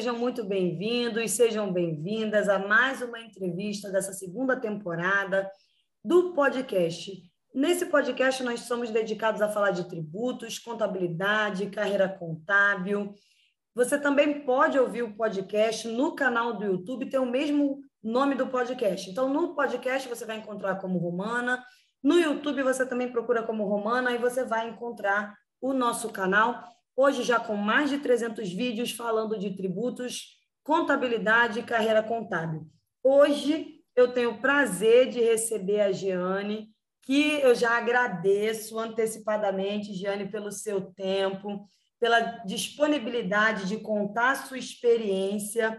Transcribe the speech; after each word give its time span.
sejam 0.00 0.18
muito 0.18 0.42
bem-vindos, 0.42 1.32
sejam 1.32 1.70
bem-vindas 1.70 2.48
a 2.48 2.58
mais 2.58 3.02
uma 3.02 3.20
entrevista 3.20 3.90
dessa 3.90 4.14
segunda 4.14 4.58
temporada 4.58 5.46
do 6.02 6.32
podcast. 6.32 7.22
Nesse 7.54 7.84
podcast, 7.84 8.42
nós 8.42 8.60
somos 8.60 8.88
dedicados 8.88 9.42
a 9.42 9.48
falar 9.50 9.72
de 9.72 9.86
tributos, 9.86 10.58
contabilidade, 10.58 11.68
carreira 11.68 12.08
contábil. 12.08 13.12
Você 13.74 14.00
também 14.00 14.40
pode 14.40 14.78
ouvir 14.78 15.02
o 15.02 15.14
podcast 15.14 15.86
no 15.86 16.14
canal 16.14 16.54
do 16.54 16.64
YouTube, 16.64 17.10
tem 17.10 17.20
o 17.20 17.30
mesmo 17.30 17.82
nome 18.02 18.34
do 18.34 18.46
podcast. 18.46 19.10
Então, 19.10 19.28
no 19.28 19.54
podcast, 19.54 20.08
você 20.08 20.24
vai 20.24 20.38
encontrar 20.38 20.76
como 20.76 20.98
Romana. 20.98 21.62
No 22.02 22.18
YouTube, 22.18 22.62
você 22.62 22.86
também 22.86 23.12
procura 23.12 23.42
como 23.42 23.68
Romana 23.68 24.12
e 24.12 24.18
você 24.18 24.46
vai 24.46 24.66
encontrar 24.66 25.36
o 25.60 25.74
nosso 25.74 26.08
canal. 26.08 26.64
Hoje, 26.96 27.22
já 27.22 27.40
com 27.40 27.56
mais 27.56 27.90
de 27.90 27.98
300 27.98 28.52
vídeos 28.52 28.92
falando 28.92 29.38
de 29.38 29.56
tributos, 29.56 30.38
contabilidade 30.62 31.60
e 31.60 31.64
carreira 31.64 32.02
contábil. 32.02 32.66
Hoje, 33.02 33.80
eu 33.96 34.12
tenho 34.12 34.32
o 34.32 34.40
prazer 34.40 35.08
de 35.08 35.20
receber 35.20 35.80
a 35.80 35.92
Giane 35.92 36.70
que 37.02 37.40
eu 37.40 37.54
já 37.54 37.76
agradeço 37.76 38.78
antecipadamente, 38.78 39.94
Giane, 39.94 40.30
pelo 40.30 40.52
seu 40.52 40.92
tempo, 40.92 41.66
pela 41.98 42.20
disponibilidade 42.44 43.66
de 43.66 43.78
contar 43.78 44.46
sua 44.46 44.58
experiência 44.58 45.76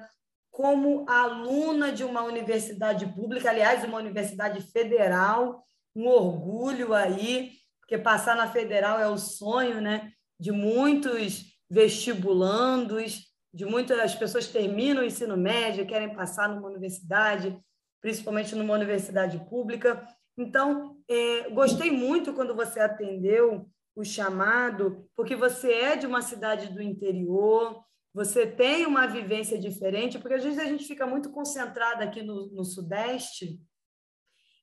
como 0.51 1.05
aluna 1.09 1.91
de 1.91 2.03
uma 2.03 2.23
universidade 2.23 3.05
pública, 3.13 3.49
aliás, 3.49 3.83
uma 3.83 3.97
universidade 3.97 4.61
federal, 4.71 5.63
um 5.95 6.07
orgulho 6.07 6.93
aí, 6.93 7.51
porque 7.79 7.97
passar 7.97 8.35
na 8.35 8.47
federal 8.47 8.99
é 8.99 9.07
o 9.07 9.17
sonho, 9.17 9.79
né, 9.79 10.11
de 10.41 10.51
muitos 10.51 11.55
vestibulandos, 11.69 13.27
de 13.53 13.63
muitas 13.63 14.15
pessoas 14.15 14.47
que 14.47 14.53
terminam 14.53 15.03
o 15.03 15.05
ensino 15.05 15.37
médio, 15.37 15.85
querem 15.85 16.15
passar 16.15 16.49
numa 16.49 16.67
universidade, 16.67 17.55
principalmente 18.01 18.55
numa 18.55 18.73
universidade 18.73 19.37
pública. 19.47 20.03
Então, 20.35 20.97
é, 21.07 21.47
gostei 21.51 21.91
muito 21.91 22.33
quando 22.33 22.55
você 22.55 22.79
atendeu 22.79 23.69
o 23.95 24.03
chamado, 24.03 25.07
porque 25.15 25.35
você 25.35 25.71
é 25.71 25.95
de 25.95 26.07
uma 26.07 26.23
cidade 26.23 26.73
do 26.73 26.81
interior, 26.81 27.79
você 28.11 28.47
tem 28.47 28.87
uma 28.87 29.05
vivência 29.05 29.59
diferente, 29.59 30.17
porque 30.17 30.33
às 30.33 30.43
vezes 30.43 30.57
a 30.57 30.65
gente 30.65 30.85
fica 30.85 31.05
muito 31.05 31.29
concentrado 31.29 32.01
aqui 32.01 32.23
no, 32.23 32.47
no 32.47 32.65
Sudeste, 32.65 33.59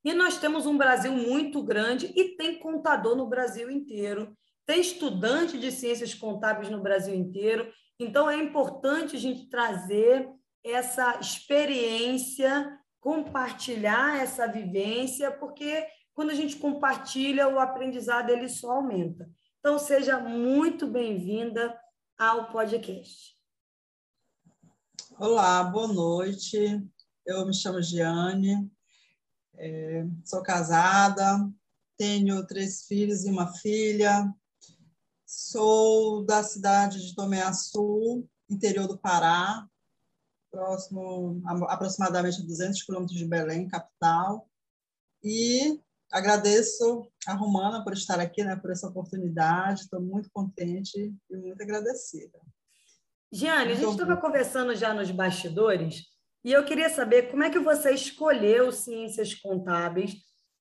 e 0.04 0.12
nós 0.12 0.38
temos 0.38 0.66
um 0.66 0.76
Brasil 0.76 1.12
muito 1.12 1.62
grande 1.62 2.12
e 2.16 2.36
tem 2.36 2.58
contador 2.58 3.14
no 3.14 3.28
Brasil 3.28 3.70
inteiro, 3.70 4.36
tem 4.69 4.80
estudante 4.80 5.58
de 5.58 5.72
ciências 5.72 6.12
contábeis 6.12 6.69
no 6.69 6.83
Brasil 6.83 7.14
inteiro, 7.14 7.72
então 7.98 8.28
é 8.28 8.36
importante 8.36 9.16
a 9.16 9.19
gente 9.19 9.48
trazer 9.48 10.28
essa 10.62 11.19
experiência 11.19 12.78
compartilhar 13.00 14.19
essa 14.20 14.46
vivência, 14.46 15.30
porque 15.30 15.86
quando 16.12 16.30
a 16.30 16.34
gente 16.34 16.56
compartilha, 16.56 17.48
o 17.48 17.58
aprendizado 17.58 18.30
ele 18.30 18.48
só 18.48 18.72
aumenta. 18.72 19.30
Então, 19.61 19.78
seja 19.78 20.19
muito 20.19 20.86
bem-vinda 20.86 21.74
ao 22.19 22.50
podcast. 22.50 23.36
Olá, 25.19 25.62
boa 25.64 25.89
noite. 25.89 26.58
Eu 27.24 27.46
me 27.46 27.55
chamo 27.55 27.83
Giane, 27.83 28.70
é, 29.56 30.05
sou 30.24 30.42
casada, 30.42 31.48
tenho 31.96 32.46
três 32.46 32.86
filhos 32.86 33.24
e 33.24 33.30
uma 33.30 33.52
filha, 33.55 34.33
sou 35.28 36.24
da 36.24 36.42
cidade 36.42 37.06
de 37.06 37.14
Tomé 37.14 37.42
Açu, 37.42 38.27
interior 38.48 38.89
do 38.89 38.96
Pará, 38.96 39.68
próximo, 40.50 41.42
aproximadamente 41.68 42.40
a 42.40 42.46
200 42.46 42.83
quilômetros 42.83 43.18
de 43.18 43.27
Belém, 43.27 43.68
capital. 43.68 44.48
E 45.22 45.78
agradeço 46.11 47.06
a 47.27 47.34
Romana 47.34 47.84
por 47.84 47.92
estar 47.92 48.18
aqui, 48.18 48.42
né, 48.42 48.56
por 48.56 48.70
essa 48.70 48.88
oportunidade. 48.88 49.83
Estou 49.83 50.00
muito 50.00 50.30
contente 50.33 51.14
e 51.30 51.36
muito 51.36 51.62
agradecida. 51.62 52.40
Giane, 53.30 53.72
a 53.72 53.74
gente 53.74 53.90
estava 53.90 54.17
conversando 54.17 54.74
já 54.74 54.94
nos 54.94 55.11
bastidores 55.11 56.06
e 56.42 56.52
eu 56.52 56.64
queria 56.64 56.88
saber 56.88 57.30
como 57.30 57.42
é 57.42 57.50
que 57.50 57.58
você 57.58 57.90
escolheu 57.92 58.72
ciências 58.72 59.34
contábeis, 59.34 60.17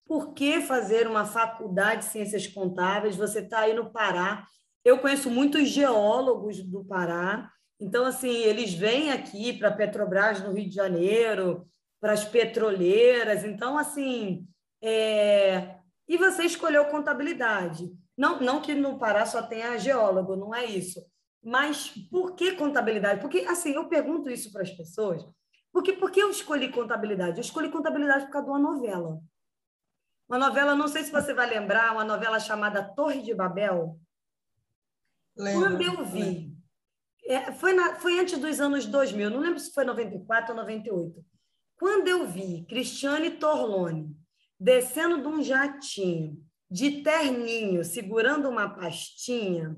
por 0.07 0.33
que 0.33 0.61
fazer 0.61 1.07
uma 1.07 1.25
faculdade 1.25 2.05
de 2.05 2.11
ciências 2.11 2.47
contábeis? 2.47 3.15
Você 3.15 3.39
está 3.39 3.61
aí 3.61 3.73
no 3.73 3.91
Pará. 3.91 4.45
Eu 4.83 4.99
conheço 4.99 5.29
muitos 5.29 5.67
geólogos 5.69 6.63
do 6.63 6.83
Pará 6.85 7.51
então, 7.79 8.05
assim, 8.05 8.29
eles 8.29 8.73
vêm 8.73 9.11
aqui 9.11 9.53
para 9.53 9.69
a 9.69 9.73
Petrobras 9.73 10.43
no 10.43 10.51
Rio 10.51 10.67
de 10.67 10.75
Janeiro, 10.75 11.67
para 11.99 12.13
as 12.13 12.25
petroleiras. 12.25 13.43
Então, 13.43 13.77
assim, 13.77 14.47
é... 14.81 15.77
e 16.07 16.17
você 16.17 16.43
escolheu 16.43 16.85
contabilidade. 16.85 17.91
Não, 18.17 18.39
não 18.39 18.61
que 18.61 18.73
no 18.73 18.97
Pará 18.97 19.25
só 19.25 19.43
tenha 19.43 19.77
geólogo, 19.77 20.35
não 20.35 20.53
é 20.53 20.65
isso. 20.65 20.99
Mas 21.43 21.89
por 22.09 22.33
que 22.35 22.53
contabilidade? 22.53 23.21
Porque, 23.21 23.39
assim, 23.41 23.73
eu 23.73 23.87
pergunto 23.87 24.29
isso 24.29 24.51
para 24.51 24.63
as 24.63 24.71
pessoas. 24.71 25.23
Porque, 25.71 25.93
por 25.93 26.09
que 26.09 26.19
eu 26.19 26.31
escolhi 26.31 26.71
contabilidade? 26.71 27.37
Eu 27.37 27.41
escolhi 27.41 27.69
contabilidade 27.69 28.25
por 28.25 28.31
causa 28.31 28.45
de 28.45 28.51
uma 28.51 28.59
novela. 28.59 29.19
Uma 30.27 30.37
novela, 30.37 30.75
não 30.75 30.87
sei 30.87 31.03
se 31.03 31.11
você 31.11 31.33
vai 31.33 31.49
lembrar, 31.49 31.93
uma 31.93 32.03
novela 32.03 32.39
chamada 32.39 32.83
Torre 32.83 33.21
de 33.21 33.33
Babel. 33.33 33.99
Lembra, 35.37 35.69
Quando 35.69 35.81
eu 35.81 36.05
vi 36.05 36.57
é, 37.27 37.51
foi, 37.51 37.73
na, 37.73 37.95
foi 37.95 38.17
antes 38.19 38.39
dos 38.39 38.59
anos 38.61 38.85
2000, 38.85 39.29
não 39.29 39.39
lembro 39.39 39.59
se 39.59 39.73
foi 39.73 39.83
94 39.83 40.51
ou 40.51 40.57
98. 40.61 41.25
Quando 41.77 42.07
eu 42.07 42.25
vi 42.25 42.65
Cristiane 42.67 43.31
Torlone 43.31 44.15
descendo 44.57 45.21
de 45.21 45.27
um 45.27 45.43
jatinho, 45.43 46.41
de 46.71 47.03
terninho, 47.03 47.83
segurando 47.83 48.49
uma 48.49 48.69
pastinha, 48.69 49.75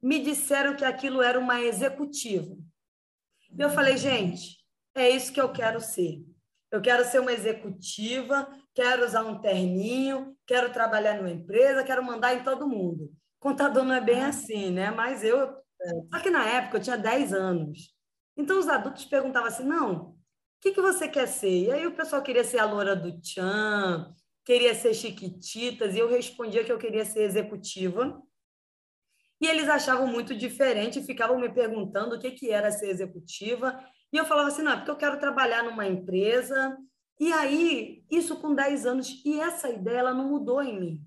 me 0.00 0.22
disseram 0.22 0.76
que 0.76 0.84
aquilo 0.84 1.22
era 1.22 1.38
uma 1.38 1.60
executiva. 1.62 2.54
Eu 3.58 3.70
falei, 3.70 3.96
gente, 3.96 4.58
é 4.94 5.08
isso 5.08 5.32
que 5.32 5.40
eu 5.40 5.50
quero 5.50 5.80
ser. 5.80 6.22
Eu 6.70 6.80
quero 6.80 7.04
ser 7.04 7.20
uma 7.20 7.32
executiva, 7.32 8.48
quero 8.80 9.04
usar 9.04 9.24
um 9.24 9.38
terninho, 9.38 10.34
quero 10.46 10.72
trabalhar 10.72 11.16
numa 11.18 11.30
empresa, 11.30 11.84
quero 11.84 12.02
mandar 12.02 12.32
em 12.32 12.42
todo 12.42 12.66
mundo. 12.66 13.12
Contador 13.38 13.84
não 13.84 13.94
é 13.94 14.00
bem 14.00 14.24
assim, 14.24 14.70
né? 14.70 14.90
Mas 14.90 15.22
eu 15.22 15.54
só 16.10 16.18
que 16.20 16.30
na 16.30 16.48
época 16.48 16.78
eu 16.78 16.82
tinha 16.82 16.96
10 16.96 17.34
anos. 17.34 17.94
Então 18.34 18.58
os 18.58 18.68
adultos 18.68 19.04
perguntavam 19.04 19.48
assim: 19.48 19.64
não, 19.64 20.12
o 20.12 20.16
que, 20.62 20.72
que 20.72 20.80
você 20.80 21.06
quer 21.06 21.28
ser? 21.28 21.66
E 21.66 21.70
aí 21.70 21.86
o 21.86 21.94
pessoal 21.94 22.22
queria 22.22 22.42
ser 22.42 22.58
a 22.58 22.64
loura 22.64 22.96
do 22.96 23.20
Tchan, 23.20 24.14
queria 24.46 24.74
ser 24.74 24.94
Chiquititas, 24.94 25.94
e 25.94 25.98
eu 25.98 26.08
respondia 26.08 26.64
que 26.64 26.72
eu 26.72 26.78
queria 26.78 27.04
ser 27.04 27.24
executiva. 27.24 28.18
E 29.42 29.46
eles 29.46 29.68
achavam 29.68 30.06
muito 30.06 30.34
diferente, 30.34 31.02
ficavam 31.02 31.38
me 31.38 31.52
perguntando 31.52 32.16
o 32.16 32.18
que, 32.18 32.30
que 32.30 32.50
era 32.50 32.70
ser 32.70 32.88
executiva. 32.88 33.78
E 34.10 34.16
eu 34.16 34.24
falava 34.24 34.48
assim: 34.48 34.62
não, 34.62 34.72
é 34.72 34.76
porque 34.76 34.90
eu 34.90 34.96
quero 34.96 35.20
trabalhar 35.20 35.64
numa 35.64 35.86
empresa. 35.86 36.78
E 37.20 37.30
aí, 37.34 38.02
isso 38.10 38.36
com 38.36 38.54
10 38.54 38.86
anos, 38.86 39.22
e 39.26 39.38
essa 39.38 39.68
ideia 39.68 39.98
ela 39.98 40.14
não 40.14 40.26
mudou 40.26 40.62
em 40.62 40.80
mim. 40.80 41.06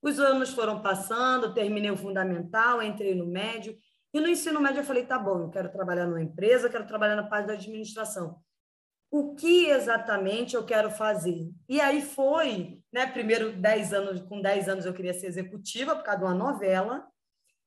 Os 0.00 0.18
anos 0.18 0.48
foram 0.48 0.80
passando, 0.80 1.52
terminei 1.52 1.90
o 1.90 1.96
fundamental, 1.96 2.82
entrei 2.82 3.14
no 3.14 3.26
médio, 3.26 3.76
e 4.14 4.20
no 4.20 4.28
ensino 4.28 4.60
médio 4.60 4.80
eu 4.80 4.84
falei, 4.84 5.04
tá 5.04 5.18
bom, 5.18 5.42
eu 5.42 5.50
quero 5.50 5.70
trabalhar 5.70 6.06
numa 6.06 6.22
empresa, 6.22 6.70
quero 6.70 6.86
trabalhar 6.86 7.16
na 7.16 7.22
parte 7.22 7.48
da 7.48 7.52
administração. 7.52 8.38
O 9.10 9.34
que 9.34 9.66
exatamente 9.66 10.56
eu 10.56 10.64
quero 10.64 10.90
fazer? 10.90 11.50
E 11.68 11.82
aí 11.82 12.00
foi, 12.00 12.80
né, 12.90 13.06
primeiro 13.06 13.52
10 13.52 13.92
anos, 13.92 14.22
com 14.22 14.40
10 14.40 14.70
anos 14.70 14.86
eu 14.86 14.94
queria 14.94 15.12
ser 15.12 15.26
executiva 15.26 15.94
por 15.94 16.02
causa 16.02 16.20
de 16.20 16.24
uma 16.24 16.34
novela, 16.34 17.06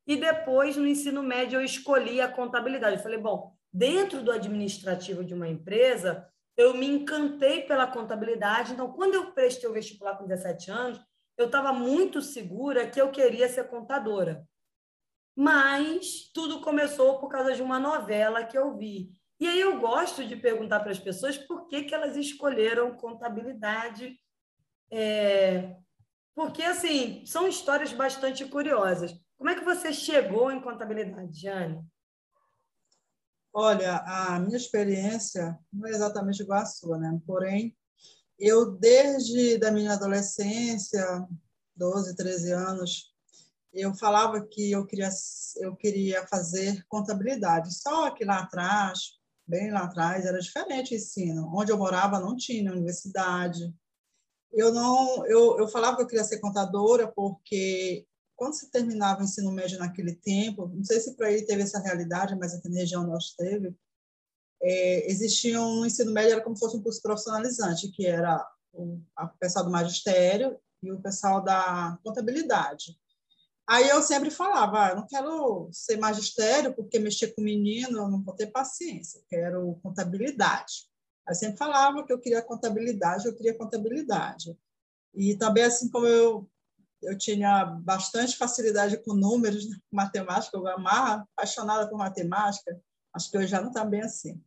e 0.08 0.16
depois 0.16 0.76
no 0.76 0.88
ensino 0.88 1.22
médio 1.22 1.60
eu 1.60 1.64
escolhi 1.64 2.20
a 2.20 2.28
contabilidade. 2.28 2.98
Eu 2.98 3.04
falei, 3.04 3.20
bom, 3.20 3.56
dentro 3.72 4.24
do 4.24 4.32
administrativo 4.32 5.24
de 5.24 5.36
uma 5.36 5.48
empresa, 5.48 6.28
eu 6.58 6.74
me 6.74 6.88
encantei 6.88 7.62
pela 7.62 7.88
contabilidade, 7.88 8.74
então 8.74 8.92
quando 8.92 9.16
eu 9.16 9.32
prestei 9.32 9.70
o 9.70 9.74
vestibular 9.74 10.18
com 10.18 10.26
17 10.26 10.72
anos, 10.72 11.02
eu 11.38 11.48
estava 11.48 11.74
muito 11.74 12.22
segura 12.22 12.88
que 12.88 13.02
eu 13.02 13.12
queria 13.12 13.50
ser 13.50 13.66
contadora 13.66 14.48
mas 15.36 16.32
tudo 16.34 16.62
começou 16.62 17.20
por 17.20 17.28
causa 17.28 17.54
de 17.54 17.62
uma 17.62 17.78
novela 17.78 18.46
que 18.46 18.58
eu 18.58 18.76
vi. 18.78 19.12
E 19.38 19.48
aí 19.48 19.60
eu 19.60 19.80
gosto 19.80 20.26
de 20.26 20.38
perguntar 20.38 20.80
para 20.80 20.92
as 20.92 21.00
pessoas 21.00 21.38
por 21.38 21.68
que, 21.68 21.84
que 21.84 21.94
elas 21.94 22.16
escolheram 22.16 22.96
contabilidade. 22.96 24.18
É... 24.90 25.76
Porque, 26.34 26.64
assim, 26.64 27.26
são 27.26 27.48
histórias 27.48 27.92
bastante 27.92 28.46
curiosas. 28.46 29.14
Como 29.38 29.50
é 29.50 29.56
que 29.56 29.66
você 29.66 29.92
chegou 29.92 30.50
em 30.52 30.62
contabilidade, 30.62 31.38
Jane? 31.38 31.82
Olha, 33.58 34.00
a 34.00 34.38
minha 34.38 34.58
experiência 34.58 35.58
não 35.72 35.88
é 35.88 35.92
exatamente 35.92 36.44
igual 36.44 36.60
à 36.60 36.66
sua, 36.66 36.98
né? 36.98 37.18
Porém, 37.26 37.74
eu, 38.38 38.70
desde 38.70 39.58
da 39.58 39.72
minha 39.72 39.94
adolescência, 39.94 41.26
12, 41.74 42.18
13 42.18 42.52
anos, 42.52 43.14
eu 43.72 43.96
falava 43.96 44.46
que 44.46 44.72
eu 44.72 44.86
queria, 44.86 45.10
eu 45.62 45.74
queria 45.74 46.28
fazer 46.28 46.84
contabilidade. 46.90 47.74
Só 47.74 48.12
que 48.12 48.26
lá 48.26 48.40
atrás, 48.40 49.14
bem 49.48 49.72
lá 49.72 49.86
atrás, 49.86 50.26
era 50.26 50.38
diferente 50.38 50.94
o 50.94 50.98
ensino. 50.98 51.50
Onde 51.56 51.72
eu 51.72 51.78
morava 51.78 52.20
não 52.20 52.36
tinha 52.36 52.74
universidade. 52.74 53.74
Eu 54.52 54.74
não, 54.74 55.26
eu, 55.28 55.60
eu 55.60 55.68
falava 55.70 55.96
que 55.96 56.04
eu 56.04 56.08
queria 56.08 56.26
ser 56.26 56.42
contadora 56.42 57.10
porque 57.10 58.06
quando 58.36 58.54
se 58.54 58.70
terminava 58.70 59.22
o 59.22 59.24
ensino 59.24 59.52
médio 59.52 59.80
naquele 59.80 60.16
tempo, 60.16 60.68
não 60.68 60.84
sei 60.84 61.00
se 61.00 61.16
para 61.16 61.28
aí 61.28 61.46
teve 61.46 61.62
essa 61.62 61.80
realidade, 61.80 62.36
mas 62.36 62.54
aqui 62.54 62.70
na 62.70 62.80
região 62.80 63.06
nós 63.06 63.34
teve, 63.36 63.76
é, 64.62 65.10
existia 65.12 65.62
um 65.62 65.86
ensino 65.86 66.12
médio, 66.12 66.34
era 66.34 66.44
como 66.44 66.56
se 66.56 66.60
fosse 66.60 66.78
um 66.78 66.84
curso 66.84 67.02
profissionalizante, 67.02 67.92
que 67.92 68.06
era 68.06 68.46
o, 68.74 69.00
o 69.18 69.28
pessoal 69.40 69.66
do 69.66 69.72
magistério 69.72 70.60
e 70.84 70.92
o 70.92 71.02
pessoal 71.02 71.44
da 71.44 71.98
contabilidade. 72.04 72.98
Aí 73.68 73.90
eu 73.90 74.02
sempre 74.02 74.30
falava, 74.30 74.92
ah, 74.92 74.96
não 74.96 75.08
quero 75.08 75.70
ser 75.72 75.98
magistério, 75.98 76.76
porque 76.76 77.00
mexer 77.00 77.34
com 77.34 77.42
menino 77.42 77.98
eu 77.98 78.10
não 78.10 78.24
vou 78.24 78.36
ter 78.36 78.48
paciência, 78.48 79.24
quero 79.28 79.80
contabilidade. 79.82 80.88
Aí 81.28 81.34
sempre 81.34 81.58
falava 81.58 82.06
que 82.06 82.14
eu 82.14 82.20
queria 82.20 82.44
contabilidade, 82.44 83.26
eu 83.26 83.36
queria 83.36 83.58
contabilidade. 83.58 84.56
E 85.16 85.36
também, 85.36 85.64
assim 85.64 85.90
como 85.90 86.06
eu, 86.06 86.48
eu 87.06 87.18
tinha 87.18 87.66
bastante 87.66 88.38
facilidade 88.38 88.98
com 89.04 89.14
números, 89.14 89.70
né, 89.70 89.78
matemática, 89.92 90.58
eu 90.58 90.68
amava, 90.68 91.28
apaixonada 91.36 91.90
por 91.90 91.98
matemática, 91.98 92.80
acho 93.14 93.32
que 93.32 93.38
hoje 93.38 93.48
já 93.48 93.62
não 93.62 93.70
está 93.70 93.86
bem 93.86 94.02
assim. 94.02 94.42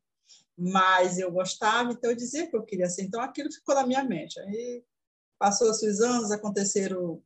Mas 0.56 1.18
eu 1.18 1.30
gostava, 1.30 1.92
então 1.92 2.10
eu 2.10 2.16
dizia 2.16 2.48
que 2.48 2.56
eu 2.56 2.64
queria 2.64 2.88
ser. 2.88 3.02
Então 3.04 3.20
aquilo 3.20 3.52
ficou 3.52 3.74
na 3.74 3.86
minha 3.86 4.02
mente. 4.02 4.40
Aí 4.40 4.82
passou-se 5.38 5.88
os 5.88 6.00
anos, 6.00 6.32
aconteceram 6.32 7.22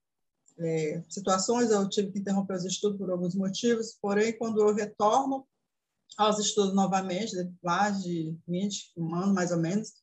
é, 0.59 1.03
situações, 1.09 1.71
eu 1.71 1.89
tive 1.89 2.13
que 2.13 2.19
interromper 2.19 2.57
os 2.57 2.65
estudos 2.65 2.99
por 2.99 3.11
alguns 3.11 3.35
motivos, 3.35 3.97
porém, 4.01 4.37
quando 4.37 4.61
eu 4.61 4.75
retorno 4.75 5.47
aos 6.17 6.39
estudos 6.39 6.75
novamente, 6.75 7.33
mais 7.63 8.03
de 8.03 8.37
20, 8.47 8.93
um 8.97 9.15
ano 9.15 9.35
mais 9.35 9.51
ou 9.51 9.59
menos, 9.59 9.95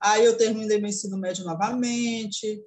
aí 0.00 0.24
eu 0.24 0.36
terminei 0.36 0.78
meu 0.78 0.88
ensino 0.88 1.18
médio 1.18 1.44
novamente, 1.44 2.62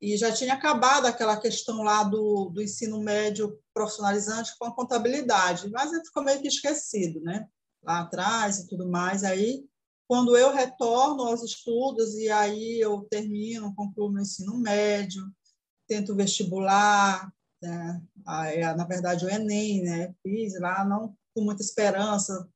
e 0.00 0.16
já 0.16 0.32
tinha 0.32 0.54
acabado 0.54 1.06
aquela 1.06 1.36
questão 1.38 1.82
lá 1.82 2.02
do, 2.04 2.50
do 2.50 2.62
ensino 2.62 3.00
médio 3.00 3.58
profissionalizante 3.72 4.52
com 4.58 4.66
a 4.66 4.74
contabilidade, 4.74 5.70
mas 5.70 5.90
ficou 6.06 6.22
meio 6.22 6.40
que 6.40 6.48
esquecido, 6.48 7.20
né? 7.20 7.48
Lá 7.82 8.00
atrás 8.00 8.58
e 8.58 8.68
tudo 8.68 8.88
mais. 8.88 9.24
Aí, 9.24 9.64
quando 10.06 10.36
eu 10.36 10.52
retorno 10.52 11.22
aos 11.22 11.42
estudos 11.42 12.14
e 12.14 12.28
aí 12.28 12.78
eu 12.78 13.06
termino, 13.10 13.74
concluo 13.74 14.12
meu 14.12 14.22
ensino 14.22 14.58
médio, 14.58 15.22
tento 15.88 16.14
vestibular, 16.14 17.32
né? 17.62 18.02
É, 18.52 18.74
na 18.74 18.84
verdade 18.84 19.24
o 19.24 19.30
Enem, 19.30 19.82
né? 19.82 20.14
Fiz 20.22 20.58
lá, 20.60 20.84
não 20.84 21.16
com 21.34 21.42
muita 21.42 21.62
esperança, 21.62 22.48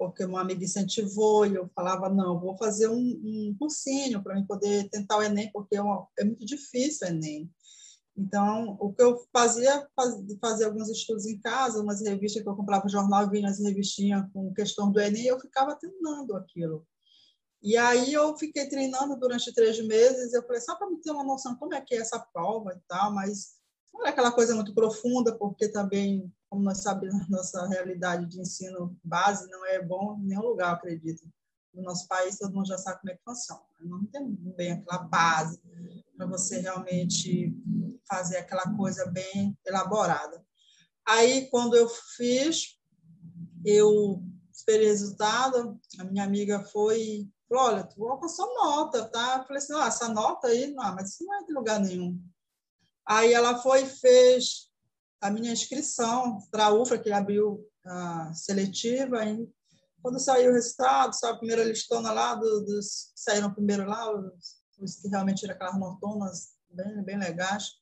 porque 0.00 0.24
uma 0.24 0.40
amiga 0.40 0.64
incentivou 0.64 1.44
e 1.44 1.56
eu 1.56 1.68
falava, 1.74 2.08
não, 2.08 2.40
vou 2.40 2.56
fazer 2.56 2.88
um, 2.88 2.96
um 2.96 3.54
cursinho 3.58 4.22
para 4.22 4.42
poder 4.46 4.88
tentar 4.88 5.18
o 5.18 5.22
Enem, 5.22 5.52
porque 5.52 5.76
é, 5.76 5.82
uma, 5.82 6.08
é, 6.18 6.24
muito 6.24 6.46
difícil 6.46 7.06
o 7.06 7.10
Enem. 7.10 7.52
Então, 8.16 8.78
o 8.80 8.94
que 8.94 9.02
eu 9.02 9.22
fazia, 9.30 9.86
fazia 10.40 10.66
alguns 10.66 10.88
estudos 10.88 11.26
em 11.26 11.38
casa, 11.38 11.82
umas 11.82 12.00
revistas 12.00 12.42
que 12.42 12.48
eu 12.48 12.56
comprava 12.56 12.88
jornal, 12.88 13.28
vinha 13.28 13.50
as 13.50 13.60
revistinhas 13.60 14.24
com 14.32 14.54
questão 14.54 14.90
do 14.90 14.98
Enem, 14.98 15.26
eu 15.26 15.38
ficava 15.38 15.76
treinando 15.76 16.34
aquilo. 16.34 16.86
E 17.62 17.76
aí 17.76 18.14
eu 18.14 18.34
fiquei 18.38 18.70
treinando 18.70 19.18
durante 19.18 19.52
três 19.52 19.86
meses, 19.86 20.32
eu 20.32 20.42
falei, 20.46 20.62
só 20.62 20.76
para 20.76 20.88
ter 21.02 21.10
uma 21.10 21.24
noção 21.24 21.54
como 21.56 21.74
é 21.74 21.80
que 21.82 21.94
é 21.94 21.98
essa 21.98 22.18
prova 22.32 22.72
e 22.72 22.80
tal, 22.88 23.12
mas 23.12 23.59
não 23.92 24.06
é 24.06 24.10
aquela 24.10 24.32
coisa 24.32 24.54
muito 24.54 24.74
profunda, 24.74 25.36
porque 25.36 25.68
também, 25.68 26.32
como 26.48 26.62
nós 26.62 26.78
sabemos, 26.78 27.28
nossa 27.28 27.66
realidade 27.66 28.26
de 28.26 28.40
ensino 28.40 28.96
base 29.04 29.48
não 29.50 29.64
é 29.66 29.82
bom 29.82 30.18
em 30.18 30.28
nenhum 30.28 30.42
lugar, 30.42 30.72
acredito. 30.72 31.22
No 31.72 31.82
nosso 31.82 32.08
país, 32.08 32.38
todo 32.38 32.54
mundo 32.54 32.66
já 32.66 32.78
sabe 32.78 33.00
como 33.00 33.12
é 33.12 33.16
que 33.16 33.22
funciona. 33.24 33.62
Não 33.80 34.04
tem 34.06 34.26
bem 34.56 34.72
aquela 34.72 35.04
base 35.04 35.60
para 36.16 36.26
você 36.26 36.60
realmente 36.60 37.54
fazer 38.08 38.38
aquela 38.38 38.74
coisa 38.76 39.06
bem 39.06 39.56
elaborada. 39.64 40.44
Aí, 41.06 41.48
quando 41.48 41.76
eu 41.76 41.88
fiz, 41.88 42.76
eu 43.64 44.22
esperei 44.52 44.88
resultado, 44.88 45.78
a 45.98 46.04
minha 46.04 46.24
amiga 46.24 46.60
foi 46.60 47.30
falou, 47.50 47.64
olha, 47.64 47.84
tu 47.84 48.06
alcançou 48.06 48.54
nota, 48.54 49.04
tá? 49.06 49.38
Eu 49.38 49.44
falei 49.44 49.58
assim, 49.58 49.74
ah, 49.74 49.86
essa 49.86 50.08
nota 50.08 50.46
aí, 50.46 50.72
não, 50.72 50.94
mas 50.94 51.10
isso 51.10 51.24
não 51.24 51.34
é 51.34 51.44
de 51.44 51.52
lugar 51.52 51.80
nenhum. 51.80 52.18
Aí 53.10 53.32
ela 53.32 53.60
foi 53.60 53.86
fez 53.86 54.70
a 55.20 55.32
minha 55.32 55.50
inscrição 55.50 56.38
para 56.48 56.66
a 56.66 56.72
UFRA, 56.72 56.96
que 56.96 57.10
abriu 57.10 57.68
a 57.84 58.32
seletiva, 58.32 59.24
e 59.24 59.48
quando 60.00 60.20
saiu 60.20 60.52
o 60.52 60.54
resultado, 60.54 61.12
saiu 61.12 61.34
a 61.34 61.38
primeira 61.38 61.64
listona 61.64 62.12
lá, 62.12 62.36
dos, 62.36 62.64
dos 62.64 63.12
saíram 63.16 63.52
primeiro 63.52 63.84
lá, 63.84 64.08
os, 64.12 64.62
os 64.78 64.94
que 65.00 65.08
realmente 65.08 65.40
tiram 65.40 65.54
aquelas 65.54 65.76
notonas 65.76 66.50
bem, 66.70 67.02
bem 67.02 67.18
legais. 67.18 67.72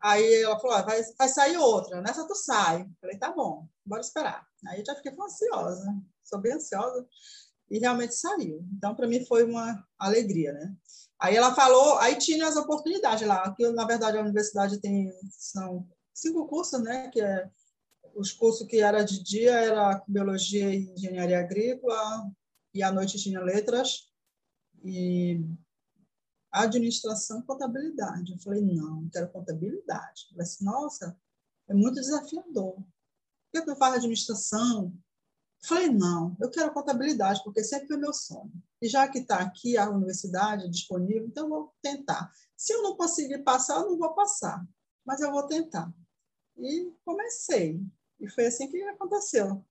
Aí 0.00 0.42
ela 0.42 0.58
falou, 0.58 0.76
ah, 0.78 0.82
vai, 0.82 1.02
vai 1.18 1.28
sair 1.28 1.58
outra, 1.58 2.00
nessa 2.00 2.26
tu 2.26 2.34
sai. 2.34 2.88
Falei, 3.02 3.18
tá 3.18 3.30
bom, 3.30 3.68
bora 3.84 4.00
esperar. 4.00 4.46
Aí 4.68 4.82
já 4.82 4.94
fiquei 4.94 5.12
ansiosa, 5.12 5.94
sou 6.24 6.40
bem 6.40 6.54
ansiosa 6.54 7.06
e 7.70 7.78
realmente 7.78 8.14
saiu. 8.14 8.64
Então, 8.76 8.94
para 8.94 9.06
mim, 9.06 9.24
foi 9.26 9.44
uma 9.44 9.84
alegria, 9.98 10.52
né? 10.52 10.74
Aí 11.20 11.36
ela 11.36 11.54
falou, 11.54 11.98
aí 11.98 12.16
tinha 12.16 12.46
as 12.46 12.56
oportunidades 12.56 13.26
lá, 13.26 13.52
que 13.54 13.68
na 13.70 13.84
verdade 13.84 14.16
a 14.16 14.22
universidade 14.22 14.80
tem, 14.80 15.12
são 15.30 15.86
cinco 16.14 16.46
cursos, 16.46 16.80
né? 16.80 17.08
Que 17.08 17.20
é, 17.20 17.50
os 18.14 18.32
cursos 18.32 18.66
que 18.66 18.80
era 18.80 19.02
de 19.02 19.22
dia 19.22 19.52
era 19.52 20.02
biologia 20.06 20.72
e 20.72 20.90
engenharia 20.92 21.40
agrícola, 21.40 22.30
e 22.72 22.82
à 22.82 22.92
noite 22.92 23.18
tinha 23.18 23.40
letras 23.40 24.08
e 24.84 25.40
administração 26.52 27.40
e 27.40 27.44
contabilidade. 27.44 28.32
Eu 28.32 28.38
falei, 28.38 28.62
não, 28.62 29.08
quero 29.10 29.30
contabilidade. 29.30 30.22
Eu 30.26 30.30
falei 30.30 30.42
assim, 30.42 30.64
nossa, 30.64 31.16
é 31.68 31.74
muito 31.74 31.96
desafiador. 31.96 32.74
Por 33.52 33.64
que 33.64 33.70
eu 33.70 33.76
faço 33.76 33.96
administração? 33.96 34.92
Falei, 35.64 35.88
não, 35.88 36.36
eu 36.40 36.50
quero 36.50 36.72
contabilidade, 36.72 37.42
porque 37.42 37.64
sempre 37.64 37.88
foi 37.88 37.96
meu 37.96 38.12
sonho. 38.12 38.52
E 38.80 38.88
já 38.88 39.08
que 39.08 39.18
está 39.18 39.40
aqui 39.40 39.76
a 39.76 39.90
universidade 39.90 40.70
disponível, 40.70 41.26
então 41.26 41.44
eu 41.44 41.50
vou 41.50 41.74
tentar. 41.82 42.30
Se 42.56 42.72
eu 42.72 42.82
não 42.82 42.96
conseguir 42.96 43.38
passar, 43.38 43.80
eu 43.80 43.90
não 43.90 43.98
vou 43.98 44.14
passar, 44.14 44.64
mas 45.04 45.20
eu 45.20 45.32
vou 45.32 45.46
tentar. 45.46 45.92
E 46.56 46.92
comecei. 47.04 47.80
E 48.20 48.28
foi 48.28 48.46
assim 48.46 48.68
que 48.70 48.82
aconteceu, 48.82 49.64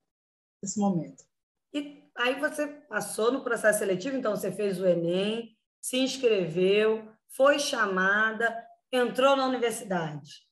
esse 0.62 0.78
momento. 0.78 1.24
E 1.72 2.04
aí 2.16 2.38
você 2.38 2.66
passou 2.66 3.32
no 3.32 3.44
processo 3.44 3.80
seletivo, 3.80 4.16
então 4.16 4.36
você 4.36 4.52
fez 4.52 4.80
o 4.80 4.86
Enem, 4.86 5.56
se 5.80 5.98
inscreveu, 5.98 7.10
foi 7.28 7.58
chamada, 7.58 8.66
entrou 8.90 9.36
na 9.36 9.46
universidade. 9.46 10.47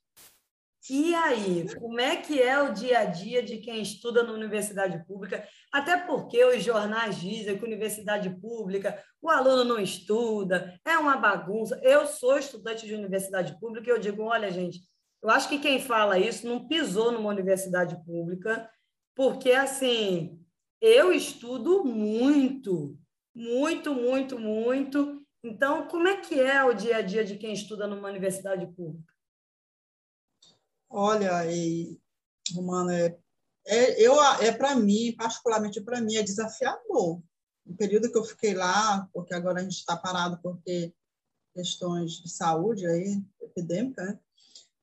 E 0.88 1.14
aí, 1.14 1.66
como 1.80 1.98
é 1.98 2.16
que 2.16 2.40
é 2.40 2.62
o 2.62 2.72
dia 2.72 3.00
a 3.00 3.04
dia 3.04 3.42
de 3.42 3.58
quem 3.58 3.82
estuda 3.82 4.22
na 4.22 4.32
universidade 4.32 5.04
pública? 5.04 5.46
Até 5.72 5.96
porque 5.96 6.44
os 6.44 6.62
jornais 6.62 7.20
dizem 7.20 7.58
que 7.58 7.64
universidade 7.64 8.30
pública, 8.40 9.02
o 9.20 9.28
aluno 9.28 9.64
não 9.64 9.80
estuda, 9.80 10.78
é 10.84 10.96
uma 10.96 11.16
bagunça. 11.16 11.80
Eu 11.82 12.06
sou 12.06 12.38
estudante 12.38 12.86
de 12.86 12.94
universidade 12.94 13.58
pública 13.58 13.88
e 13.88 13.92
eu 13.92 13.98
digo, 13.98 14.22
olha, 14.22 14.48
gente, 14.50 14.80
eu 15.20 15.28
acho 15.28 15.48
que 15.48 15.58
quem 15.58 15.80
fala 15.80 16.20
isso 16.20 16.46
não 16.46 16.68
pisou 16.68 17.10
numa 17.10 17.30
universidade 17.30 17.96
pública, 18.04 18.70
porque 19.12 19.50
assim, 19.50 20.40
eu 20.80 21.12
estudo 21.12 21.84
muito, 21.84 22.96
muito, 23.34 23.92
muito, 23.92 24.38
muito. 24.38 25.20
Então, 25.42 25.88
como 25.88 26.06
é 26.06 26.18
que 26.18 26.38
é 26.38 26.62
o 26.62 26.72
dia 26.72 26.98
a 26.98 27.02
dia 27.02 27.24
de 27.24 27.36
quem 27.36 27.52
estuda 27.52 27.88
numa 27.88 28.08
universidade 28.08 28.66
pública? 28.68 29.15
Olha, 30.88 31.50
e, 31.50 32.00
Romana, 32.54 32.96
é, 32.98 33.18
é, 33.66 34.00
eu, 34.00 34.20
é 34.22 34.52
para 34.52 34.76
mim, 34.76 35.14
particularmente 35.16 35.80
para 35.80 36.00
mim, 36.00 36.16
é 36.16 36.22
desafiador. 36.22 37.22
O 37.66 37.76
período 37.76 38.10
que 38.10 38.16
eu 38.16 38.24
fiquei 38.24 38.54
lá, 38.54 39.08
porque 39.12 39.34
agora 39.34 39.60
a 39.60 39.62
gente 39.62 39.76
está 39.76 39.96
parado 39.96 40.40
porque 40.40 40.94
questões 41.54 42.12
de 42.12 42.30
saúde 42.30 42.86
aí, 42.86 43.22
epidêmica, 43.40 44.04
né? 44.04 44.20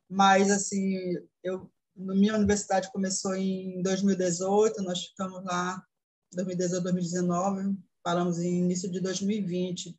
mas 0.10 0.52
assim, 0.52 0.96
eu, 1.44 1.72
minha 1.96 2.36
universidade 2.36 2.92
começou 2.92 3.36
em 3.36 3.82
2018, 3.84 4.82
nós 4.82 5.06
ficamos 5.06 5.44
lá 5.46 5.86
2018, 6.34 6.84
2019, 6.84 7.78
paramos 8.04 8.40
em 8.40 8.64
início 8.64 8.90
de 8.92 9.00
2020. 9.00 9.98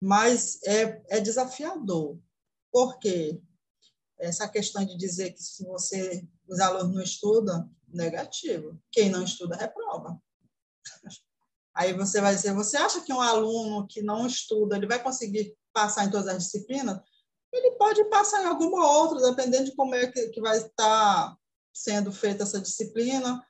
Mas 0.00 0.62
é, 0.64 1.02
é 1.08 1.20
desafiador. 1.20 2.18
Por 2.70 2.98
quê? 2.98 3.40
Essa 4.18 4.48
questão 4.48 4.84
de 4.84 4.96
dizer 4.96 5.32
que 5.32 5.42
se 5.42 5.64
você 5.64 6.26
os 6.48 6.60
alunos 6.60 6.94
não 6.94 7.02
estudam, 7.02 7.70
negativo. 7.88 8.78
Quem 8.90 9.08
não 9.08 9.24
estuda 9.24 9.56
reprova. 9.56 10.20
Aí 11.74 11.92
você 11.92 12.20
vai 12.20 12.34
dizer, 12.34 12.52
você 12.52 12.76
acha 12.76 13.00
que 13.00 13.12
um 13.12 13.20
aluno 13.20 13.86
que 13.86 14.02
não 14.02 14.26
estuda, 14.26 14.76
ele 14.76 14.86
vai 14.86 15.02
conseguir 15.02 15.56
passar 15.72 16.04
em 16.04 16.10
todas 16.10 16.28
as 16.28 16.44
disciplinas? 16.44 17.00
Ele 17.52 17.72
pode 17.72 18.04
passar 18.04 18.42
em 18.42 18.46
alguma 18.46 18.86
outra, 18.98 19.30
dependendo 19.30 19.66
de 19.66 19.76
como 19.76 19.94
é 19.94 20.06
que, 20.06 20.28
que 20.28 20.40
vai 20.40 20.58
estar 20.58 21.36
sendo 21.72 22.12
feita 22.12 22.42
essa 22.42 22.60
disciplina. 22.60 23.44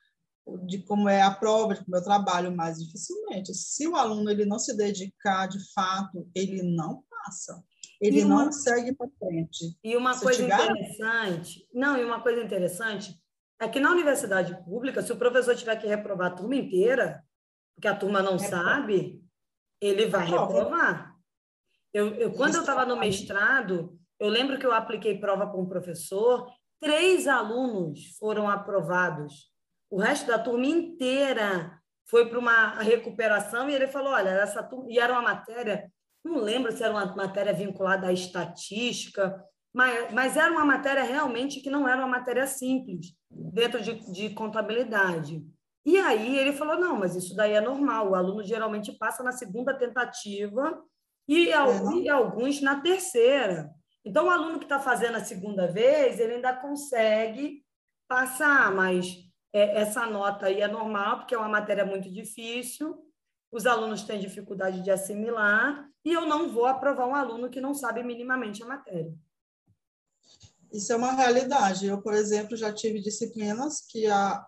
de 0.67 0.83
como 0.83 1.09
é 1.09 1.23
a 1.23 1.33
prova, 1.33 1.73
de 1.73 1.83
como 1.83 1.97
eu 1.97 2.03
trabalho, 2.03 2.55
mais 2.55 2.77
dificilmente. 2.79 3.53
Se 3.53 3.87
o 3.87 3.95
aluno 3.95 4.29
ele 4.29 4.45
não 4.45 4.59
se 4.59 4.75
dedicar 4.75 5.47
de 5.47 5.59
fato, 5.73 6.29
ele 6.35 6.61
não 6.61 7.03
passa. 7.09 7.63
Ele 8.01 8.23
uma, 8.23 8.45
não 8.45 8.51
segue 8.51 8.93
para 8.93 9.07
frente. 9.19 9.77
E 9.83 9.95
uma 9.95 10.19
coisa 10.19 10.43
interessante, 10.43 11.67
não, 11.73 11.97
e 11.97 12.03
uma 12.03 12.21
coisa 12.21 12.43
interessante 12.43 13.15
é 13.59 13.67
que 13.67 13.79
na 13.79 13.91
universidade 13.91 14.55
pública, 14.63 15.01
se 15.01 15.11
o 15.11 15.17
professor 15.17 15.55
tiver 15.55 15.75
que 15.77 15.87
reprovar 15.87 16.27
a 16.27 16.35
turma 16.35 16.55
inteira, 16.55 17.23
porque 17.75 17.87
a 17.87 17.95
turma 17.95 18.21
não 18.21 18.37
sabe, 18.37 19.23
ele 19.81 20.07
vai 20.07 20.25
reprovar. 20.25 21.15
Eu, 21.93 22.15
eu 22.15 22.31
quando 22.31 22.55
eu 22.55 22.61
estava 22.61 22.85
no 22.85 22.97
mestrado, 22.97 23.97
eu 24.19 24.29
lembro 24.29 24.59
que 24.59 24.65
eu 24.65 24.73
apliquei 24.73 25.17
prova 25.17 25.47
com 25.47 25.61
um 25.61 25.69
professor, 25.69 26.49
três 26.79 27.27
alunos 27.27 28.15
foram 28.17 28.49
aprovados. 28.49 29.51
O 29.89 29.99
resto 29.99 30.27
da 30.27 30.39
turma 30.39 30.65
inteira 30.65 31.81
foi 32.05 32.29
para 32.29 32.39
uma 32.39 32.79
recuperação 32.79 33.69
e 33.69 33.73
ele 33.73 33.87
falou: 33.87 34.13
olha, 34.13 34.29
essa 34.29 34.63
turma. 34.63 34.91
E 34.91 34.99
era 34.99 35.13
uma 35.13 35.21
matéria, 35.21 35.91
não 36.25 36.39
lembro 36.39 36.71
se 36.71 36.83
era 36.83 36.91
uma 36.91 37.15
matéria 37.15 37.53
vinculada 37.53 38.07
à 38.07 38.13
estatística, 38.13 39.43
mas, 39.71 40.11
mas 40.11 40.35
era 40.35 40.51
uma 40.51 40.65
matéria 40.65 41.03
realmente 41.03 41.61
que 41.61 41.69
não 41.69 41.87
era 41.87 41.97
uma 41.99 42.07
matéria 42.07 42.47
simples, 42.47 43.15
dentro 43.29 43.81
de, 43.81 43.93
de 44.11 44.29
contabilidade. 44.31 45.45
E 45.85 45.97
aí 45.97 46.37
ele 46.37 46.51
falou: 46.51 46.79
não, 46.79 46.97
mas 46.97 47.15
isso 47.15 47.35
daí 47.35 47.53
é 47.53 47.61
normal, 47.61 48.09
o 48.09 48.15
aluno 48.15 48.43
geralmente 48.43 48.91
passa 48.93 49.21
na 49.21 49.31
segunda 49.31 49.73
tentativa 49.77 50.81
e, 51.27 51.49
e 51.49 52.09
alguns 52.09 52.61
na 52.61 52.81
terceira. 52.81 53.69
Então, 54.03 54.25
o 54.25 54.29
aluno 54.29 54.59
que 54.59 54.65
está 54.65 54.79
fazendo 54.79 55.15
a 55.15 55.23
segunda 55.23 55.67
vez, 55.67 56.19
ele 56.19 56.35
ainda 56.35 56.55
consegue 56.55 57.63
passar, 58.07 58.71
mas 58.71 59.15
é, 59.53 59.81
essa 59.81 60.05
nota 60.05 60.47
aí 60.47 60.61
é 60.61 60.67
normal, 60.67 61.19
porque 61.19 61.35
é 61.35 61.37
uma 61.37 61.49
matéria 61.49 61.85
muito 61.85 62.11
difícil, 62.11 62.95
os 63.55 63.65
alunos 63.65 64.03
têm 64.03 64.19
dificuldade 64.19 64.81
de 64.81 64.91
assimilar, 64.91 65.89
e 66.03 66.11
eu 66.11 66.25
não 66.25 66.49
vou 66.49 66.65
aprovar 66.65 67.07
um 67.07 67.15
aluno 67.15 67.49
que 67.49 67.61
não 67.61 67.73
sabe 67.73 68.03
minimamente 68.03 68.61
a 68.61 68.65
matéria. 68.65 69.13
Isso 70.71 70.91
é 70.91 70.95
uma 70.95 71.13
realidade. 71.13 71.87
Eu, 71.87 72.01
por 72.01 72.13
exemplo, 72.13 72.57
já 72.57 72.73
tive 72.73 72.99
disciplinas 72.99 73.79
que 73.87 74.07
a, 74.07 74.45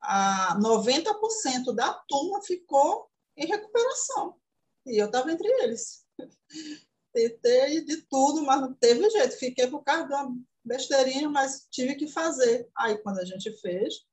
a 0.00 0.56
90% 0.60 1.74
da 1.74 1.92
turma 2.08 2.40
ficou 2.42 3.10
em 3.36 3.46
recuperação, 3.46 4.36
e 4.86 5.02
eu 5.02 5.06
estava 5.06 5.32
entre 5.32 5.48
eles 5.62 6.06
tentei 7.12 7.84
de 7.84 8.02
tudo, 8.02 8.42
mas 8.42 8.60
não 8.60 8.74
teve 8.74 9.08
jeito. 9.10 9.36
Fiquei 9.36 9.66
por 9.66 9.82
causa 9.82 10.06
de 10.06 10.14
uma 10.14 10.36
besteirinha, 10.64 11.28
mas 11.28 11.66
tive 11.70 11.94
que 11.94 12.08
fazer. 12.08 12.68
Aí, 12.76 12.98
quando 12.98 13.18
a 13.18 13.24
gente 13.24 13.50
fez, 13.60 14.04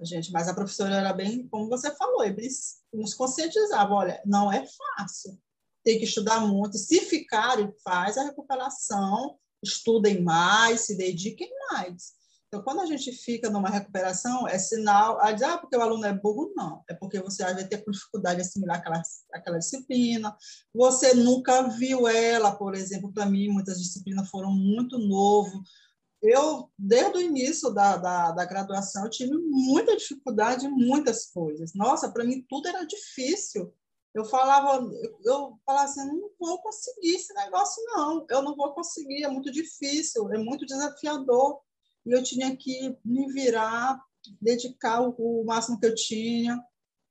a 0.00 0.04
gente, 0.04 0.32
mas 0.32 0.48
a 0.48 0.54
professora 0.54 0.94
era 0.94 1.12
bem, 1.12 1.46
como 1.48 1.68
você 1.68 1.94
falou, 1.94 2.24
eles 2.24 2.80
nos 2.92 3.14
conscientizavam, 3.14 3.98
olha, 3.98 4.20
não 4.24 4.50
é 4.50 4.64
fácil, 4.96 5.38
tem 5.84 5.98
que 5.98 6.04
estudar 6.04 6.40
muito. 6.40 6.78
Se 6.78 7.00
ficarem, 7.00 7.72
faz 7.84 8.16
a 8.16 8.24
recuperação, 8.24 9.38
estudem 9.62 10.22
mais, 10.22 10.82
se 10.82 10.96
dediquem 10.96 11.50
mais. 11.70 12.18
Então, 12.48 12.64
quando 12.64 12.80
a 12.80 12.86
gente 12.86 13.12
fica 13.12 13.48
numa 13.48 13.70
recuperação, 13.70 14.48
é 14.48 14.58
sinal, 14.58 15.20
a 15.22 15.30
dizer, 15.30 15.44
ah, 15.44 15.58
porque 15.58 15.76
o 15.76 15.80
aluno 15.80 16.04
é 16.04 16.12
burro, 16.12 16.52
não. 16.56 16.82
É 16.90 16.94
porque 16.94 17.20
você 17.20 17.44
vai 17.44 17.64
ter 17.64 17.84
dificuldade 17.88 18.36
de 18.36 18.42
assimilar 18.42 18.78
aquela, 18.78 19.00
aquela 19.32 19.58
disciplina, 19.58 20.36
você 20.74 21.14
nunca 21.14 21.68
viu 21.68 22.08
ela, 22.08 22.50
por 22.50 22.74
exemplo, 22.74 23.12
para 23.12 23.24
mim, 23.26 23.48
muitas 23.48 23.80
disciplinas 23.80 24.28
foram 24.28 24.50
muito 24.50 24.98
novo. 24.98 25.62
Eu, 26.22 26.70
desde 26.78 27.16
o 27.16 27.20
início 27.20 27.70
da, 27.70 27.96
da, 27.96 28.32
da 28.32 28.44
graduação, 28.44 29.08
tive 29.08 29.34
muita 29.34 29.96
dificuldade 29.96 30.66
em 30.66 30.70
muitas 30.70 31.26
coisas. 31.26 31.72
Nossa, 31.74 32.10
para 32.10 32.24
mim 32.24 32.44
tudo 32.48 32.68
era 32.68 32.84
difícil. 32.84 33.72
Eu 34.12 34.24
falava, 34.24 34.86
eu 35.24 35.58
falava 35.64 35.84
assim, 35.84 36.04
não 36.06 36.30
vou 36.38 36.60
conseguir 36.60 37.14
esse 37.14 37.32
negócio, 37.32 37.82
não. 37.86 38.26
Eu 38.28 38.42
não 38.42 38.54
vou 38.56 38.74
conseguir, 38.74 39.24
é 39.24 39.28
muito 39.28 39.50
difícil, 39.50 40.30
é 40.32 40.38
muito 40.38 40.66
desafiador 40.66 41.60
e 42.04 42.12
eu 42.12 42.22
tinha 42.22 42.56
que 42.56 42.96
me 43.04 43.32
virar, 43.32 44.00
dedicar 44.40 45.00
o, 45.00 45.14
o 45.18 45.44
máximo 45.44 45.78
que 45.78 45.86
eu 45.86 45.94
tinha 45.94 46.60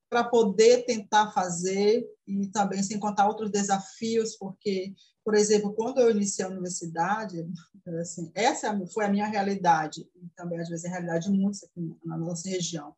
para 0.10 0.24
poder 0.24 0.86
tentar 0.86 1.32
fazer 1.32 2.06
e 2.28 2.48
também 2.48 2.82
sem 2.82 3.00
contar 3.00 3.28
outros 3.28 3.52
desafios, 3.52 4.36
porque, 4.36 4.94
por 5.30 5.36
exemplo, 5.36 5.76
quando 5.76 6.00
eu 6.00 6.10
iniciei 6.10 6.44
a 6.44 6.50
universidade, 6.50 7.48
assim, 8.02 8.32
essa 8.34 8.76
foi 8.88 9.06
a 9.06 9.10
minha 9.10 9.28
realidade, 9.28 10.10
e 10.16 10.28
também 10.36 10.60
às 10.60 10.68
vezes 10.68 10.86
a 10.86 10.90
realidade 10.90 11.32
de 11.32 11.38
muitos 11.38 11.64
aqui 11.64 11.96
na 12.04 12.18
nossa 12.18 12.50
região. 12.50 12.96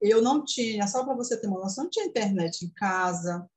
Eu 0.00 0.20
não 0.20 0.44
tinha, 0.44 0.88
só 0.88 1.04
para 1.04 1.14
você 1.14 1.40
ter 1.40 1.46
uma 1.46 1.60
noção, 1.60 1.84
não 1.84 1.90
tinha 1.90 2.06
internet 2.06 2.64
em 2.64 2.70
casa, 2.70 3.48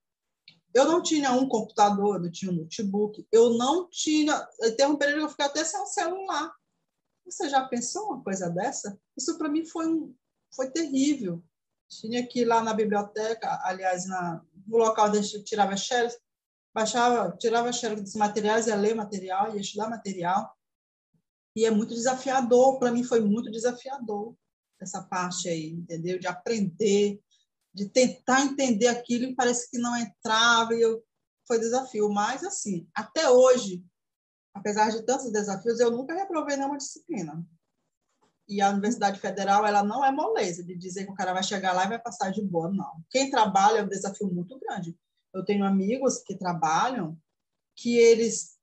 eu 0.71 0.85
não 0.85 1.01
tinha 1.01 1.31
um 1.31 1.49
computador, 1.49 2.17
eu 2.17 2.21
não 2.21 2.29
tinha 2.29 2.51
um 2.51 2.57
notebook, 2.57 3.25
eu 3.31 3.57
não 3.57 3.89
tinha, 3.89 4.39
teve 4.59 4.85
um 4.85 4.97
período 4.97 5.17
que 5.17 5.25
eu 5.25 5.29
fiquei 5.29 5.45
até 5.47 5.63
sem 5.63 5.81
um 5.81 5.87
celular, 5.87 6.53
você 7.25 7.49
já 7.49 7.67
pensou 7.67 8.05
uma 8.05 8.23
coisa 8.23 8.51
dessa? 8.51 8.95
Isso 9.17 9.35
para 9.39 9.49
mim 9.49 9.65
foi, 9.65 9.87
um, 9.87 10.13
foi 10.55 10.69
terrível. 10.69 11.43
Tinha 11.89 12.23
que 12.27 12.41
ir 12.41 12.45
lá 12.45 12.61
na 12.61 12.75
biblioteca, 12.75 13.59
aliás, 13.63 14.05
na, 14.05 14.45
no 14.67 14.77
local 14.77 15.07
onde 15.07 15.17
a 15.17 15.21
gente 15.23 15.43
tirava 15.43 15.75
xerox, 15.75 16.21
baixava, 16.73 17.35
tirava 17.37 17.71
xerox 17.71 18.01
dos 18.01 18.15
materiais, 18.15 18.67
ia 18.67 18.75
ler 18.75 18.95
material, 18.95 19.53
ia 19.53 19.61
estudar 19.61 19.89
material. 19.89 20.55
E 21.55 21.65
é 21.65 21.71
muito 21.71 21.93
desafiador, 21.93 22.79
para 22.79 22.91
mim 22.91 23.03
foi 23.03 23.19
muito 23.19 23.51
desafiador 23.51 24.35
essa 24.79 25.03
parte 25.03 25.47
aí, 25.47 25.69
entendeu? 25.69 26.17
De 26.17 26.27
aprender, 26.27 27.21
de 27.73 27.87
tentar 27.87 28.41
entender 28.41 28.87
aquilo 28.87 29.25
e 29.25 29.35
parece 29.35 29.69
que 29.69 29.77
não 29.77 29.95
entrava, 29.95 30.73
e 30.73 30.81
eu, 30.81 31.03
foi 31.47 31.59
desafio. 31.59 32.09
Mas, 32.09 32.43
assim, 32.43 32.87
até 32.95 33.29
hoje, 33.29 33.83
apesar 34.53 34.89
de 34.89 35.03
tantos 35.03 35.31
desafios, 35.31 35.79
eu 35.79 35.91
nunca 35.91 36.15
reprovei 36.15 36.57
nenhuma 36.57 36.77
disciplina. 36.77 37.45
E 38.47 38.61
a 38.61 38.69
Universidade 38.69 39.19
Federal, 39.19 39.65
ela 39.65 39.83
não 39.83 40.03
é 40.03 40.11
moleza 40.11 40.63
de 40.63 40.75
dizer 40.75 41.05
que 41.05 41.11
o 41.11 41.15
cara 41.15 41.33
vai 41.33 41.43
chegar 41.43 41.73
lá 41.73 41.85
e 41.85 41.89
vai 41.89 41.99
passar 41.99 42.31
de 42.31 42.41
boa, 42.41 42.69
não. 42.69 43.03
Quem 43.09 43.29
trabalha 43.29 43.79
é 43.79 43.83
um 43.83 43.87
desafio 43.87 44.27
muito 44.27 44.59
grande. 44.59 44.97
Eu 45.33 45.45
tenho 45.45 45.65
amigos 45.65 46.19
que 46.19 46.35
trabalham 46.35 47.17
que 47.75 47.97
eles 47.97 48.57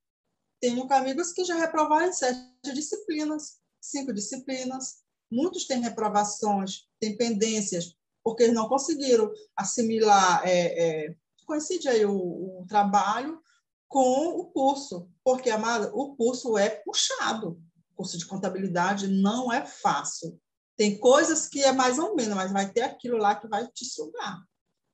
tenho 0.60 0.92
amigos 0.92 1.32
que 1.32 1.44
já 1.44 1.54
reprovaram 1.54 2.12
sete 2.12 2.75
disciplinas, 2.75 3.58
cinco 3.80 4.12
disciplinas. 4.12 4.98
Muitos 5.30 5.66
têm 5.66 5.80
reprovações, 5.80 6.88
têm 6.98 7.16
pendências, 7.16 7.94
porque 8.25 8.42
eles 8.42 8.54
não 8.54 8.68
conseguiram 8.68 9.30
assimilar, 9.56 10.42
é, 10.44 11.06
é, 11.06 11.16
coincide 11.46 11.88
aí 11.88 12.04
o, 12.04 12.60
o 12.60 12.66
trabalho 12.68 13.40
com 13.88 14.38
o 14.38 14.44
curso, 14.46 15.08
porque, 15.25 15.48
amada, 15.48 15.90
o 15.94 16.14
curso 16.14 16.58
é 16.58 16.68
puxado. 16.68 17.60
O 17.92 17.96
curso 17.96 18.18
de 18.18 18.26
contabilidade 18.26 19.08
não 19.08 19.52
é 19.52 19.64
fácil. 19.64 20.38
Tem 20.76 20.98
coisas 20.98 21.48
que 21.48 21.62
é 21.62 21.72
mais 21.72 21.98
ou 21.98 22.14
menos, 22.14 22.37
mas 22.37 22.52
vai 22.52 22.70
ter 22.70 22.82
aquilo 22.82 23.16
lá 23.16 23.34
que 23.34 23.48
vai 23.48 23.66
te 23.68 23.84
sugar. 23.84 24.44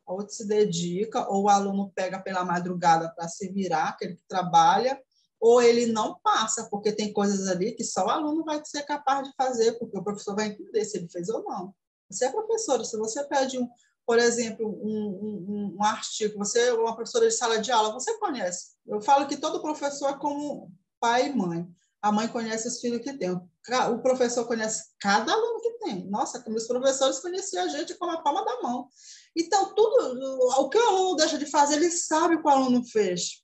Ou 0.07 0.29
se 0.29 0.47
dedica, 0.47 1.29
ou 1.29 1.45
o 1.45 1.49
aluno 1.49 1.91
pega 1.95 2.19
pela 2.21 2.45
madrugada 2.45 3.09
para 3.15 3.29
se 3.29 3.51
virar, 3.51 3.89
aquele 3.89 4.17
que 4.17 4.29
trabalha, 4.29 5.01
ou 5.41 5.61
ele 5.61 5.87
não 5.87 6.19
passa, 6.23 6.69
porque 6.71 6.93
tem 6.93 7.13
coisas 7.13 7.49
ali 7.49 7.73
que 7.73 7.85
só 7.85 8.07
o 8.07 8.11
aluno 8.11 8.45
vai 8.45 8.63
ser 8.65 8.83
capaz 8.83 9.29
de 9.29 9.35
fazer, 9.37 9.73
porque 9.79 9.99
o 9.99 10.03
professor 10.03 10.35
vai 10.35 10.47
entender 10.47 10.85
se 10.85 10.99
ele 10.99 11.09
fez 11.09 11.29
ou 11.29 11.43
não. 11.45 11.75
Você 12.11 12.27
é 12.27 12.33
professora, 12.33 12.85
se 12.85 12.97
você 12.97 13.25
pede 13.25 13.59
um, 13.59 13.69
por 14.07 14.19
exemplo, 14.19 14.67
um, 14.67 15.09
um, 15.09 15.77
um, 15.77 15.85
artigo, 15.85 16.39
você 16.39 16.69
é 16.69 16.73
uma 16.73 16.95
professora 16.95 17.27
de 17.27 17.35
sala 17.35 17.59
de 17.59 17.73
aula, 17.73 17.93
você 17.93 18.19
conhece. 18.19 18.75
Eu 18.87 19.01
falo 19.01 19.27
que 19.27 19.37
todo 19.37 19.63
professor 19.63 20.11
é 20.11 20.19
como 20.19 20.71
pai 21.01 21.29
e 21.29 21.35
mãe. 21.35 21.67
A 22.05 22.13
mãe 22.13 22.29
conhece 22.29 22.69
os 22.69 22.81
filhos 22.83 23.01
que 23.01 23.17
tem. 23.17 23.31
O 23.31 23.99
professor 24.03 24.47
conhece 24.47 24.91
cada 25.01 25.33
aluno 25.33 25.59
que 25.63 25.71
tem. 25.79 26.05
Nossa, 26.11 26.45
meus 26.47 26.67
professores 26.67 27.19
conheciam 27.21 27.65
a 27.65 27.69
gente 27.69 27.95
como 27.95 28.13
a 28.13 28.21
palma 28.21 28.45
da 28.45 28.61
mão. 28.61 28.91
Então, 29.35 29.75
tudo, 29.75 30.19
o 30.61 30.69
que 30.69 30.77
o 30.77 30.87
aluno 30.87 31.17
deixa 31.17 31.39
de 31.39 31.47
fazer, 31.47 31.77
ele 31.77 31.91
sabe 31.91 32.35
o 32.35 32.43
que 32.43 32.47
o 32.47 32.51
aluno 32.51 32.85
fez. 32.85 33.43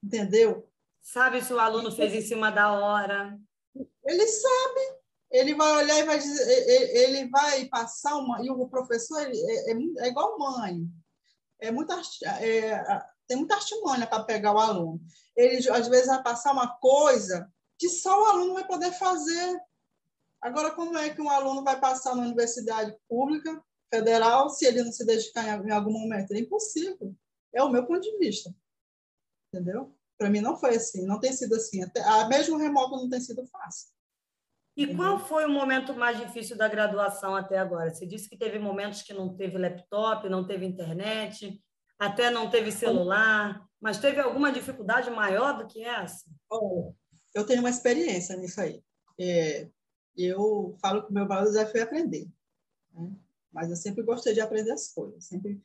Entendeu? 0.00 0.70
Sabe 1.02 1.42
se 1.42 1.52
o 1.52 1.58
aluno 1.58 1.90
fez 1.90 2.14
em 2.14 2.22
cima 2.22 2.52
da 2.52 2.72
hora. 2.72 3.36
Ele 4.06 4.28
sabe 4.28 5.02
ele 5.32 5.54
vai 5.56 5.72
olhar 5.72 5.98
e 5.98 6.04
vai 6.04 6.18
dizer, 6.18 6.46
ele 6.94 7.28
vai 7.30 7.64
passar 7.64 8.14
uma. 8.16 8.44
E 8.44 8.50
o 8.50 8.68
professor 8.68 9.18
é, 9.18 9.32
é, 9.32 9.72
é 10.04 10.08
igual 10.08 10.38
mãe. 10.38 10.86
É 11.58 11.72
muita, 11.72 12.00
é, 12.40 12.84
tem 13.26 13.38
muita 13.38 13.56
artimanha 13.56 14.06
para 14.06 14.22
pegar 14.22 14.52
o 14.52 14.58
aluno. 14.58 15.00
Ele, 15.34 15.68
às 15.70 15.88
vezes, 15.88 16.06
vai 16.06 16.22
passar 16.22 16.52
uma 16.52 16.68
coisa 16.78 17.50
que 17.82 17.88
só 17.88 18.22
o 18.22 18.26
aluno 18.26 18.54
vai 18.54 18.64
poder 18.64 18.92
fazer. 18.92 19.60
Agora, 20.40 20.70
como 20.70 20.96
é 20.96 21.10
que 21.10 21.20
um 21.20 21.28
aluno 21.28 21.64
vai 21.64 21.80
passar 21.80 22.14
na 22.14 22.22
universidade 22.22 22.96
pública, 23.08 23.60
federal, 23.92 24.48
se 24.50 24.64
ele 24.64 24.84
não 24.84 24.92
se 24.92 25.04
dedicar 25.04 25.44
em 25.66 25.70
algum 25.72 25.92
momento? 25.92 26.32
É 26.32 26.38
impossível. 26.38 27.12
É 27.52 27.60
o 27.60 27.68
meu 27.68 27.84
ponto 27.84 28.00
de 28.00 28.16
vista. 28.18 28.54
Entendeu? 29.52 29.92
Para 30.16 30.30
mim 30.30 30.40
não 30.40 30.56
foi 30.56 30.76
assim, 30.76 31.04
não 31.04 31.18
tem 31.18 31.32
sido 31.32 31.56
assim. 31.56 31.82
Até, 31.82 32.00
mesmo 32.28 32.54
o 32.54 32.58
remoto 32.58 32.96
não 32.96 33.08
tem 33.10 33.20
sido 33.20 33.44
fácil. 33.48 33.88
E 34.76 34.94
qual 34.94 35.18
foi 35.18 35.44
o 35.44 35.50
momento 35.50 35.92
mais 35.92 36.16
difícil 36.18 36.56
da 36.56 36.68
graduação 36.68 37.34
até 37.34 37.58
agora? 37.58 37.92
Você 37.92 38.06
disse 38.06 38.28
que 38.28 38.38
teve 38.38 38.60
momentos 38.60 39.02
que 39.02 39.12
não 39.12 39.34
teve 39.34 39.58
laptop, 39.58 40.28
não 40.28 40.46
teve 40.46 40.64
internet, 40.64 41.60
até 41.98 42.30
não 42.30 42.48
teve 42.48 42.70
celular, 42.70 43.68
mas 43.80 43.98
teve 43.98 44.20
alguma 44.20 44.52
dificuldade 44.52 45.10
maior 45.10 45.58
do 45.58 45.66
que 45.66 45.82
essa? 45.82 46.30
Oh, 46.48 46.94
eu 47.34 47.46
tenho 47.46 47.60
uma 47.60 47.70
experiência 47.70 48.36
nisso 48.36 48.60
aí. 48.60 48.82
É, 49.18 49.68
eu 50.16 50.76
falo 50.80 51.04
que 51.04 51.10
o 51.10 51.14
meu 51.14 51.26
maior 51.26 51.44
desafio 51.44 51.80
é 51.80 51.84
aprender. 51.84 52.28
Né? 52.92 53.12
Mas 53.52 53.70
eu 53.70 53.76
sempre 53.76 54.02
gostei 54.02 54.34
de 54.34 54.40
aprender 54.40 54.72
as 54.72 54.88
coisas. 54.88 55.24
Sempre... 55.24 55.62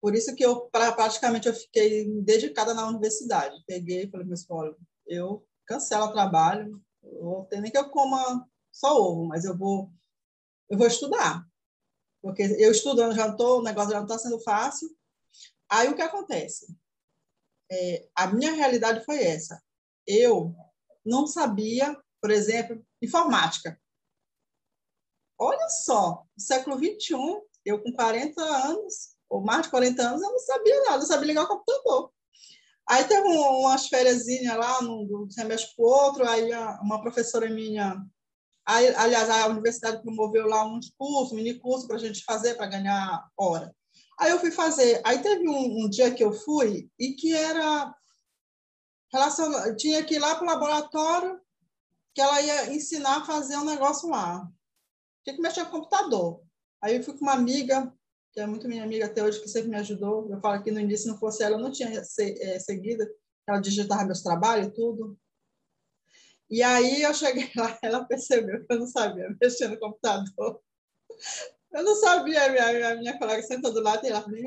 Por 0.00 0.14
isso 0.14 0.34
que 0.34 0.44
eu 0.44 0.68
praticamente 0.70 1.48
eu 1.48 1.54
fiquei 1.54 2.08
dedicada 2.22 2.72
na 2.72 2.88
universidade. 2.88 3.62
Peguei 3.66 4.04
e 4.04 4.10
falei 4.10 4.26
para 4.26 4.34
escola, 4.34 4.76
eu 5.06 5.46
cancelo 5.66 6.04
o 6.04 6.12
trabalho, 6.12 6.82
vou 7.02 7.44
ter 7.46 7.60
nem 7.60 7.70
que 7.70 7.78
eu 7.78 7.90
coma 7.90 8.48
só 8.72 8.96
ovo, 8.96 9.26
mas 9.26 9.44
eu 9.44 9.56
vou 9.56 9.90
eu 10.70 10.78
vou 10.78 10.86
estudar. 10.86 11.46
Porque 12.20 12.42
eu 12.42 12.70
estudando 12.70 13.14
já 13.14 13.28
estou, 13.28 13.60
o 13.60 13.62
negócio 13.62 13.90
já 13.90 13.98
não 13.98 14.06
está 14.06 14.18
sendo 14.18 14.40
fácil. 14.40 14.88
Aí 15.68 15.88
o 15.88 15.94
que 15.94 16.02
acontece? 16.02 16.74
É, 17.70 18.08
a 18.14 18.26
minha 18.28 18.52
realidade 18.52 19.04
foi 19.04 19.22
essa. 19.22 19.62
Eu 20.06 20.54
não 21.04 21.26
sabia, 21.26 21.96
por 22.20 22.30
exemplo, 22.30 22.84
informática. 23.02 23.80
Olha 25.38 25.68
só, 25.68 26.24
no 26.36 26.42
século 26.42 26.76
XXI, 26.76 27.16
eu 27.64 27.82
com 27.82 27.92
40 27.92 28.42
anos, 28.42 29.16
ou 29.28 29.40
mais 29.40 29.62
de 29.62 29.70
40 29.70 30.02
anos, 30.02 30.22
eu 30.22 30.30
não 30.30 30.38
sabia 30.38 30.82
nada, 30.84 31.02
eu 31.02 31.06
sabia 31.06 31.26
ligar 31.26 31.44
o 31.44 31.48
computador. 31.48 32.12
Aí 32.88 33.04
teve 33.04 33.28
umas 33.28 33.86
férias 33.86 34.24
lá, 34.56 34.80
num 34.82 35.28
semestre 35.30 35.76
para 35.76 35.84
o 35.84 35.88
outro, 35.88 36.28
aí 36.28 36.50
uma 36.80 37.00
professora 37.02 37.48
minha, 37.48 38.02
aí, 38.66 38.88
aliás, 38.96 39.28
a 39.28 39.46
universidade 39.46 40.02
promoveu 40.02 40.46
lá 40.46 40.66
uns 40.66 40.90
cursos, 40.96 41.34
mini 41.34 41.58
curso 41.58 41.86
para 41.86 41.96
a 41.96 42.00
gente 42.00 42.24
fazer, 42.24 42.54
para 42.54 42.66
ganhar 42.66 43.28
hora. 43.36 43.74
Aí 44.18 44.30
eu 44.30 44.40
fui 44.40 44.50
fazer. 44.50 45.00
Aí 45.04 45.20
teve 45.20 45.48
um, 45.48 45.84
um 45.84 45.88
dia 45.88 46.12
que 46.12 46.24
eu 46.24 46.32
fui 46.32 46.90
e 46.98 47.12
que 47.12 47.32
era 47.34 47.94
relacionado, 49.12 49.76
tinha 49.76 50.04
que 50.04 50.14
ir 50.14 50.18
lá 50.18 50.34
para 50.34 50.44
o 50.44 50.46
laboratório 50.46 51.40
que 52.14 52.20
ela 52.20 52.40
ia 52.42 52.72
ensinar 52.72 53.18
a 53.18 53.24
fazer 53.24 53.56
um 53.56 53.64
negócio 53.64 54.08
lá. 54.08 54.46
Tinha 55.22 55.36
que 55.36 55.42
mexer 55.42 55.64
com 55.66 55.76
o 55.76 55.80
computador. 55.80 56.42
Aí 56.82 56.96
eu 56.96 57.02
fui 57.02 57.14
com 57.16 57.24
uma 57.24 57.32
amiga, 57.32 57.92
que 58.32 58.40
é 58.40 58.46
muito 58.46 58.68
minha 58.68 58.82
amiga 58.82 59.06
até 59.06 59.22
hoje, 59.22 59.40
que 59.40 59.48
sempre 59.48 59.68
me 59.68 59.76
ajudou. 59.76 60.28
Eu 60.30 60.40
falo 60.40 60.62
que 60.62 60.70
no 60.70 60.80
início, 60.80 61.04
se 61.04 61.08
não 61.08 61.18
fosse 61.18 61.42
ela, 61.42 61.56
eu 61.56 61.60
não 61.60 61.70
tinha 61.70 61.90
é, 61.90 62.58
seguido. 62.58 63.06
Ela 63.46 63.60
digitava 63.60 64.04
meus 64.04 64.22
trabalhos 64.22 64.68
e 64.68 64.70
tudo. 64.72 65.18
E 66.50 66.62
aí 66.62 67.02
eu 67.02 67.12
cheguei 67.12 67.50
lá, 67.56 67.78
ela 67.82 68.04
percebeu 68.04 68.64
que 68.66 68.72
eu 68.72 68.78
não 68.78 68.86
sabia 68.86 69.36
mexer 69.40 69.68
no 69.68 69.78
computador. 69.78 70.60
Eu 71.70 71.82
não 71.82 71.94
sabia, 71.96 72.48
minha, 72.48 72.92
a 72.92 72.96
minha 72.96 73.18
colega 73.18 73.42
sentou 73.42 73.70
do 73.70 73.82
lado 73.82 74.02
e 74.02 74.08
ela 74.08 74.22
falou, 74.22 74.38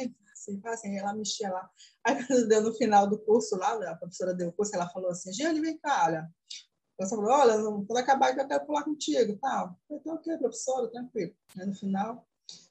assim, 0.42 0.62
assim, 0.66 0.98
ela 0.98 1.14
mexia 1.14 1.50
lá. 1.52 1.70
Aí 2.04 2.16
quando 2.26 2.48
deu 2.48 2.62
no 2.62 2.74
final 2.74 3.08
do 3.08 3.20
curso 3.20 3.56
lá, 3.56 3.74
a 3.92 3.96
professora 3.96 4.34
deu 4.34 4.50
o 4.50 4.54
curso, 4.54 4.76
ela 4.76 4.90
falou 4.90 5.12
assim, 5.12 5.32
Giane, 5.32 5.62
vem 5.62 5.78
cá, 5.78 6.06
olha. 6.06 6.20
A 6.20 6.98
professora 6.98 7.22
falou, 7.22 7.40
olha, 7.40 7.86
quando 7.86 7.98
acabar 7.98 8.38
eu 8.38 8.48
quero 8.48 8.66
pular 8.66 8.84
contigo, 8.84 9.38
tal. 9.38 9.78
Eu 9.90 10.02
falei, 10.02 10.20
ok, 10.20 10.38
professora, 10.38 10.92
tranquilo. 10.92 11.34
Aí 11.58 11.66
no 11.66 11.76
final, 11.76 12.28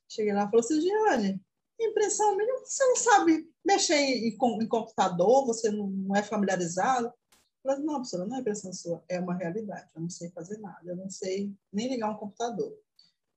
cheguei 0.08 0.32
lá 0.32 0.44
e 0.44 0.46
falou 0.46 0.60
assim, 0.60 0.80
Giane, 0.80 1.40
impressão 1.80 2.36
minha, 2.36 2.58
você 2.58 2.84
não 2.84 2.96
sabe 2.96 3.50
mexer 3.64 3.96
em, 3.96 4.28
em, 4.28 4.36
em 4.62 4.68
computador, 4.68 5.46
você 5.46 5.70
não, 5.70 5.88
não 5.88 6.16
é 6.16 6.22
familiarizado. 6.22 7.06
Eu 7.06 7.72
falei, 7.72 7.84
não, 7.84 7.94
professora, 7.94 8.26
não 8.26 8.36
é 8.36 8.40
impressão 8.40 8.72
sua, 8.72 9.04
é 9.08 9.20
uma 9.20 9.34
realidade, 9.34 9.90
eu 9.94 10.00
não 10.00 10.08
sei 10.08 10.30
fazer 10.30 10.58
nada, 10.58 10.80
eu 10.84 10.96
não 10.96 11.10
sei 11.10 11.52
nem 11.72 11.88
ligar 11.88 12.10
um 12.10 12.16
computador. 12.16 12.74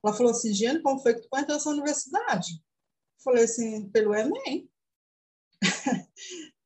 Ela 0.03 0.13
falou 0.13 0.31
assim, 0.31 0.53
Giane, 0.53 0.81
como 0.81 0.99
foi 0.99 1.13
que 1.13 1.21
tu 1.21 1.37
entrou 1.37 1.55
nessa 1.55 1.69
universidade? 1.69 2.61
Eu 3.23 3.31
falei 3.31 3.43
assim, 3.45 3.89
pelo 3.89 4.13
Enem. 4.13 4.69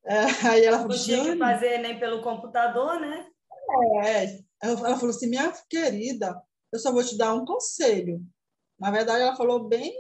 é, 0.06 0.24
aí 0.50 0.66
ela 0.66 0.80
falou, 0.80 0.98
Não 0.98 1.04
tinha 1.04 1.32
que 1.34 1.38
fazer 1.38 1.74
Enem 1.74 2.00
pelo 2.00 2.24
computador, 2.24 3.00
né? 3.00 3.30
É. 4.04 4.40
Ela 4.60 4.98
falou 4.98 5.10
assim, 5.10 5.28
minha 5.28 5.52
querida, 5.70 6.42
eu 6.74 6.80
só 6.80 6.92
vou 6.92 7.04
te 7.04 7.16
dar 7.16 7.36
um 7.36 7.46
conselho. 7.46 8.26
Na 8.80 8.90
verdade, 8.90 9.22
ela 9.22 9.36
falou 9.36 9.68
bem, 9.68 9.94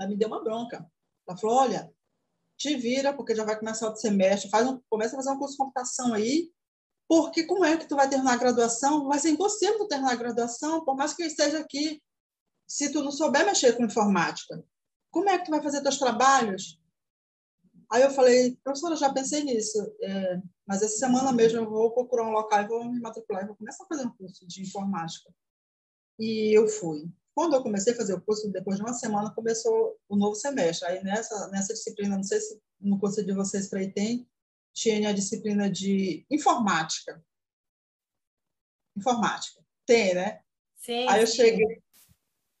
ela 0.00 0.08
me 0.08 0.16
deu 0.16 0.28
uma 0.28 0.42
bronca. 0.42 0.90
Ela 1.28 1.36
falou, 1.36 1.56
olha, 1.56 1.92
te 2.56 2.74
vira, 2.76 3.12
porque 3.12 3.34
já 3.34 3.44
vai 3.44 3.58
começar 3.58 3.90
o 3.90 3.96
semestre, 3.96 4.48
faz 4.48 4.66
um, 4.66 4.80
começa 4.88 5.14
a 5.14 5.18
fazer 5.18 5.30
um 5.30 5.38
curso 5.38 5.52
de 5.52 5.58
computação 5.58 6.14
aí, 6.14 6.50
porque 7.06 7.44
como 7.44 7.66
é 7.66 7.76
que 7.76 7.86
tu 7.86 7.96
vai 7.96 8.08
terminar 8.08 8.32
a 8.32 8.38
graduação? 8.38 9.08
Vai 9.08 9.18
ser 9.18 9.28
impossível 9.28 9.86
terminar 9.86 10.12
a 10.12 10.16
graduação, 10.16 10.82
por 10.86 10.96
mais 10.96 11.12
que 11.12 11.22
eu 11.22 11.26
esteja 11.26 11.58
aqui 11.58 12.02
se 12.66 12.90
tu 12.90 13.02
não 13.02 13.12
souber 13.12 13.44
mexer 13.44 13.76
com 13.76 13.84
informática, 13.84 14.64
como 15.14 15.30
é 15.30 15.38
que 15.38 15.44
tu 15.44 15.52
vai 15.52 15.62
fazer 15.62 15.80
teus 15.80 15.96
trabalhos? 15.96 16.76
Aí 17.88 18.02
eu 18.02 18.10
falei, 18.10 18.58
professora, 18.64 18.96
já 18.96 19.12
pensei 19.12 19.44
nisso, 19.44 19.78
é, 20.02 20.42
mas 20.66 20.82
essa 20.82 20.96
semana 20.96 21.32
mesmo 21.32 21.58
eu 21.58 21.70
vou 21.70 21.92
procurar 21.92 22.26
um 22.26 22.32
local 22.32 22.60
e 22.60 22.66
vou 22.66 22.84
me 22.84 22.98
matricular 22.98 23.44
e 23.44 23.46
vou 23.46 23.54
começar 23.54 23.84
a 23.84 23.86
fazer 23.86 24.04
um 24.04 24.10
curso 24.10 24.44
de 24.44 24.62
informática. 24.62 25.32
E 26.18 26.52
eu 26.52 26.66
fui. 26.66 27.08
Quando 27.32 27.54
eu 27.54 27.62
comecei 27.62 27.92
a 27.92 27.96
fazer 27.96 28.14
o 28.14 28.20
curso, 28.20 28.50
depois 28.50 28.76
de 28.76 28.82
uma 28.82 28.92
semana, 28.92 29.32
começou 29.32 29.96
o 30.08 30.16
novo 30.16 30.34
semestre. 30.34 30.88
Aí 30.88 31.04
nessa, 31.04 31.48
nessa 31.48 31.74
disciplina, 31.74 32.16
não 32.16 32.24
sei 32.24 32.40
se 32.40 32.60
no 32.80 32.98
curso 32.98 33.24
de 33.24 33.32
vocês 33.32 33.68
para 33.68 33.78
aí 33.78 33.92
tem, 33.92 34.28
tinha 34.72 35.10
a 35.10 35.12
disciplina 35.12 35.70
de 35.70 36.26
informática. 36.28 37.24
Informática. 38.96 39.64
Tem, 39.86 40.14
né? 40.14 40.40
Sim. 40.76 41.06
Aí 41.08 41.20
eu 41.20 41.26
cheguei, 41.28 41.83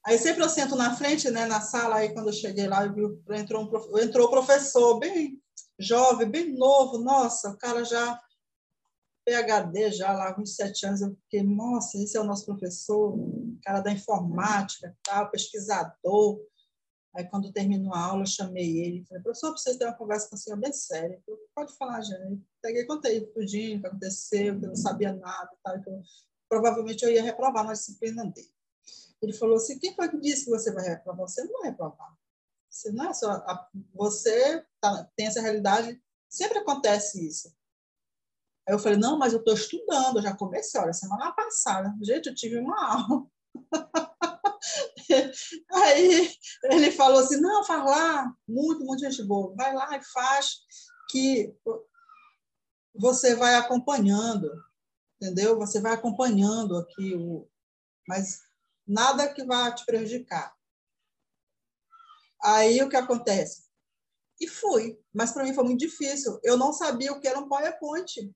Aí 0.06 0.18
sempre 0.18 0.42
eu 0.42 0.48
sento 0.50 0.76
na 0.76 0.94
frente, 0.94 1.30
né, 1.30 1.46
na 1.46 1.62
sala, 1.62 1.96
aí 1.96 2.12
quando 2.12 2.28
eu 2.28 2.32
cheguei 2.32 2.66
lá, 2.66 2.84
eu 2.84 3.18
entrou, 3.34 3.64
um, 3.64 3.98
entrou 3.98 4.26
o 4.26 4.30
professor 4.30 4.98
bem 4.98 5.40
jovem, 5.78 6.30
bem 6.30 6.52
novo, 6.54 6.98
nossa, 6.98 7.50
o 7.50 7.56
cara 7.56 7.84
já 7.84 8.20
PhD, 9.24 9.92
já 9.92 10.12
lá, 10.12 10.32
27 10.32 10.86
anos, 10.86 11.00
eu 11.00 11.16
fiquei, 11.22 11.42
nossa, 11.42 11.96
esse 11.96 12.16
é 12.16 12.20
o 12.20 12.24
nosso 12.24 12.44
professor, 12.44 13.16
cara 13.62 13.80
da 13.80 13.90
informática, 13.90 14.94
tal, 15.02 15.30
pesquisador. 15.30 16.38
Aí, 17.16 17.24
quando 17.24 17.52
terminou 17.52 17.94
a 17.94 18.00
aula, 18.00 18.22
eu 18.22 18.26
chamei 18.26 18.78
ele, 18.78 19.04
falei, 19.06 19.22
professor, 19.22 19.52
preciso 19.52 19.78
ter 19.78 19.86
uma 19.86 19.94
conversa 19.94 20.28
com 20.28 20.36
o 20.36 20.38
senhor 20.38 20.58
bem 20.58 20.72
séria. 20.72 21.22
Pode 21.54 21.74
falar, 21.76 22.02
gente. 22.02 22.44
Peguei, 22.60 22.84
contei 22.84 23.24
tudinho, 23.26 23.78
o 23.78 23.80
que 23.80 23.86
aconteceu, 23.86 24.58
que 24.58 24.66
eu 24.66 24.68
não 24.68 24.76
sabia 24.76 25.14
nada, 25.14 25.50
tal, 25.62 25.80
que 25.80 25.88
eu, 25.88 26.02
provavelmente 26.48 27.02
eu 27.04 27.10
ia 27.10 27.22
reprovar 27.22 27.64
na 27.64 27.72
disciplina 27.72 28.26
dele. 28.26 28.52
Ele 29.24 29.32
falou 29.32 29.56
assim: 29.56 29.78
quem 29.78 29.94
foi 29.94 30.08
que 30.08 30.20
disse 30.20 30.44
que 30.44 30.50
você 30.50 30.72
vai 30.72 30.88
reprovar? 30.88 31.28
Você 31.28 31.44
não 31.44 31.60
vai 31.60 31.70
reprovar. 31.70 32.14
Você 32.70 32.92
não 32.92 33.10
é 33.10 33.12
só. 33.12 33.30
A, 33.30 33.68
você 33.94 34.64
tá, 34.80 35.08
tem 35.16 35.26
essa 35.26 35.40
realidade, 35.40 36.00
sempre 36.28 36.58
acontece 36.58 37.26
isso. 37.26 37.54
Aí 38.66 38.74
eu 38.74 38.78
falei: 38.78 38.98
não, 38.98 39.18
mas 39.18 39.32
eu 39.32 39.40
estou 39.40 39.54
estudando, 39.54 40.16
eu 40.16 40.22
já 40.22 40.36
comecei, 40.36 40.80
olha, 40.80 40.92
semana 40.92 41.32
passada. 41.32 41.94
Gente, 42.02 42.28
eu 42.28 42.34
tive 42.34 42.58
uma 42.58 42.92
aula. 42.92 43.26
Aí 45.72 46.34
ele 46.64 46.90
falou 46.90 47.20
assim: 47.20 47.40
não, 47.40 47.64
faz 47.64 47.84
lá, 47.84 48.34
muito, 48.48 48.84
muito 48.84 49.00
gente 49.00 49.22
boa, 49.22 49.54
vai 49.54 49.74
lá 49.74 49.96
e 49.96 50.04
faz, 50.04 50.60
que 51.10 51.54
você 52.94 53.34
vai 53.34 53.56
acompanhando, 53.56 54.50
entendeu? 55.20 55.58
Você 55.58 55.80
vai 55.80 55.92
acompanhando 55.92 56.76
aqui 56.76 57.14
o. 57.14 57.48
Mas 58.06 58.42
nada 58.86 59.32
que 59.32 59.44
vá 59.44 59.70
te 59.72 59.84
prejudicar. 59.84 60.54
Aí 62.42 62.82
o 62.82 62.88
que 62.88 62.96
acontece? 62.96 63.64
E 64.40 64.48
fui, 64.48 64.98
mas 65.12 65.32
para 65.32 65.44
mim 65.44 65.54
foi 65.54 65.64
muito 65.64 65.80
difícil. 65.80 66.38
Eu 66.42 66.56
não 66.56 66.72
sabia 66.72 67.12
o 67.12 67.20
que 67.20 67.28
era 67.28 67.38
um 67.38 67.48
PowerPoint. 67.48 68.32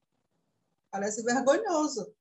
Parece 0.90 1.22
vergonhoso. 1.22 2.14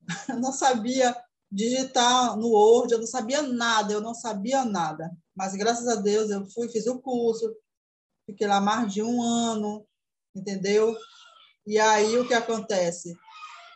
Eu 0.28 0.40
não 0.40 0.52
sabia 0.52 1.14
digitar 1.50 2.36
no 2.36 2.48
Word, 2.48 2.92
eu 2.92 3.00
não 3.00 3.06
sabia 3.06 3.42
nada, 3.42 3.92
eu 3.92 4.00
não 4.00 4.14
sabia 4.14 4.64
nada. 4.64 5.10
Mas 5.34 5.54
graças 5.54 5.88
a 5.88 5.96
Deus 5.96 6.30
eu 6.30 6.46
fui, 6.46 6.68
fiz 6.68 6.86
o 6.86 7.00
curso, 7.00 7.54
fiquei 8.24 8.46
lá 8.46 8.60
mais 8.60 8.92
de 8.92 9.02
um 9.02 9.20
ano, 9.20 9.84
entendeu? 10.34 10.96
E 11.66 11.78
aí 11.78 12.16
o 12.18 12.26
que 12.26 12.34
acontece? 12.34 13.16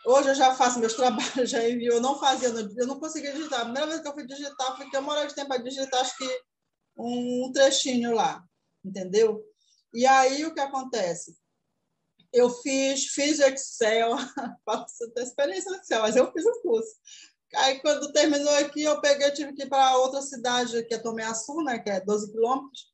Hoje 0.05 0.29
eu 0.29 0.35
já 0.35 0.53
faço 0.55 0.79
meus 0.79 0.93
trabalhos, 0.95 1.49
já 1.49 1.67
envio. 1.67 1.93
Eu 1.93 2.01
não 2.01 2.19
fazia, 2.19 2.49
eu 2.49 2.87
não 2.87 2.99
conseguia 2.99 3.33
digitar. 3.33 3.61
A 3.61 3.65
primeira 3.65 3.87
vez 3.87 4.01
que 4.01 4.07
eu 4.07 4.13
fui 4.13 4.25
digitar, 4.25 4.77
fiquei 4.77 4.99
uma 4.99 5.13
hora 5.13 5.27
de 5.27 5.35
tempo 5.35 5.47
para 5.47 5.61
digitar, 5.61 6.01
acho 6.01 6.17
que 6.17 6.43
um 6.97 7.51
trechinho 7.53 8.13
lá, 8.13 8.43
entendeu? 8.83 9.43
E 9.93 10.05
aí 10.05 10.45
o 10.45 10.53
que 10.53 10.59
acontece? 10.59 11.35
Eu 12.31 12.49
fiz, 12.49 13.07
fiz 13.07 13.39
Excel, 13.39 14.11
faço 14.65 15.11
experiência 15.17 15.71
no 15.71 15.77
Excel, 15.77 16.01
mas 16.01 16.15
eu 16.15 16.31
fiz 16.31 16.45
o 16.45 16.61
curso. 16.61 16.95
Aí, 17.55 17.79
quando 17.79 18.11
terminou 18.11 18.53
aqui, 18.55 18.83
eu 18.83 18.99
peguei, 18.99 19.31
tive 19.31 19.53
que 19.53 19.63
ir 19.63 19.69
para 19.69 19.97
outra 19.97 20.21
cidade, 20.21 20.83
que 20.85 20.93
é 20.93 20.97
Tomeaçu, 20.97 21.55
né, 21.63 21.79
que 21.79 21.89
é 21.89 22.01
12 22.01 22.31
quilômetros. 22.31 22.93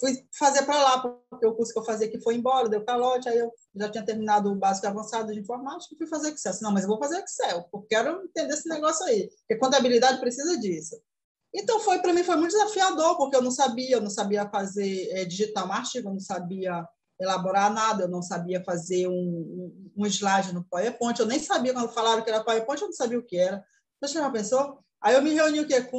Fui 0.00 0.26
fazer 0.36 0.64
para 0.64 0.82
lá, 0.82 0.98
porque 1.28 1.46
o 1.46 1.54
curso 1.54 1.72
que 1.72 1.78
eu 1.78 1.84
fazia 1.84 2.08
aqui 2.08 2.18
foi 2.20 2.34
embora, 2.34 2.68
deu 2.68 2.84
calote, 2.84 3.28
aí 3.28 3.38
eu 3.38 3.52
já 3.76 3.90
tinha 3.90 4.04
terminado 4.04 4.50
o 4.50 4.56
básico 4.56 4.86
avançado 4.86 5.32
de 5.32 5.40
informática 5.40 5.94
e 5.94 5.98
fui 5.98 6.06
fazer 6.06 6.30
Excel. 6.30 6.54
Não, 6.62 6.72
mas 6.72 6.82
eu 6.82 6.88
vou 6.88 6.98
fazer 6.98 7.22
Excel, 7.22 7.68
porque 7.70 7.94
quero 7.94 8.24
entender 8.24 8.54
esse 8.54 8.68
negócio 8.68 9.04
aí, 9.06 9.28
porque 9.28 9.56
contabilidade 9.56 10.18
precisa 10.18 10.58
disso. 10.58 11.00
Então, 11.54 11.80
foi 11.80 12.00
para 12.00 12.12
mim 12.12 12.24
foi 12.24 12.36
muito 12.36 12.52
desafiador, 12.52 13.16
porque 13.16 13.36
eu 13.36 13.42
não 13.42 13.50
sabia, 13.50 13.96
eu 13.96 14.00
não 14.00 14.10
sabia 14.10 14.48
fazer, 14.48 15.10
é, 15.10 15.24
digitar 15.24 15.68
um 15.68 15.72
artigo, 15.72 16.08
eu 16.08 16.12
não 16.12 16.20
sabia 16.20 16.86
elaborar 17.20 17.72
nada, 17.72 18.04
eu 18.04 18.08
não 18.08 18.22
sabia 18.22 18.64
fazer 18.64 19.06
um, 19.06 19.12
um, 19.12 19.92
um 19.98 20.06
slide 20.06 20.54
no 20.54 20.64
PowerPoint, 20.64 21.20
eu 21.20 21.26
nem 21.26 21.38
sabia 21.38 21.74
quando 21.74 21.92
falaram 21.92 22.22
que 22.22 22.30
era 22.30 22.42
PowerPoint, 22.42 22.80
eu 22.80 22.88
não 22.88 22.94
sabia 22.94 23.18
o 23.18 23.22
que 23.22 23.36
era. 23.36 23.62
Você 24.00 24.14
já 24.14 24.30
pensou? 24.30 24.78
Aí 25.02 25.14
eu 25.14 25.22
me 25.22 25.32
reuni 25.32 25.60
o 25.60 25.66
quê? 25.66 25.80
com 25.82 25.98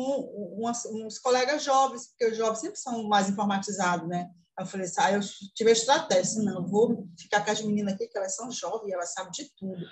umas, 0.58 0.86
uns 0.86 1.18
colegas 1.18 1.64
jovens, 1.64 2.08
porque 2.08 2.32
os 2.32 2.38
jovens 2.38 2.60
sempre 2.60 2.80
são 2.80 3.04
mais 3.08 3.30
informatizados, 3.30 4.08
né? 4.08 4.30
Aí 4.58 4.64
eu 4.64 4.68
falei 4.68 4.86
assim, 4.86 5.02
aí 5.02 5.16
eu 5.16 5.22
tive 5.56 5.70
a 5.72 5.74
estratégia, 5.74 6.44
não, 6.44 6.62
eu 6.62 6.68
vou 6.68 7.08
ficar 7.18 7.44
com 7.44 7.52
as 7.52 7.62
meninas 7.62 7.94
aqui, 7.94 8.08
que 8.08 8.18
elas 8.18 8.36
são 8.36 8.52
jovens, 8.52 8.92
elas 8.92 9.14
sabem 9.14 9.32
de 9.32 9.50
tudo. 9.58 9.84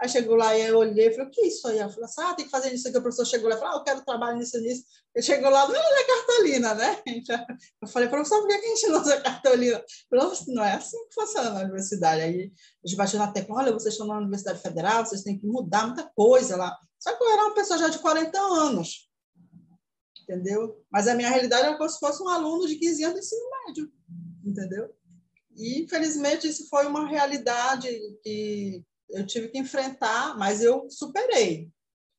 Aí 0.00 0.08
chegou 0.08 0.34
lá 0.34 0.56
e 0.56 0.62
eu 0.66 0.78
olhei 0.78 1.06
e 1.06 1.10
falei, 1.12 1.26
o 1.26 1.30
que 1.30 1.42
é 1.42 1.46
isso 1.46 1.68
aí? 1.68 1.78
Ela 1.78 1.88
falou 1.88 2.04
assim, 2.04 2.22
ah, 2.22 2.34
tem 2.34 2.44
que 2.44 2.50
fazer 2.50 2.72
isso 2.74 2.88
aqui. 2.88 2.98
O 2.98 3.02
professor 3.02 3.24
chegou 3.24 3.48
lá 3.48 3.54
e 3.54 3.58
falou, 3.58 3.74
ah, 3.74 3.78
eu 3.78 3.84
quero 3.84 4.04
trabalhar 4.04 4.36
nisso 4.36 4.60
nisso. 4.60 4.82
Ele 5.14 5.24
chegou 5.24 5.48
lá, 5.48 5.68
não 5.68 5.76
é 5.76 6.04
cartolina, 6.04 6.74
né? 6.74 7.02
Eu 7.80 7.86
falei, 7.86 8.08
professor, 8.08 8.40
por 8.40 8.48
que 8.48 8.54
a 8.54 8.60
gente 8.60 8.86
não 8.88 9.00
usa 9.00 9.20
cartolina? 9.20 9.84
Falou, 10.10 10.32
não 10.48 10.64
é 10.64 10.74
assim 10.74 10.96
que 11.06 11.14
funciona 11.14 11.50
na 11.50 11.60
universidade. 11.60 12.20
Aí 12.20 12.52
a 12.84 12.88
gente 12.88 12.96
bateu 12.96 13.18
na 13.18 13.30
tecla, 13.30 13.56
olha, 13.58 13.72
vocês 13.72 13.94
estão 13.94 14.06
na 14.06 14.18
Universidade 14.18 14.60
Federal, 14.60 15.04
vocês 15.04 15.22
têm 15.22 15.38
que 15.38 15.46
mudar 15.46 15.86
muita 15.86 16.10
coisa 16.16 16.56
lá. 16.56 16.76
Só 17.02 17.16
que 17.16 17.24
eu 17.24 17.32
era 17.32 17.46
uma 17.46 17.54
pessoa 17.54 17.80
já 17.80 17.88
de 17.88 17.98
40 17.98 18.38
anos, 18.38 19.10
entendeu? 20.22 20.80
Mas 20.88 21.08
a 21.08 21.16
minha 21.16 21.28
realidade 21.28 21.66
era 21.66 21.76
como 21.76 21.90
se 21.90 21.98
fosse 21.98 22.22
um 22.22 22.28
aluno 22.28 22.64
de 22.64 22.76
15 22.76 23.02
anos 23.02 23.18
de 23.18 23.26
ensino 23.26 23.50
médio, 23.66 23.92
entendeu? 24.44 24.94
E, 25.56 25.82
infelizmente, 25.82 26.46
isso 26.46 26.68
foi 26.68 26.86
uma 26.86 27.08
realidade 27.08 27.88
que 28.22 28.84
eu 29.10 29.26
tive 29.26 29.48
que 29.48 29.58
enfrentar, 29.58 30.38
mas 30.38 30.62
eu 30.62 30.88
superei. 30.88 31.68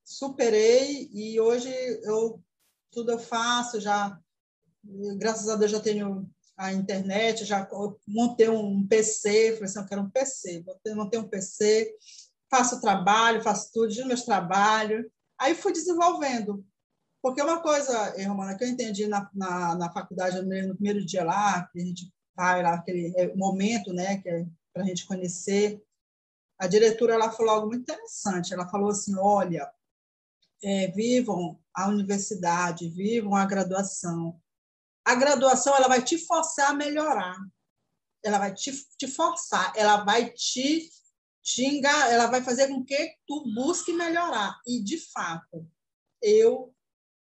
Superei 0.04 1.08
e 1.14 1.40
hoje 1.40 1.70
eu 2.02 2.38
tudo 2.92 3.12
eu 3.12 3.18
faço, 3.18 3.80
já 3.80 4.20
graças 5.16 5.48
a 5.48 5.56
Deus 5.56 5.70
já 5.70 5.80
tenho 5.80 6.30
a 6.58 6.74
internet, 6.74 7.46
já 7.46 7.66
montei 8.06 8.50
um 8.50 8.86
PC, 8.86 9.54
falei 9.54 9.64
assim, 9.64 9.78
eu 9.78 9.86
quero 9.86 10.02
um 10.02 10.10
PC, 10.10 10.62
montei 10.94 11.18
um 11.18 11.28
PC, 11.28 11.90
faço 12.50 12.80
trabalho, 12.80 13.42
faço 13.42 13.72
tudo, 13.72 13.88
de 13.88 14.04
meus 14.04 14.22
trabalhos. 14.22 15.06
Aí 15.38 15.54
fui 15.54 15.72
desenvolvendo. 15.72 16.64
Porque 17.22 17.42
uma 17.42 17.60
coisa, 17.60 17.92
eh, 18.16 18.24
Romana, 18.24 18.56
que 18.56 18.64
eu 18.64 18.68
entendi 18.68 19.06
na, 19.06 19.28
na, 19.34 19.74
na 19.74 19.92
faculdade, 19.92 20.42
no 20.42 20.74
primeiro 20.74 21.04
dia 21.04 21.24
lá, 21.24 21.66
que 21.72 21.80
a 21.80 21.84
gente 21.84 22.12
vai 22.36 22.62
lá, 22.62 22.74
aquele 22.74 23.12
eh, 23.16 23.34
momento, 23.34 23.92
né, 23.92 24.18
que 24.18 24.28
é 24.28 24.46
para 24.72 24.82
a 24.82 24.86
gente 24.86 25.06
conhecer 25.06 25.82
a 26.58 26.66
diretora 26.66 27.14
ela 27.14 27.30
falou 27.30 27.52
algo 27.52 27.66
muito 27.68 27.82
interessante. 27.82 28.52
Ela 28.52 28.68
falou 28.68 28.90
assim: 28.90 29.14
olha, 29.18 29.70
é, 30.62 30.88
vivam 30.88 31.60
a 31.74 31.88
universidade, 31.88 32.88
vivam 32.88 33.34
a 33.34 33.44
graduação. 33.44 34.40
A 35.04 35.14
graduação 35.14 35.76
ela 35.76 35.88
vai 35.88 36.02
te 36.02 36.16
forçar 36.18 36.70
a 36.70 36.74
melhorar. 36.74 37.36
Ela 38.24 38.38
vai 38.38 38.54
te, 38.54 38.72
te 38.96 39.06
forçar, 39.06 39.72
ela 39.76 40.02
vai 40.02 40.30
te, 40.30 40.88
te 41.44 41.64
engar, 41.64 42.10
ela 42.10 42.26
vai 42.26 42.42
fazer 42.42 42.68
com 42.68 42.84
que 42.84 43.14
tu 43.26 43.44
busque 43.54 43.92
melhorar. 43.92 44.58
E, 44.66 44.82
de 44.82 44.98
fato, 44.98 45.64
eu, 46.20 46.74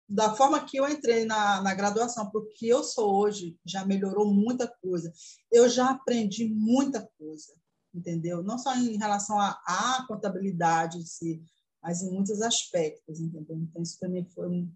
da 0.09 0.35
forma 0.35 0.65
que 0.65 0.79
eu 0.79 0.89
entrei 0.89 1.27
na, 1.27 1.61
na 1.61 1.75
graduação, 1.75 2.31
para 2.31 2.41
o 2.41 2.47
que 2.47 2.67
eu 2.67 2.83
sou 2.83 3.15
hoje, 3.15 3.59
já 3.67 3.85
melhorou 3.85 4.33
muita 4.33 4.67
coisa. 4.81 5.13
Eu 5.53 5.69
já 5.69 5.91
aprendi 5.91 6.47
muita 6.47 7.07
coisa 7.19 7.53
entendeu? 7.95 8.43
Não 8.43 8.59
só 8.59 8.75
em 8.75 8.97
relação 8.97 9.39
à, 9.39 9.51
à 9.67 10.05
contabilidade 10.09 10.99
em 10.99 11.07
si, 11.07 11.43
mas 11.83 12.03
em 12.03 12.11
muitos 12.11 12.43
aspectos, 12.43 13.21
entendeu? 13.21 13.57
Então, 13.57 13.83
isso 13.83 13.99
também 14.01 14.25
foi 14.25 14.49
um, 14.49 14.73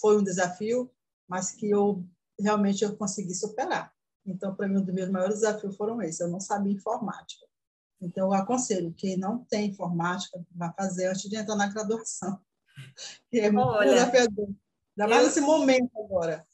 foi 0.00 0.18
um 0.18 0.22
desafio, 0.22 0.90
mas 1.26 1.50
que 1.50 1.68
eu 1.68 2.06
realmente 2.38 2.84
eu 2.84 2.96
consegui 2.96 3.34
superar. 3.34 3.92
Então, 4.24 4.54
para 4.54 4.68
mim, 4.68 4.76
um 4.76 4.84
dos 4.84 4.94
meus 4.94 5.10
maiores 5.10 5.40
desafios 5.40 5.76
foram 5.76 6.00
esses. 6.00 6.20
Eu 6.20 6.28
não 6.28 6.40
sabia 6.40 6.72
informática. 6.72 7.44
Então, 8.02 8.26
eu 8.28 8.32
aconselho 8.34 8.92
quem 8.96 9.16
não 9.16 9.44
tem 9.44 9.66
informática, 9.70 10.44
vá 10.50 10.72
fazer 10.72 11.06
antes 11.06 11.28
de 11.30 11.36
entrar 11.36 11.56
na 11.56 11.68
graduação. 11.68 12.40
Que 13.30 13.40
é 13.40 13.50
muito 13.50 13.68
Olha, 13.68 13.92
desafiador. 13.92 14.46
Ainda 14.46 15.08
mais 15.08 15.20
eu... 15.20 15.26
nesse 15.26 15.40
momento 15.40 15.90
agora. 15.98 16.46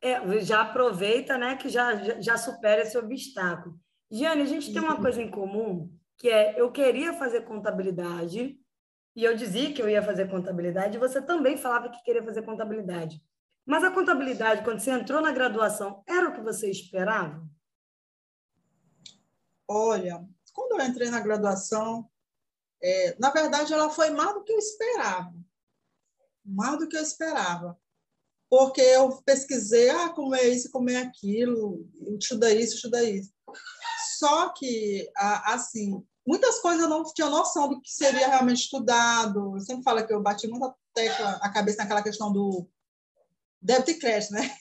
É, 0.00 0.40
já 0.40 0.62
aproveita, 0.62 1.36
né, 1.36 1.56
que 1.56 1.68
já, 1.68 2.20
já 2.20 2.36
supera 2.36 2.82
esse 2.82 2.96
obstáculo. 2.96 3.78
Giane, 4.10 4.42
a 4.42 4.46
gente 4.46 4.72
tem 4.72 4.82
uma 4.82 5.00
coisa 5.00 5.22
em 5.22 5.30
comum, 5.30 5.92
que 6.16 6.28
é 6.28 6.60
eu 6.60 6.70
queria 6.70 7.12
fazer 7.12 7.42
contabilidade, 7.42 8.58
e 9.14 9.24
eu 9.24 9.36
dizia 9.36 9.72
que 9.72 9.82
eu 9.82 9.88
ia 9.88 10.02
fazer 10.02 10.30
contabilidade, 10.30 10.96
e 10.96 11.00
você 11.00 11.20
também 11.20 11.56
falava 11.56 11.88
que 11.88 12.02
queria 12.02 12.22
fazer 12.22 12.42
contabilidade. 12.42 13.22
Mas 13.64 13.84
a 13.84 13.90
contabilidade, 13.90 14.64
quando 14.64 14.80
você 14.80 14.90
entrou 14.90 15.20
na 15.20 15.32
graduação, 15.32 16.02
era 16.06 16.28
o 16.28 16.34
que 16.34 16.40
você 16.40 16.70
esperava? 16.70 17.42
Olha, 19.68 20.26
quando 20.52 20.80
eu 20.80 20.86
entrei 20.86 21.10
na 21.10 21.20
graduação, 21.20 22.08
é, 22.82 23.16
na 23.18 23.30
verdade, 23.30 23.72
ela 23.72 23.90
foi 23.90 24.10
mais 24.10 24.34
do 24.34 24.44
que 24.44 24.52
eu 24.52 24.58
esperava. 24.58 25.34
Mais 26.44 26.78
do 26.78 26.88
que 26.88 26.96
eu 26.96 27.02
esperava. 27.02 27.78
Porque 28.50 28.80
eu 28.80 29.22
pesquisei, 29.22 29.88
ah, 29.90 30.10
como 30.10 30.34
é 30.34 30.46
isso, 30.48 30.70
como 30.70 30.90
é 30.90 30.98
aquilo, 30.98 31.88
estuda 32.18 32.52
isso, 32.52 32.74
estuda 32.74 33.02
isso. 33.02 33.32
Só 34.18 34.50
que, 34.50 35.10
assim, 35.16 36.04
muitas 36.26 36.58
coisas 36.60 36.82
eu 36.82 36.88
não 36.88 37.02
tinha 37.04 37.30
noção 37.30 37.68
do 37.68 37.80
que 37.80 37.90
seria 37.90 38.28
realmente 38.28 38.64
estudado. 38.64 39.56
Eu 39.56 39.60
sempre 39.60 39.82
falo 39.82 40.06
que 40.06 40.12
eu 40.12 40.22
bati 40.22 40.48
muita 40.48 40.74
tecla, 40.94 41.38
a 41.40 41.50
cabeça 41.50 41.78
naquela 41.78 42.02
questão 42.02 42.32
do 42.32 42.68
débito 43.60 43.92
e 43.92 43.98
crédito, 43.98 44.32
né? 44.32 44.54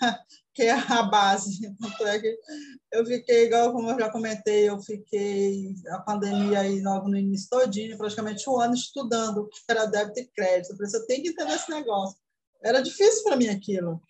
que 0.60 0.64
é 0.64 0.72
a 0.72 1.02
base. 1.02 1.66
É 2.02 2.98
eu 2.98 3.06
fiquei, 3.06 3.46
igual 3.46 3.72
como 3.72 3.90
eu 3.90 3.98
já 3.98 4.10
comentei, 4.10 4.68
eu 4.68 4.78
fiquei 4.82 5.74
a 5.88 6.00
pandemia 6.00 6.60
aí 6.60 6.82
logo 6.82 7.08
no 7.08 7.16
início 7.16 7.48
todinho, 7.48 7.96
praticamente 7.96 8.48
um 8.48 8.60
ano 8.60 8.74
estudando 8.74 9.38
o 9.38 9.48
que 9.48 9.58
era 9.68 9.86
débito 9.86 10.20
e 10.20 10.26
crédito. 10.26 10.72
Eu 10.72 10.76
falei, 10.76 10.92
eu 10.94 11.06
tenho 11.06 11.22
que 11.22 11.28
entender 11.30 11.54
esse 11.54 11.70
negócio. 11.70 12.18
Era 12.62 12.82
difícil 12.82 13.24
para 13.24 13.36
mim 13.36 13.48
aquilo. 13.48 14.02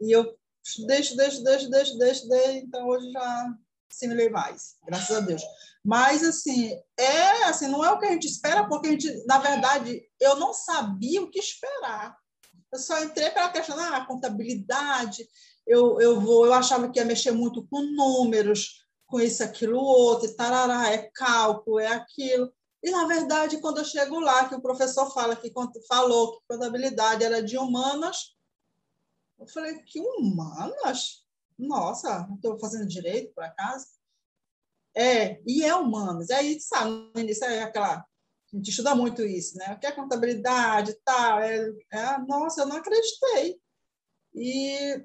E 0.00 0.10
eu 0.10 0.36
deixo, 0.88 1.16
deixo, 1.16 1.44
deixo, 1.44 1.70
deixo, 1.70 1.98
deixo, 1.98 2.28
deixo, 2.28 2.66
então 2.66 2.88
hoje 2.88 3.12
já 3.12 3.54
assimilei 3.92 4.28
mais, 4.28 4.74
graças 4.84 5.16
a 5.16 5.20
Deus. 5.20 5.42
Mas, 5.84 6.24
assim, 6.24 6.76
é 6.98 7.44
assim, 7.44 7.68
não 7.68 7.84
é 7.84 7.92
o 7.92 7.98
que 7.98 8.06
a 8.06 8.10
gente 8.10 8.26
espera, 8.26 8.66
porque 8.66 8.88
a 8.88 8.90
gente, 8.90 9.24
na 9.26 9.38
verdade, 9.38 10.02
eu 10.18 10.36
não 10.36 10.52
sabia 10.52 11.22
o 11.22 11.30
que 11.30 11.38
esperar. 11.38 12.16
Eu 12.72 12.78
só 12.78 13.02
entrei 13.04 13.30
pela 13.30 13.50
questão 13.50 13.76
da 13.76 13.98
ah, 13.98 14.06
contabilidade, 14.06 15.28
eu, 15.66 16.00
eu, 16.00 16.20
vou, 16.20 16.46
eu 16.46 16.52
achava 16.52 16.90
que 16.90 16.98
ia 16.98 17.04
mexer 17.04 17.32
muito 17.32 17.66
com 17.68 17.82
números, 17.82 18.84
com 19.06 19.20
isso, 19.20 19.42
aquilo, 19.42 19.78
outro, 19.78 20.34
tarará, 20.34 20.90
é 20.90 21.10
cálculo, 21.14 21.78
é 21.78 21.88
aquilo. 21.88 22.52
E, 22.82 22.90
na 22.90 23.06
verdade, 23.06 23.60
quando 23.60 23.78
eu 23.78 23.84
chego 23.84 24.18
lá, 24.18 24.48
que 24.48 24.54
o 24.54 24.62
professor 24.62 25.12
fala 25.12 25.36
que 25.36 25.52
falou 25.88 26.32
que 26.32 26.44
contabilidade 26.48 27.24
era 27.24 27.42
de 27.42 27.56
humanas, 27.56 28.34
eu 29.38 29.46
falei, 29.46 29.78
que 29.82 30.00
humanas? 30.00 31.22
nossa, 31.58 32.28
estou 32.34 32.58
fazendo 32.58 32.86
direito 32.86 33.32
por 33.34 33.44
acaso? 33.44 33.86
É, 34.94 35.40
e 35.46 35.64
é 35.64 35.74
humanos. 35.74 36.30
Aí, 36.30 36.60
sabe, 36.60 36.90
no 37.14 37.20
início 37.20 37.44
é 37.44 37.62
aquela. 37.62 37.98
A 37.98 38.56
gente 38.56 38.68
estuda 38.68 38.94
muito 38.94 39.22
isso, 39.22 39.56
né? 39.56 39.72
O 39.72 39.78
que 39.78 39.86
é 39.86 39.92
contabilidade 39.92 40.90
e 40.90 41.00
tal? 41.04 41.40
É, 41.40 41.72
é, 41.90 42.18
nossa, 42.26 42.62
eu 42.62 42.66
não 42.66 42.76
acreditei. 42.76 43.58
E 44.34 45.02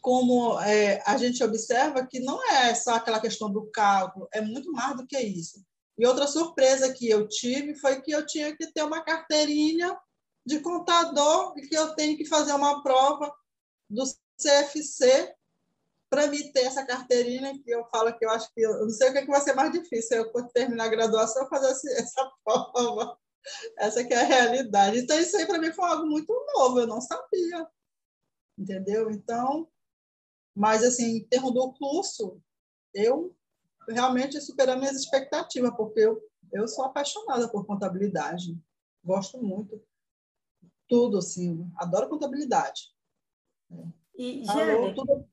como 0.00 0.58
é, 0.60 1.02
a 1.06 1.16
gente 1.16 1.42
observa 1.42 2.06
que 2.06 2.20
não 2.20 2.42
é 2.52 2.74
só 2.74 2.94
aquela 2.94 3.20
questão 3.20 3.50
do 3.50 3.70
cálculo, 3.70 4.28
é 4.32 4.40
muito 4.40 4.72
mais 4.72 4.96
do 4.96 5.06
que 5.06 5.18
isso. 5.18 5.64
E 5.98 6.06
outra 6.06 6.26
surpresa 6.26 6.92
que 6.92 7.08
eu 7.08 7.28
tive 7.28 7.74
foi 7.74 8.00
que 8.00 8.10
eu 8.10 8.24
tinha 8.26 8.56
que 8.56 8.72
ter 8.72 8.82
uma 8.82 9.02
carteirinha 9.02 9.96
de 10.46 10.60
contador 10.60 11.52
e 11.58 11.68
que 11.68 11.76
eu 11.76 11.94
tenho 11.94 12.16
que 12.16 12.24
fazer 12.24 12.52
uma 12.52 12.82
prova 12.82 13.30
do 13.88 14.04
CFC 14.40 15.34
para 16.08 16.26
mim 16.26 16.50
ter 16.52 16.62
essa 16.62 16.84
carteirinha 16.84 17.56
que 17.62 17.70
eu 17.70 17.84
falo 17.84 18.12
que 18.18 18.24
eu 18.24 18.30
acho 18.30 18.52
que 18.52 18.60
eu 18.60 18.80
não 18.80 18.90
sei 18.90 19.10
o 19.10 19.12
que, 19.12 19.18
é 19.18 19.22
que 19.22 19.30
vai 19.30 19.40
ser 19.40 19.54
mais 19.54 19.70
difícil 19.70 20.16
eu 20.16 20.48
terminar 20.48 20.84
a 20.86 20.88
graduação 20.88 21.48
fazer 21.48 21.68
essa 21.92 22.32
prova. 22.44 23.16
Essa 23.78 24.04
que 24.04 24.12
é 24.12 24.20
a 24.20 24.24
realidade. 24.24 24.98
Então 24.98 25.18
isso 25.18 25.36
aí 25.36 25.46
para 25.46 25.58
mim 25.58 25.72
foi 25.72 25.84
algo 25.88 26.06
muito 26.06 26.32
novo 26.54 26.80
eu 26.80 26.86
não 26.86 27.00
sabia. 27.00 27.66
Entendeu? 28.58 29.10
Então 29.10 29.68
mas 30.54 30.82
assim 30.84 31.18
em 31.18 31.24
termos 31.24 31.52
do 31.52 31.72
curso 31.72 32.40
eu 32.94 33.34
realmente 33.88 34.40
superei 34.40 34.76
minhas 34.76 34.96
expectativas 34.96 35.74
porque 35.76 36.00
eu 36.00 36.20
eu 36.52 36.66
sou 36.66 36.84
apaixonada 36.84 37.48
por 37.48 37.64
contabilidade 37.66 38.58
gosto 39.04 39.42
muito 39.42 39.82
tudo 40.88 41.18
assim 41.18 41.70
adoro 41.76 42.08
contabilidade 42.08 42.92
E, 44.16 44.44
Alô, 44.48 44.92
tudo 44.92 45.26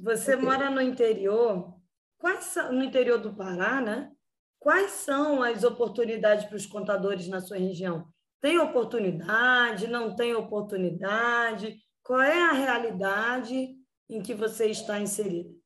Você 0.00 0.34
okay. 0.34 0.44
mora 0.44 0.70
no 0.70 0.80
interior. 0.80 1.74
Quais 2.16 2.54
no 2.70 2.82
interior 2.82 3.18
do 3.18 3.34
Pará, 3.34 3.82
né? 3.82 4.10
Quais 4.58 4.92
são 4.92 5.42
as 5.42 5.64
oportunidades 5.64 6.46
para 6.46 6.56
os 6.56 6.64
contadores 6.64 7.28
na 7.28 7.40
sua 7.40 7.58
região? 7.58 8.08
Tem 8.40 8.58
oportunidade? 8.58 9.88
Não 9.88 10.14
tem 10.14 10.34
oportunidade? 10.34 11.84
Qual 12.02 12.20
é 12.20 12.42
a 12.42 12.52
realidade 12.52 13.76
em 14.08 14.22
que 14.22 14.34
você 14.34 14.66
está 14.66 15.00
inserido? 15.00 15.60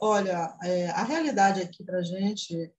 Olha, 0.00 0.56
é, 0.62 0.90
a 0.90 1.02
realidade 1.02 1.62
aqui 1.62 1.84
para 1.84 1.98
a 1.98 2.02
gente 2.02 2.72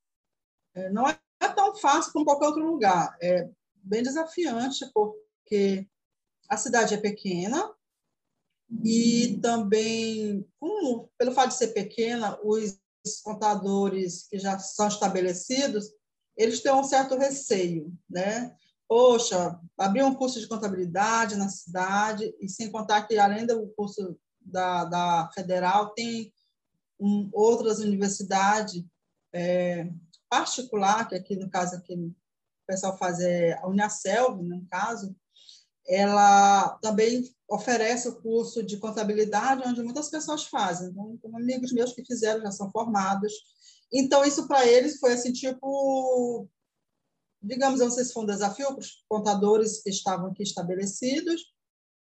é, 0.76 0.90
não 0.90 1.08
é 1.08 1.18
tão 1.56 1.76
fácil 1.76 2.14
como 2.14 2.26
qualquer 2.26 2.48
outro 2.48 2.66
lugar. 2.66 3.16
É 3.22 3.50
bem 3.76 4.04
desafiante, 4.04 4.86
porque 4.94 5.88
a 6.50 6.58
cidade 6.58 6.94
é 6.94 6.98
pequena 6.98 7.74
e 8.84 9.40
também, 9.42 10.46
como, 10.60 11.10
pelo 11.18 11.32
fato 11.32 11.50
de 11.50 11.58
ser 11.58 11.68
pequena, 11.70 12.38
os 12.44 12.80
contadores 13.24 14.28
que 14.28 14.38
já 14.38 14.60
são 14.60 14.88
estabelecidos, 14.88 15.92
eles 16.36 16.62
têm 16.62 16.74
um 16.74 16.84
certo 16.84 17.18
receio, 17.18 17.92
né? 18.10 18.56
Poxa, 18.88 19.60
abrir 19.78 20.04
um 20.04 20.16
curso 20.16 20.40
de 20.40 20.48
contabilidade 20.48 21.36
na 21.36 21.50
cidade, 21.50 22.34
e 22.40 22.48
sem 22.48 22.72
contar 22.72 23.04
que, 23.04 23.18
além 23.18 23.46
do 23.46 23.68
curso 23.76 24.18
da, 24.40 24.86
da 24.86 25.30
federal, 25.34 25.90
tem 25.90 26.32
um, 27.00 27.30
outras 27.34 27.80
universidades 27.80 28.84
é, 29.34 29.90
particular, 30.30 31.08
que 31.08 31.16
aqui, 31.16 31.36
no 31.36 31.50
caso, 31.50 31.76
aqui, 31.76 31.96
o 31.96 32.16
pessoal 32.66 32.98
faz 32.98 33.20
é 33.20 33.54
a 33.62 33.68
Uniaselv, 33.68 34.42
no 34.42 34.66
caso, 34.68 35.16
ela 35.88 36.78
também 36.82 37.24
oferece 37.50 38.10
o 38.10 38.22
curso 38.22 38.62
de 38.62 38.78
contabilidade, 38.78 39.64
onde 39.66 39.82
muitas 39.82 40.10
pessoas 40.10 40.44
fazem. 40.44 40.90
Então, 40.90 41.18
tem 41.22 41.36
amigos 41.36 41.72
meus 41.72 41.94
que 41.94 42.06
fizeram, 42.06 42.42
já 42.42 42.52
são 42.52 42.70
formados. 42.72 43.32
Então, 43.92 44.26
isso 44.26 44.48
para 44.48 44.66
eles 44.66 45.00
foi 45.00 45.14
assim, 45.14 45.32
tipo, 45.32 46.48
digamos, 47.42 47.80
eu 47.80 47.88
não 47.88 47.94
sei 47.94 48.04
se 48.04 48.14
foi 48.14 48.24
um 48.24 48.28
desafio 48.28 48.68
para 48.68 48.80
os 48.80 49.04
contadores 49.08 49.82
que 49.82 49.90
estavam 49.90 50.28
aqui 50.28 50.44
estabelecidos, 50.44 51.42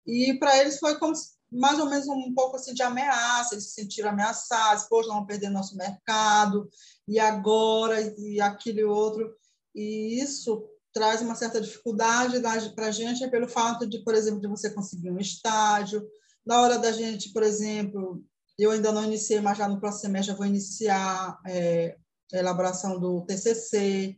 e 0.06 0.34
para 0.38 0.58
eles 0.58 0.78
foi 0.78 0.98
como 0.98 1.14
mais 1.50 1.78
ou 1.78 1.88
menos 1.88 2.06
um 2.08 2.34
pouco 2.34 2.56
assim 2.56 2.74
de 2.74 2.82
ameaça, 2.82 3.54
eles 3.54 3.68
se 3.68 3.74
sentiram 3.74 4.10
ameaçados, 4.10 4.84
poxa, 4.84 5.08
vamos 5.08 5.26
perder 5.26 5.48
nosso 5.48 5.76
mercado, 5.76 6.68
e 7.06 7.18
agora, 7.18 8.00
e 8.18 8.40
aquele 8.40 8.84
outro. 8.84 9.34
E 9.74 10.20
isso 10.20 10.64
traz 10.92 11.20
uma 11.20 11.34
certa 11.34 11.60
dificuldade 11.60 12.40
para 12.74 12.86
a 12.86 12.90
gente 12.90 13.28
pelo 13.28 13.48
fato 13.48 13.86
de, 13.86 14.02
por 14.02 14.14
exemplo, 14.14 14.40
de 14.40 14.48
você 14.48 14.70
conseguir 14.70 15.10
um 15.10 15.18
estágio. 15.18 16.06
Na 16.44 16.60
hora 16.60 16.78
da 16.78 16.90
gente, 16.90 17.32
por 17.32 17.42
exemplo, 17.42 18.24
eu 18.58 18.70
ainda 18.70 18.90
não 18.90 19.04
iniciei, 19.04 19.40
mas 19.40 19.58
já 19.58 19.68
no 19.68 19.78
próximo 19.78 20.02
semestre 20.02 20.32
já 20.32 20.36
vou 20.36 20.46
iniciar 20.46 21.38
é, 21.46 21.96
a 22.32 22.38
elaboração 22.38 22.98
do 22.98 23.20
TCC. 23.26 24.16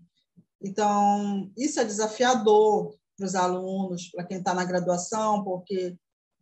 Então, 0.61 1.51
isso 1.57 1.79
é 1.81 1.85
desafiador 1.85 2.95
para 3.17 3.27
os 3.27 3.35
alunos, 3.35 4.11
para 4.11 4.25
quem 4.25 4.39
está 4.39 4.55
na 4.55 4.65
graduação, 4.65 5.45
porque 5.45 5.97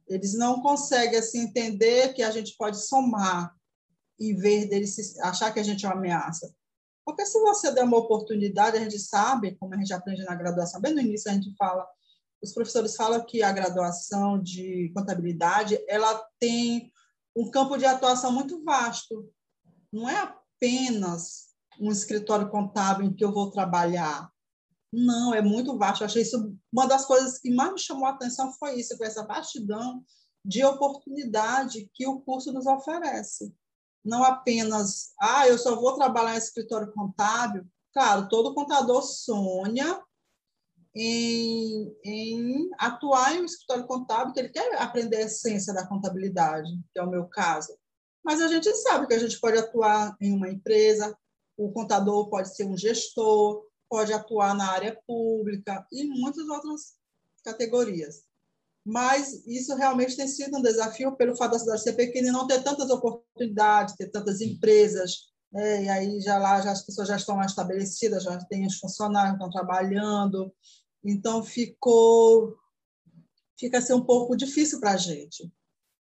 eles 0.08 0.34
não 0.34 0.62
conseguem 0.62 1.18
assim, 1.18 1.40
entender 1.40 2.14
que 2.14 2.22
a 2.22 2.30
gente 2.30 2.54
pode 2.56 2.78
somar 2.78 3.54
em 4.18 4.34
vez 4.34 4.68
deles 4.68 5.18
achar 5.20 5.52
que 5.52 5.60
a 5.60 5.62
gente 5.62 5.84
é 5.84 5.88
uma 5.88 5.96
ameaça. 5.96 6.50
Porque 7.04 7.24
se 7.24 7.38
você 7.40 7.70
der 7.72 7.84
uma 7.84 7.98
oportunidade, 7.98 8.76
a 8.76 8.80
gente 8.80 8.98
sabe, 8.98 9.54
como 9.56 9.74
a 9.74 9.76
gente 9.76 9.92
aprende 9.92 10.24
na 10.24 10.34
graduação, 10.34 10.80
bem 10.80 10.94
no 10.94 11.00
início 11.00 11.30
a 11.30 11.34
gente 11.34 11.54
fala, 11.56 11.86
os 12.42 12.52
professores 12.52 12.96
falam 12.96 13.24
que 13.24 13.42
a 13.42 13.52
graduação 13.52 14.42
de 14.42 14.90
contabilidade, 14.94 15.78
ela 15.88 16.26
tem 16.38 16.92
um 17.34 17.50
campo 17.50 17.76
de 17.76 17.84
atuação 17.84 18.32
muito 18.32 18.62
vasto. 18.64 19.30
Não 19.92 20.08
é 20.08 20.16
apenas 20.16 21.45
um 21.80 21.90
escritório 21.90 22.48
contábil 22.48 23.06
em 23.06 23.12
que 23.12 23.24
eu 23.24 23.32
vou 23.32 23.50
trabalhar. 23.50 24.30
Não, 24.92 25.34
é 25.34 25.42
muito 25.42 25.76
vasto. 25.76 26.02
Eu 26.02 26.06
achei 26.06 26.22
isso 26.22 26.56
uma 26.72 26.86
das 26.86 27.04
coisas 27.04 27.38
que 27.38 27.50
mais 27.50 27.72
me 27.72 27.78
chamou 27.78 28.06
a 28.06 28.10
atenção 28.10 28.52
foi 28.54 28.80
isso, 28.80 28.96
foi 28.96 29.06
essa 29.06 29.26
vastidão 29.26 30.04
de 30.44 30.64
oportunidade 30.64 31.90
que 31.92 32.06
o 32.06 32.20
curso 32.20 32.52
nos 32.52 32.66
oferece 32.66 33.52
não 34.06 34.22
apenas, 34.22 35.12
ah, 35.20 35.48
eu 35.48 35.58
só 35.58 35.74
vou 35.74 35.96
trabalhar 35.96 36.34
em 36.34 36.38
escritório 36.38 36.92
contábil. 36.92 37.66
Claro, 37.92 38.28
todo 38.28 38.54
contador 38.54 39.02
sonha 39.02 40.00
em, 40.94 41.92
em 42.04 42.70
atuar 42.78 43.34
em 43.34 43.40
um 43.40 43.44
escritório 43.44 43.86
contábil, 43.86 44.32
que 44.32 44.38
ele 44.38 44.48
quer 44.50 44.80
aprender 44.80 45.16
a 45.16 45.22
essência 45.22 45.74
da 45.74 45.86
contabilidade, 45.86 46.70
que 46.92 47.00
é 47.00 47.02
o 47.02 47.10
meu 47.10 47.26
caso. 47.26 47.76
Mas 48.24 48.40
a 48.40 48.48
gente 48.48 48.72
sabe 48.76 49.08
que 49.08 49.14
a 49.14 49.18
gente 49.18 49.40
pode 49.40 49.58
atuar 49.58 50.16
em 50.20 50.32
uma 50.32 50.48
empresa, 50.48 51.16
o 51.56 51.72
contador 51.72 52.28
pode 52.28 52.54
ser 52.54 52.64
um 52.64 52.76
gestor, 52.76 53.64
pode 53.88 54.12
atuar 54.12 54.54
na 54.54 54.70
área 54.70 55.00
pública 55.06 55.86
e 55.92 56.04
muitas 56.04 56.48
outras 56.48 56.96
categorias 57.44 58.26
mas 58.86 59.44
isso 59.44 59.74
realmente 59.74 60.16
tem 60.16 60.28
sido 60.28 60.56
um 60.56 60.62
desafio 60.62 61.16
pelo 61.16 61.36
fato 61.36 61.52
da 61.52 61.58
cidade 61.58 61.82
ser 61.82 61.94
pequena 61.94 62.28
e 62.28 62.30
não 62.30 62.46
ter 62.46 62.62
tantas 62.62 62.88
oportunidades, 62.88 63.96
ter 63.96 64.06
tantas 64.12 64.40
empresas, 64.40 65.24
né? 65.52 65.82
e 65.82 65.88
aí 65.88 66.20
já 66.20 66.38
lá 66.38 66.60
já, 66.60 66.70
as 66.70 66.86
pessoas 66.86 67.08
já 67.08 67.16
estão 67.16 67.42
estabelecidas, 67.42 68.22
já 68.22 68.38
têm 68.44 68.64
os 68.64 68.78
funcionários, 68.78 69.32
estão 69.32 69.50
trabalhando, 69.50 70.54
então 71.04 71.42
ficou 71.42 72.56
fica 73.58 73.80
ser 73.80 73.94
um 73.94 74.04
pouco 74.04 74.36
difícil 74.36 74.78
para 74.78 74.92
a 74.92 74.96
gente, 74.96 75.50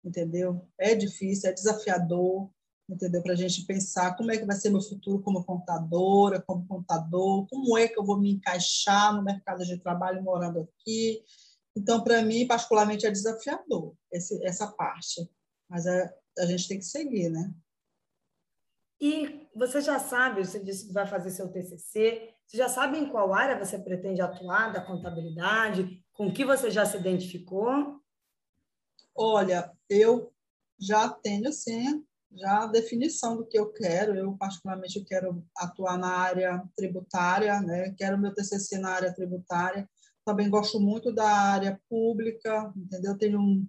entendeu? 0.04 0.64
É 0.78 0.94
difícil, 0.94 1.50
é 1.50 1.52
desafiador, 1.52 2.48
entendeu? 2.88 3.22
Para 3.22 3.32
a 3.32 3.36
gente 3.36 3.64
pensar 3.64 4.16
como 4.16 4.30
é 4.30 4.36
que 4.36 4.44
vai 4.44 4.56
ser 4.56 4.70
meu 4.70 4.80
futuro 4.80 5.20
como 5.20 5.44
contadora, 5.44 6.40
como 6.40 6.66
contador, 6.66 7.46
como 7.48 7.76
é 7.76 7.88
que 7.88 7.98
eu 7.98 8.04
vou 8.04 8.18
me 8.18 8.30
encaixar 8.30 9.14
no 9.14 9.22
mercado 9.22 9.64
de 9.64 9.78
trabalho 9.78 10.22
morando 10.22 10.60
aqui, 10.60 11.22
então, 11.76 12.02
para 12.02 12.22
mim, 12.22 12.46
particularmente, 12.46 13.06
é 13.06 13.10
desafiador 13.10 13.94
esse, 14.10 14.42
essa 14.44 14.66
parte. 14.66 15.30
Mas 15.68 15.86
a, 15.86 16.10
a 16.38 16.46
gente 16.46 16.66
tem 16.66 16.78
que 16.78 16.84
seguir, 16.84 17.28
né? 17.28 17.52
E 18.98 19.46
você 19.54 19.82
já 19.82 19.98
sabe, 19.98 20.42
você 20.42 20.58
disse 20.58 20.86
que 20.86 20.94
vai 20.94 21.06
fazer 21.06 21.30
seu 21.30 21.52
TCC, 21.52 22.34
você 22.46 22.56
já 22.56 22.66
sabe 22.66 22.96
em 22.96 23.10
qual 23.10 23.34
área 23.34 23.62
você 23.62 23.78
pretende 23.78 24.22
atuar 24.22 24.72
da 24.72 24.80
contabilidade? 24.80 26.02
Com 26.14 26.32
que 26.32 26.46
você 26.46 26.70
já 26.70 26.86
se 26.86 26.96
identificou? 26.96 28.00
Olha, 29.14 29.70
eu 29.90 30.32
já 30.80 31.10
tenho, 31.10 31.52
sim, 31.52 32.02
já 32.36 32.64
a 32.64 32.66
definição 32.66 33.36
do 33.36 33.46
que 33.46 33.58
eu 33.58 33.72
quero. 33.72 34.14
Eu, 34.14 34.36
particularmente, 34.36 35.04
quero 35.04 35.44
atuar 35.56 35.98
na 35.98 36.08
área 36.08 36.62
tributária, 36.76 37.60
né? 37.60 37.94
quero 37.96 38.18
meu 38.18 38.34
TCC 38.34 38.78
na 38.78 38.90
área 38.90 39.14
tributária 39.14 39.88
também 40.26 40.50
gosto 40.50 40.80
muito 40.80 41.12
da 41.12 41.30
área 41.30 41.80
pública, 41.88 42.72
entendeu? 42.76 43.16
Tenho 43.16 43.40
um, 43.40 43.66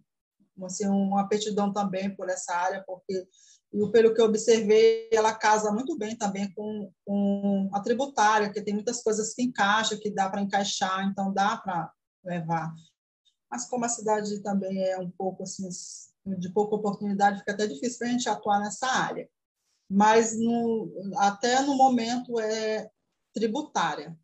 assim, 0.63 0.87
uma 0.87 1.21
aptidão 1.21 1.71
também 1.71 2.13
por 2.15 2.27
essa 2.29 2.51
área, 2.51 2.83
porque, 2.85 3.27
e 3.71 3.91
pelo 3.91 4.11
que 4.11 4.19
eu 4.19 4.25
observei, 4.25 5.07
ela 5.13 5.35
casa 5.35 5.71
muito 5.71 5.95
bem 5.95 6.17
também 6.17 6.51
com, 6.53 6.91
com 7.05 7.69
a 7.71 7.79
tributária, 7.79 8.51
que 8.51 8.63
tem 8.63 8.73
muitas 8.73 9.03
coisas 9.03 9.35
que 9.35 9.43
encaixam, 9.43 9.99
que 9.99 10.09
dá 10.09 10.27
para 10.27 10.41
encaixar, 10.41 11.07
então 11.07 11.31
dá 11.31 11.57
para 11.57 11.91
levar. 12.25 12.73
Mas 13.51 13.69
como 13.69 13.85
a 13.85 13.89
cidade 13.89 14.41
também 14.41 14.83
é 14.83 14.97
um 14.97 15.11
pouco 15.11 15.43
assim, 15.43 15.69
de 16.35 16.51
pouca 16.51 16.75
oportunidade, 16.75 17.39
fica 17.39 17.51
até 17.51 17.67
difícil 17.67 17.99
para 17.99 18.07
a 18.07 18.11
gente 18.11 18.29
atuar 18.29 18.59
nessa 18.59 18.87
área. 18.87 19.29
Mas 19.89 20.37
no, 20.37 20.91
até 21.17 21.61
no 21.61 21.75
momento 21.75 22.39
é 22.39 22.89
tributária, 23.33 24.17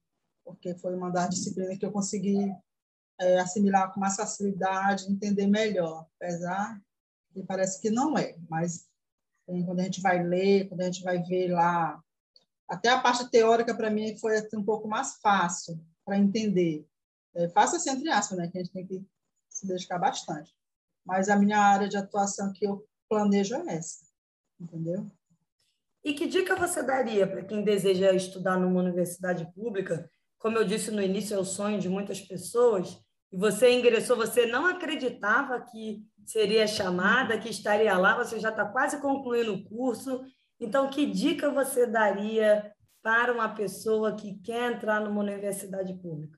porque 0.44 0.76
foi 0.76 0.96
uma 0.96 1.10
das 1.10 1.30
disciplinas 1.30 1.78
que 1.78 1.86
eu 1.86 1.92
consegui 1.92 2.54
é, 3.20 3.40
assimilar 3.40 3.94
com 3.94 4.00
mais 4.00 4.16
facilidade, 4.16 5.10
entender 5.10 5.48
melhor, 5.48 6.08
apesar 6.16 6.82
que 7.34 7.44
parece 7.44 7.82
que 7.82 7.90
não 7.90 8.18
é, 8.18 8.38
mas 8.48 8.88
quando 9.46 9.80
a 9.80 9.84
gente 9.84 10.02
vai 10.02 10.24
ler, 10.24 10.70
quando 10.70 10.82
a 10.82 10.86
gente 10.86 11.04
vai 11.04 11.22
ver 11.22 11.50
lá, 11.50 12.02
até 12.68 12.90
a 12.90 13.02
parte 13.02 13.30
teórica 13.30 13.76
para 13.76 13.90
mim 13.90 14.18
foi 14.18 14.38
assim, 14.38 14.58
um 14.58 14.64
pouco 14.64 14.88
mais 14.88 15.16
fácil 15.18 15.80
para 16.06 16.18
entender. 16.18 16.88
É, 17.36 17.50
fácil 17.50 17.78
assim, 17.78 17.90
entre 17.90 18.10
aspas, 18.10 18.38
né, 18.38 18.48
que 18.48 18.58
a 18.58 18.64
gente 18.64 18.74
tem 18.74 18.86
que 18.86 19.06
se 19.50 19.68
dedicar 19.68 20.00
bastante. 20.00 20.54
Mas 21.06 21.30
a 21.30 21.36
minha 21.36 21.60
área 21.60 21.88
de 21.88 21.98
atuação 21.98 22.52
que 22.54 22.66
eu 22.66 22.86
planejo 23.10 23.56
é 23.56 23.76
essa, 23.76 24.06
entendeu? 24.60 25.12
E 26.04 26.14
que 26.14 26.28
dica 26.28 26.56
você 26.56 26.84
daria 26.84 27.28
para 27.28 27.44
quem 27.44 27.64
deseja 27.64 28.12
estudar 28.14 28.58
numa 28.58 28.82
universidade 28.82 29.52
pública 29.54 30.10
como 30.44 30.58
eu 30.58 30.66
disse 30.66 30.92
no 30.92 31.02
início, 31.02 31.36
é 31.36 31.40
o 31.40 31.46
sonho 31.46 31.80
de 31.80 31.88
muitas 31.88 32.20
pessoas. 32.20 33.02
E 33.32 33.38
você 33.38 33.72
ingressou, 33.72 34.18
você 34.18 34.46
não 34.46 34.66
acreditava 34.66 35.58
que 35.62 36.06
seria 36.26 36.68
chamada, 36.68 37.40
que 37.40 37.50
estaria 37.50 37.98
lá, 37.98 38.18
você 38.18 38.38
já 38.38 38.50
está 38.50 38.66
quase 38.66 39.00
concluindo 39.00 39.54
o 39.54 39.64
curso. 39.64 40.22
Então, 40.60 40.90
que 40.90 41.06
dica 41.06 41.50
você 41.50 41.88
daria 41.88 42.74
para 43.02 43.32
uma 43.32 43.56
pessoa 43.56 44.18
que 44.18 44.38
quer 44.40 44.74
entrar 44.74 45.00
numa 45.00 45.22
universidade 45.22 45.94
pública? 45.94 46.38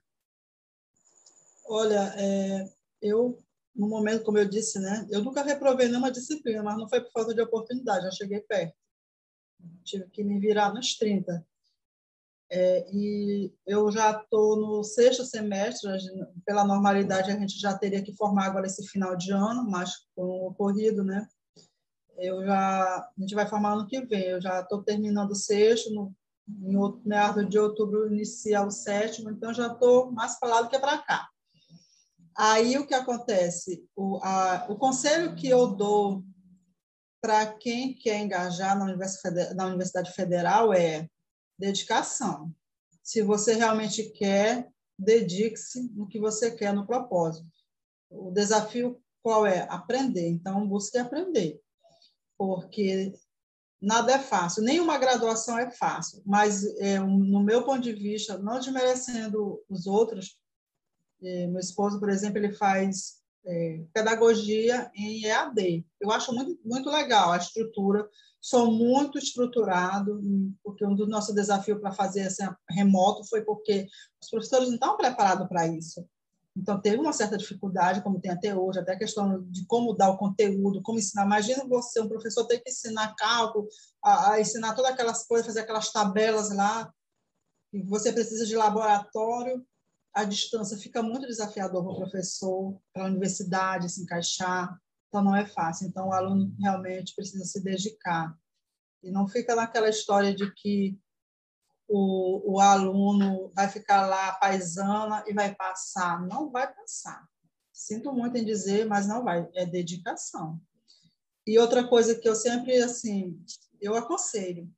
Olha, 1.67 2.13
é, 2.15 2.69
eu 3.01 3.39
no 3.75 3.87
momento, 3.87 4.23
como 4.23 4.37
eu 4.37 4.47
disse, 4.47 4.79
né? 4.79 5.05
Eu 5.09 5.23
nunca 5.23 5.43
reprovei 5.43 5.87
nenhuma 5.87 6.11
disciplina, 6.11 6.63
mas 6.63 6.77
não 6.77 6.87
foi 6.87 7.01
por 7.01 7.11
falta 7.11 7.33
de 7.33 7.41
oportunidade, 7.41 8.05
já 8.05 8.11
cheguei 8.11 8.39
perto. 8.39 8.75
Tive 9.83 10.09
que 10.09 10.23
me 10.23 10.39
virar 10.39 10.73
nos 10.73 10.95
30. 10.97 11.45
É, 12.49 12.85
e 12.93 13.51
eu 13.65 13.91
já 13.91 14.11
estou 14.11 14.55
no 14.55 14.83
sexto 14.83 15.25
semestre, 15.25 15.89
pela 16.45 16.63
normalidade 16.63 17.31
a 17.31 17.39
gente 17.39 17.59
já 17.59 17.75
teria 17.75 18.03
que 18.03 18.15
formar 18.15 18.45
agora 18.45 18.67
esse 18.67 18.87
final 18.87 19.15
de 19.15 19.31
ano, 19.31 19.67
mas 19.69 19.91
com 20.15 20.23
o 20.23 20.47
ocorrido, 20.49 21.03
né? 21.03 21.27
Eu 22.17 22.45
já, 22.45 22.97
a 22.97 23.11
gente 23.19 23.35
vai 23.35 23.47
formar 23.47 23.73
ano 23.73 23.87
que 23.87 23.99
vem, 24.05 24.23
eu 24.25 24.41
já 24.41 24.61
estou 24.61 24.83
terminando 24.83 25.31
o 25.31 25.35
sexto, 25.35 25.91
no, 25.91 26.15
em 26.47 26.77
meados 27.03 27.49
de 27.49 27.57
outubro 27.57 28.07
inicia 28.07 28.61
o 28.61 28.71
sétimo, 28.71 29.31
então 29.31 29.53
já 29.53 29.67
estou 29.67 30.11
mais 30.11 30.39
para 30.39 30.49
lá 30.49 30.61
do 30.61 30.69
que 30.69 30.79
para 30.79 30.99
cá. 30.99 31.27
Aí 32.37 32.77
o 32.77 32.85
que 32.85 32.93
acontece? 32.93 33.87
O, 33.95 34.19
a, 34.21 34.67
o 34.69 34.75
conselho 34.75 35.35
que 35.35 35.47
eu 35.47 35.67
dou 35.67 36.23
para 37.21 37.53
quem 37.53 37.93
quer 37.93 38.19
engajar 38.19 38.77
na 38.77 38.85
Universidade, 38.85 39.53
na 39.53 39.65
Universidade 39.67 40.11
Federal 40.11 40.73
é 40.73 41.09
dedicação. 41.57 42.53
Se 43.01 43.21
você 43.21 43.53
realmente 43.53 44.11
quer, 44.11 44.69
dedique-se 44.97 45.89
no 45.93 46.07
que 46.07 46.19
você 46.19 46.51
quer, 46.51 46.73
no 46.73 46.85
propósito. 46.85 47.47
O 48.09 48.31
desafio 48.31 49.01
qual 49.23 49.45
é? 49.45 49.65
Aprender. 49.71 50.27
Então, 50.27 50.67
busque 50.67 50.97
aprender. 50.97 51.59
Porque 52.37 53.13
nada 53.81 54.13
é 54.13 54.19
fácil, 54.19 54.63
nenhuma 54.63 54.97
graduação 54.97 55.57
é 55.57 55.69
fácil, 55.69 56.21
mas 56.25 56.65
é, 56.79 56.99
no 56.99 57.43
meu 57.43 57.63
ponto 57.63 57.81
de 57.81 57.93
vista, 57.93 58.37
não 58.37 58.59
desmerecendo 58.59 59.63
os 59.69 59.85
outros, 59.85 60.37
é, 61.25 61.47
meu 61.47 61.59
esposo, 61.59 61.99
por 61.99 62.09
exemplo, 62.09 62.37
ele 62.37 62.53
faz 62.53 63.15
é, 63.45 63.83
pedagogia 63.93 64.89
em 64.95 65.25
EAD. 65.25 65.85
Eu 65.99 66.11
acho 66.11 66.33
muito, 66.33 66.59
muito 66.63 66.89
legal 66.89 67.31
a 67.31 67.37
estrutura, 67.37 68.07
sou 68.41 68.71
muito 68.71 69.17
estruturado, 69.17 70.19
porque 70.63 70.85
um 70.85 70.95
dos 70.95 71.09
nossos 71.09 71.33
desafios 71.33 71.79
para 71.79 71.91
fazer 71.91 72.21
esse 72.21 72.47
remoto 72.69 73.27
foi 73.27 73.41
porque 73.43 73.87
os 74.21 74.29
professores 74.29 74.67
não 74.67 74.75
estavam 74.75 74.97
preparados 74.97 75.47
para 75.47 75.67
isso. 75.67 76.05
Então, 76.57 76.79
teve 76.79 76.97
uma 76.97 77.11
certa 77.11 77.37
dificuldade, 77.37 78.01
como 78.01 78.19
tem 78.19 78.31
até 78.31 78.55
hoje, 78.55 78.79
até 78.79 78.93
a 78.93 78.97
questão 78.97 79.43
de 79.49 79.65
como 79.65 79.93
dar 79.93 80.11
o 80.11 80.17
conteúdo, 80.17 80.81
como 80.81 80.97
ensinar. 80.97 81.25
Imagina 81.25 81.67
você, 81.67 81.99
um 81.99 82.07
professor, 82.07 82.45
ter 82.45 82.59
que 82.59 82.69
ensinar 82.69 83.13
cálculo, 83.15 83.67
a, 84.01 84.31
a 84.31 84.41
ensinar 84.41 84.73
todas 84.73 84.91
aquelas 84.91 85.27
coisas, 85.27 85.47
fazer 85.47 85.61
aquelas 85.61 85.91
tabelas 85.91 86.55
lá, 86.55 86.89
e 87.73 87.83
você 87.83 88.13
precisa 88.13 88.45
de 88.45 88.55
laboratório, 88.55 89.65
a 90.15 90.23
distância 90.23 90.77
fica 90.77 91.03
muito 91.03 91.27
desafiador 91.27 91.83
para 91.83 91.91
o 91.91 91.97
professor, 91.97 92.79
para 92.93 93.03
a 93.03 93.07
universidade 93.07 93.89
se 93.89 94.01
encaixar, 94.01 94.79
então 95.09 95.21
não 95.21 95.35
é 95.35 95.45
fácil. 95.45 95.87
Então, 95.87 96.07
o 96.07 96.13
aluno 96.13 96.55
realmente 96.57 97.13
precisa 97.13 97.43
se 97.43 97.61
dedicar. 97.61 98.33
E 99.03 99.11
não 99.11 99.27
fica 99.27 99.53
naquela 99.55 99.89
história 99.89 100.33
de 100.33 100.49
que 100.53 100.97
o, 101.87 102.53
o 102.53 102.59
aluno 102.61 103.51
vai 103.53 103.67
ficar 103.67 104.07
lá 104.07 104.31
paisana 104.33 105.21
e 105.27 105.33
vai 105.33 105.53
passar. 105.53 106.25
Não 106.25 106.49
vai 106.49 106.73
passar. 106.73 107.27
Sinto 107.73 108.13
muito 108.13 108.37
em 108.37 108.45
dizer, 108.45 108.85
mas 108.85 109.05
não 109.05 109.21
vai. 109.21 109.47
É 109.53 109.65
dedicação. 109.65 110.61
E 111.45 111.59
outra 111.59 111.85
coisa 111.85 112.15
que 112.15 112.27
eu 112.27 112.35
sempre, 112.35 112.77
assim, 112.77 113.37
eu 113.81 113.95
aconselho. 113.95 114.71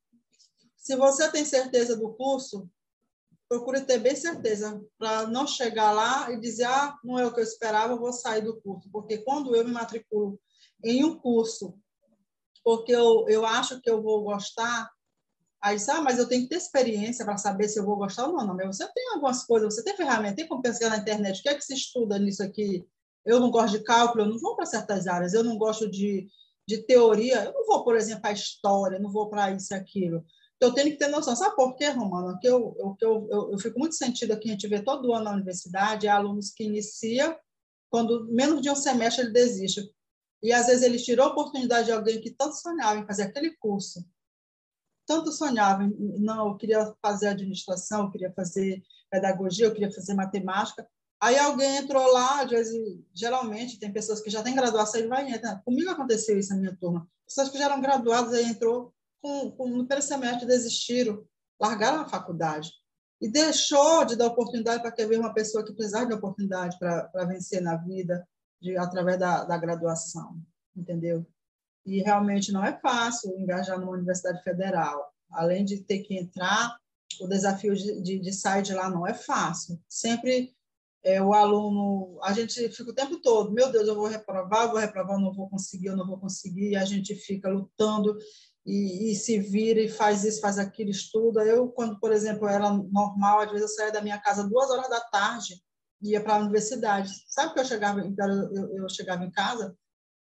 Se 0.76 0.96
você 0.96 1.30
tem 1.30 1.44
certeza 1.44 1.96
do 1.96 2.12
curso, 2.14 2.68
procure 3.48 3.80
ter 3.80 3.98
bem 3.98 4.14
certeza, 4.14 4.80
para 4.98 5.26
não 5.26 5.46
chegar 5.46 5.90
lá 5.92 6.30
e 6.30 6.38
dizer, 6.38 6.64
ah, 6.64 6.96
não 7.02 7.18
é 7.18 7.26
o 7.26 7.32
que 7.32 7.40
eu 7.40 7.44
esperava, 7.44 7.94
eu 7.94 7.98
vou 7.98 8.12
sair 8.12 8.42
do 8.42 8.60
curso. 8.60 8.90
Porque 8.92 9.18
quando 9.18 9.56
eu 9.56 9.64
me 9.64 9.72
matriculo 9.72 10.38
em 10.84 11.02
um 11.04 11.18
curso, 11.18 11.74
porque 12.62 12.92
eu, 12.92 13.24
eu 13.28 13.46
acho 13.46 13.80
que 13.80 13.88
eu 13.88 14.02
vou 14.02 14.22
gostar, 14.22 14.90
aí 15.62 15.76
diz, 15.76 15.88
ah, 15.88 16.02
mas 16.02 16.18
eu 16.18 16.28
tenho 16.28 16.42
que 16.42 16.50
ter 16.50 16.56
experiência 16.56 17.24
para 17.24 17.38
saber 17.38 17.68
se 17.68 17.78
eu 17.78 17.86
vou 17.86 17.96
gostar 17.96 18.26
ou 18.26 18.34
não. 18.34 18.46
Não, 18.46 18.54
mas 18.54 18.76
você 18.76 18.86
tem 18.92 19.08
algumas 19.14 19.44
coisas, 19.44 19.74
você 19.74 19.82
tem 19.82 19.96
ferramenta, 19.96 20.36
tem 20.36 20.46
como 20.46 20.62
pesquisar 20.62 20.90
na 20.90 20.98
internet, 20.98 21.40
o 21.40 21.42
que 21.42 21.48
é 21.48 21.54
que 21.54 21.64
se 21.64 21.74
estuda 21.74 22.18
nisso 22.18 22.42
aqui? 22.42 22.86
Eu 23.24 23.40
não 23.40 23.50
gosto 23.50 23.78
de 23.78 23.84
cálculo, 23.84 24.24
eu 24.24 24.28
não 24.28 24.38
vou 24.38 24.56
para 24.56 24.66
certas 24.66 25.06
áreas, 25.06 25.32
eu 25.32 25.42
não 25.42 25.56
gosto 25.56 25.90
de, 25.90 26.28
de 26.66 26.78
teoria, 26.82 27.44
eu 27.44 27.52
não 27.52 27.66
vou, 27.66 27.82
por 27.82 27.96
exemplo, 27.96 28.22
para 28.22 28.32
história, 28.32 28.98
não 28.98 29.10
vou 29.10 29.30
para 29.30 29.50
isso 29.50 29.72
e 29.72 29.76
aquilo. 29.76 30.24
Eu 30.60 30.72
tenho 30.72 30.90
que 30.90 30.96
ter 30.96 31.08
noção. 31.08 31.36
Sabe 31.36 31.54
por 31.54 31.76
quê, 31.76 31.88
Romana? 31.88 32.38
Que 32.40 32.48
eu, 32.48 32.74
eu, 32.78 32.96
eu, 33.00 33.50
eu, 33.52 33.58
fico 33.58 33.78
muito 33.78 33.94
sentido 33.94 34.32
aqui, 34.32 34.48
a 34.48 34.52
gente 34.52 34.66
vê 34.66 34.82
todo 34.82 35.12
ano 35.12 35.24
na 35.24 35.32
universidade, 35.32 36.08
alunos 36.08 36.50
que 36.50 36.64
iniciam, 36.64 37.36
quando 37.88 38.26
menos 38.28 38.60
de 38.60 38.68
um 38.68 38.74
semestre 38.74 39.24
ele 39.24 39.32
desiste. 39.32 39.88
E, 40.42 40.52
às 40.52 40.66
vezes, 40.66 40.82
ele 40.82 40.98
tirou 40.98 41.26
a 41.26 41.30
oportunidade 41.30 41.86
de 41.86 41.92
alguém 41.92 42.20
que 42.20 42.30
tanto 42.30 42.54
sonhava 42.56 43.00
em 43.00 43.06
fazer 43.06 43.24
aquele 43.24 43.56
curso, 43.56 44.04
tanto 45.06 45.32
sonhava 45.32 45.84
em, 45.84 45.94
não, 46.20 46.48
eu 46.48 46.56
queria 46.56 46.94
fazer 47.02 47.28
administração, 47.28 48.04
eu 48.04 48.10
queria 48.10 48.32
fazer 48.32 48.82
pedagogia, 49.10 49.66
eu 49.66 49.72
queria 49.72 49.90
fazer 49.90 50.14
matemática. 50.14 50.86
Aí 51.20 51.36
alguém 51.38 51.78
entrou 51.78 52.06
lá, 52.12 52.42
às 52.42 52.50
vezes, 52.50 53.00
geralmente, 53.12 53.80
tem 53.80 53.92
pessoas 53.92 54.20
que 54.20 54.30
já 54.30 54.42
têm 54.42 54.54
graduação 54.54 55.00
e 55.00 55.06
vai 55.06 55.28
entrar. 55.28 55.62
Comigo 55.64 55.90
aconteceu 55.90 56.38
isso 56.38 56.50
na 56.50 56.60
minha 56.60 56.76
turma. 56.76 57.08
Pessoas 57.26 57.48
que 57.48 57.58
já 57.58 57.64
eram 57.64 57.80
graduadas, 57.80 58.32
aí 58.34 58.44
entrou 58.44 58.94
com, 59.20 59.50
com, 59.50 59.68
no 59.68 59.86
primeiro 59.86 60.02
semestre 60.02 60.46
desistiram, 60.46 61.24
largaram 61.60 62.02
a 62.02 62.08
faculdade. 62.08 62.72
E 63.20 63.28
deixou 63.28 64.04
de 64.04 64.14
dar 64.14 64.26
oportunidade 64.26 64.80
para 64.80 64.92
querer 64.92 65.18
uma 65.18 65.34
pessoa 65.34 65.64
que 65.64 65.72
precisava 65.72 66.06
de 66.06 66.14
oportunidade 66.14 66.78
para 66.78 67.24
vencer 67.24 67.60
na 67.60 67.76
vida, 67.76 68.26
de, 68.60 68.76
através 68.76 69.18
da, 69.18 69.44
da 69.44 69.58
graduação, 69.58 70.40
entendeu? 70.76 71.26
E 71.84 72.00
realmente 72.00 72.52
não 72.52 72.64
é 72.64 72.78
fácil 72.78 73.36
engajar 73.38 73.78
numa 73.78 73.92
universidade 73.92 74.42
federal. 74.42 75.12
Além 75.32 75.64
de 75.64 75.78
ter 75.82 76.00
que 76.00 76.16
entrar, 76.16 76.78
o 77.20 77.26
desafio 77.26 77.74
de, 77.74 78.00
de, 78.02 78.18
de 78.20 78.32
sair 78.32 78.62
de 78.62 78.72
lá 78.72 78.88
não 78.88 79.06
é 79.06 79.14
fácil. 79.14 79.80
Sempre 79.88 80.54
é, 81.02 81.22
o 81.22 81.32
aluno, 81.32 82.18
a 82.22 82.32
gente 82.32 82.68
fica 82.70 82.90
o 82.90 82.94
tempo 82.94 83.20
todo, 83.20 83.52
meu 83.52 83.70
Deus, 83.70 83.86
eu 83.86 83.94
vou 83.94 84.06
reprovar, 84.06 84.68
vou 84.68 84.78
reprovar, 84.78 85.18
não 85.18 85.32
vou 85.32 85.48
conseguir, 85.48 85.86
eu 85.86 85.96
não 85.96 86.06
vou 86.06 86.18
conseguir, 86.18 86.70
e 86.70 86.76
a 86.76 86.84
gente 86.84 87.14
fica 87.14 87.48
lutando 87.48 88.16
e, 88.68 89.12
e, 89.12 89.14
se 89.14 89.38
vira 89.38 89.80
e 89.80 89.88
faz 89.88 90.24
isso, 90.24 90.42
faz 90.42 90.58
aquilo, 90.58 90.90
estuda. 90.90 91.42
Eu, 91.42 91.68
quando, 91.68 91.98
por 91.98 92.12
exemplo, 92.12 92.46
era 92.46 92.70
normal, 92.70 93.40
às 93.40 93.50
vezes 93.50 93.62
eu 93.62 93.74
saía 93.74 93.92
da 93.92 94.02
minha 94.02 94.18
casa 94.18 94.46
duas 94.46 94.70
horas 94.70 94.90
da 94.90 95.00
tarde 95.00 95.62
e 96.02 96.10
ia 96.10 96.22
para 96.22 96.34
a 96.34 96.38
universidade. 96.38 97.10
Sabe 97.26 97.54
que 97.54 97.60
eu 97.60 97.64
chegava, 97.64 98.00
eu, 98.00 98.88
chegava 98.90 99.24
em 99.24 99.30
casa 99.30 99.74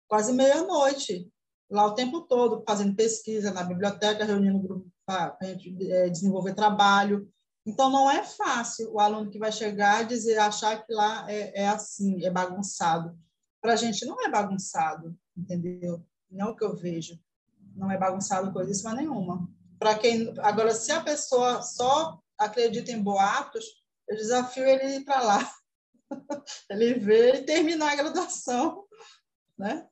quase 0.08 0.34
meia-noite, 0.34 1.32
lá 1.70 1.86
o 1.86 1.94
tempo 1.94 2.22
todo, 2.22 2.64
fazendo 2.68 2.96
pesquisa 2.96 3.54
na 3.54 3.64
biblioteca, 3.64 4.26
reunindo 4.26 4.60
grupo 4.60 4.92
para 5.06 5.38
é, 5.42 6.10
desenvolver 6.10 6.56
trabalho. 6.56 7.32
Então, 7.64 7.92
não 7.92 8.10
é 8.10 8.24
fácil 8.24 8.92
o 8.92 9.00
aluno 9.00 9.30
que 9.30 9.38
vai 9.38 9.52
chegar 9.52 10.04
dizer, 10.08 10.40
achar 10.40 10.84
que 10.84 10.92
lá 10.92 11.32
é, 11.32 11.62
é 11.62 11.68
assim, 11.68 12.26
é 12.26 12.32
bagunçado. 12.32 13.16
Para 13.62 13.74
a 13.74 13.76
gente 13.76 14.04
não 14.04 14.20
é 14.26 14.30
bagunçado, 14.30 15.16
entendeu? 15.38 16.04
Não 16.30 16.48
é 16.48 16.50
o 16.50 16.56
que 16.56 16.66
eu 16.66 16.76
vejo 16.76 17.20
não 17.76 17.92
é 17.92 17.98
bagunçado 17.98 18.52
coisíssima 18.52 18.94
nenhuma. 18.94 19.48
Para 19.80 19.98
quem 19.98 20.34
agora, 20.40 20.72
se 20.72 20.92
a 20.92 21.02
pessoa 21.02 21.62
só 21.62 22.20
acredita 22.38 22.92
em 22.92 23.02
boatos, 23.02 23.66
eu 24.08 24.16
desafio 24.16 24.66
ele 24.66 24.98
ir 24.98 25.06
para 25.06 25.22
lá, 25.22 25.52
ele 26.70 26.96
ver 26.96 27.36
e 27.36 27.46
terminar 27.46 27.94
a 27.94 27.96
graduação, 27.96 28.86
né? 29.58 29.88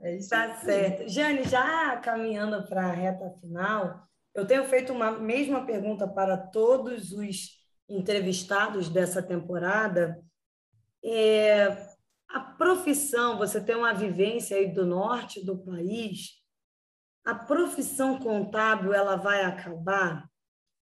É 0.00 0.16
isso. 0.16 0.28
Tá 0.28 0.56
certo. 0.56 1.08
Jane, 1.08 1.44
já 1.44 1.96
caminhando 1.98 2.66
para 2.66 2.86
a 2.86 2.92
reta 2.92 3.30
final, 3.40 4.06
eu 4.34 4.46
tenho 4.46 4.64
feito 4.64 4.92
uma 4.92 5.12
mesma 5.12 5.64
pergunta 5.64 6.06
para 6.06 6.36
todos 6.36 7.12
os 7.12 7.50
entrevistados 7.88 8.88
dessa 8.88 9.22
temporada. 9.22 10.22
É, 11.02 11.68
a 12.28 12.40
profissão, 12.40 13.38
você 13.38 13.60
tem 13.60 13.76
uma 13.76 13.94
vivência 13.94 14.56
aí 14.56 14.72
do 14.72 14.84
norte 14.84 15.44
do 15.44 15.56
país, 15.56 16.43
a 17.24 17.34
profissão 17.34 18.18
contábil 18.18 18.92
ela 18.92 19.16
vai 19.16 19.42
acabar? 19.44 20.28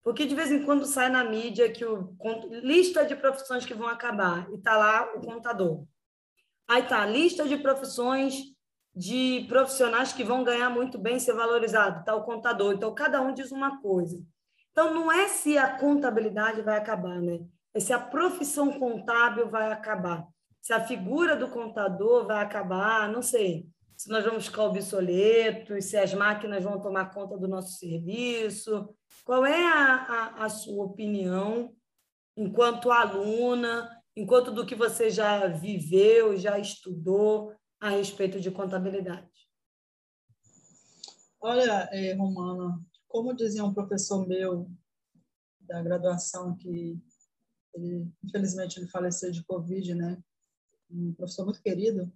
Porque 0.03 0.27
de 0.27 0.35
vez 0.35 0.51
em 0.51 0.65
quando 0.65 0.85
sai 0.85 1.09
na 1.09 1.23
mídia 1.23 1.71
que 1.71 1.85
o 1.85 2.17
lista 2.63 3.07
de 3.07 3.15
profissões 3.15 3.65
que 3.65 3.75
vão 3.75 3.87
acabar 3.87 4.51
e 4.51 4.57
está 4.57 4.77
lá 4.77 5.13
o 5.15 5.21
contador. 5.21 5.85
Aí 6.69 6.83
tá 6.83 7.07
lista 7.07 7.47
de 7.47 7.57
profissões 7.57 8.35
de 8.95 9.47
profissionais 9.49 10.13
que 10.13 10.25
vão 10.25 10.45
ganhar 10.45 10.69
muito 10.69 10.99
bem, 10.99 11.19
ser 11.19 11.33
valorizado, 11.35 12.01
está 12.01 12.15
o 12.15 12.25
contador. 12.25 12.75
Então 12.75 12.93
cada 12.95 13.21
um 13.21 13.33
diz 13.33 13.53
uma 13.53 13.81
coisa. 13.81 14.21
Então 14.73 14.93
não 14.93 15.11
é 15.13 15.29
se 15.29 15.57
a 15.57 15.79
contabilidade 15.79 16.63
vai 16.63 16.77
acabar, 16.77 17.21
né? 17.21 17.41
É 17.73 17.79
se 17.79 17.93
a 17.93 17.99
profissão 17.99 18.73
contábil 18.79 19.49
vai 19.49 19.71
acabar. 19.71 20.27
Se 20.61 20.73
a 20.73 20.85
figura 20.85 21.37
do 21.37 21.49
contador 21.49 22.27
vai 22.27 22.43
acabar, 22.43 23.09
não 23.09 23.23
sei 23.23 23.67
se 24.03 24.09
nós 24.09 24.25
vamos 24.25 24.47
ficar 24.47 24.65
obsoletos, 24.65 25.85
se 25.85 25.97
as 25.97 26.13
máquinas 26.13 26.65
vão 26.65 26.81
tomar 26.81 27.15
conta 27.15 27.39
do 27.39 27.47
nosso 27.47 27.79
serviço. 27.79 28.93
Qual 29.25 29.47
é 29.47 29.65
a, 29.65 29.95
a, 29.95 30.45
a 30.47 30.49
sua 30.49 30.85
opinião 30.87 31.73
enquanto 32.37 32.91
aluna 32.91 33.89
enquanto 34.17 34.51
do 34.51 34.67
que 34.67 34.75
você 34.75 35.09
já 35.09 35.47
viveu, 35.47 36.37
já 36.37 36.59
estudou 36.59 37.55
a 37.81 37.91
respeito 37.91 38.41
de 38.41 38.51
contabilidade? 38.51 39.31
Olha, 41.41 41.89
eh, 41.93 42.15
Romana, 42.15 42.85
como 43.07 43.35
dizia 43.35 43.65
um 43.65 43.73
professor 43.73 44.27
meu 44.27 44.69
da 45.61 45.81
graduação 45.81 46.57
que 46.57 47.01
ele, 47.73 48.13
infelizmente 48.25 48.81
ele 48.81 48.89
faleceu 48.89 49.31
de 49.31 49.45
covid, 49.45 49.95
né? 49.95 50.21
Um 50.91 51.15
professor 51.15 51.45
muito 51.45 51.63
querido. 51.63 52.13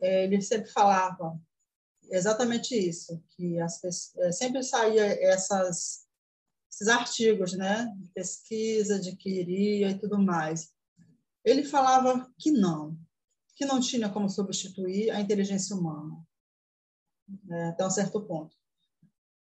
É, 0.00 0.24
ele 0.24 0.40
sempre 0.40 0.70
falava 0.70 1.38
exatamente 2.10 2.74
isso, 2.74 3.22
que 3.30 3.58
as 3.58 3.80
pessoas, 3.80 4.38
sempre 4.38 4.62
saía 4.62 5.04
essas 5.22 6.08
esses 6.70 6.88
artigos, 6.88 7.54
né, 7.54 7.92
de 7.98 8.08
pesquisa, 8.10 9.00
de 9.00 9.10
e 9.10 9.98
tudo 9.98 10.16
mais. 10.18 10.72
Ele 11.44 11.64
falava 11.64 12.30
que 12.38 12.52
não, 12.52 12.96
que 13.56 13.64
não 13.64 13.80
tinha 13.80 14.08
como 14.08 14.28
substituir 14.28 15.10
a 15.10 15.20
inteligência 15.20 15.74
humana, 15.74 16.16
né, 17.44 17.70
até 17.70 17.84
um 17.84 17.90
certo 17.90 18.20
ponto. 18.20 18.56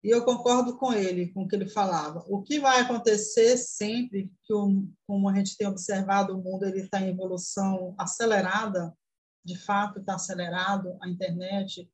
E 0.03 0.09
eu 0.09 0.25
concordo 0.25 0.77
com 0.79 0.93
ele, 0.93 1.29
com 1.29 1.43
o 1.43 1.49
que 1.49 1.55
ele 1.55 1.69
falava. 1.69 2.25
O 2.27 2.43
que 2.43 2.59
vai 2.59 2.81
acontecer 2.81 3.57
sempre, 3.59 4.33
que 4.43 4.53
o, 4.53 4.89
como 5.07 5.29
a 5.29 5.35
gente 5.35 5.57
tem 5.57 5.69
observado, 5.69 6.35
o 6.35 6.43
mundo 6.43 6.65
ele 6.65 6.81
está 6.81 7.01
em 7.01 7.11
evolução 7.11 7.95
acelerada, 7.99 8.97
de 9.45 9.57
fato 9.57 10.01
está 10.01 10.15
acelerado, 10.15 10.97
a 11.01 11.09
internet, 11.09 11.91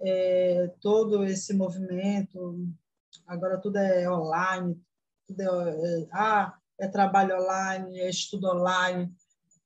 é, 0.00 0.68
todo 0.80 1.24
esse 1.24 1.54
movimento, 1.54 2.66
agora 3.26 3.60
tudo 3.60 3.76
é 3.76 4.10
online, 4.10 4.80
tudo 5.26 5.40
é, 5.42 6.02
é, 6.02 6.08
ah, 6.12 6.58
é 6.78 6.88
trabalho 6.88 7.40
online, 7.40 8.00
é 8.00 8.08
estudo 8.08 8.48
online. 8.48 9.12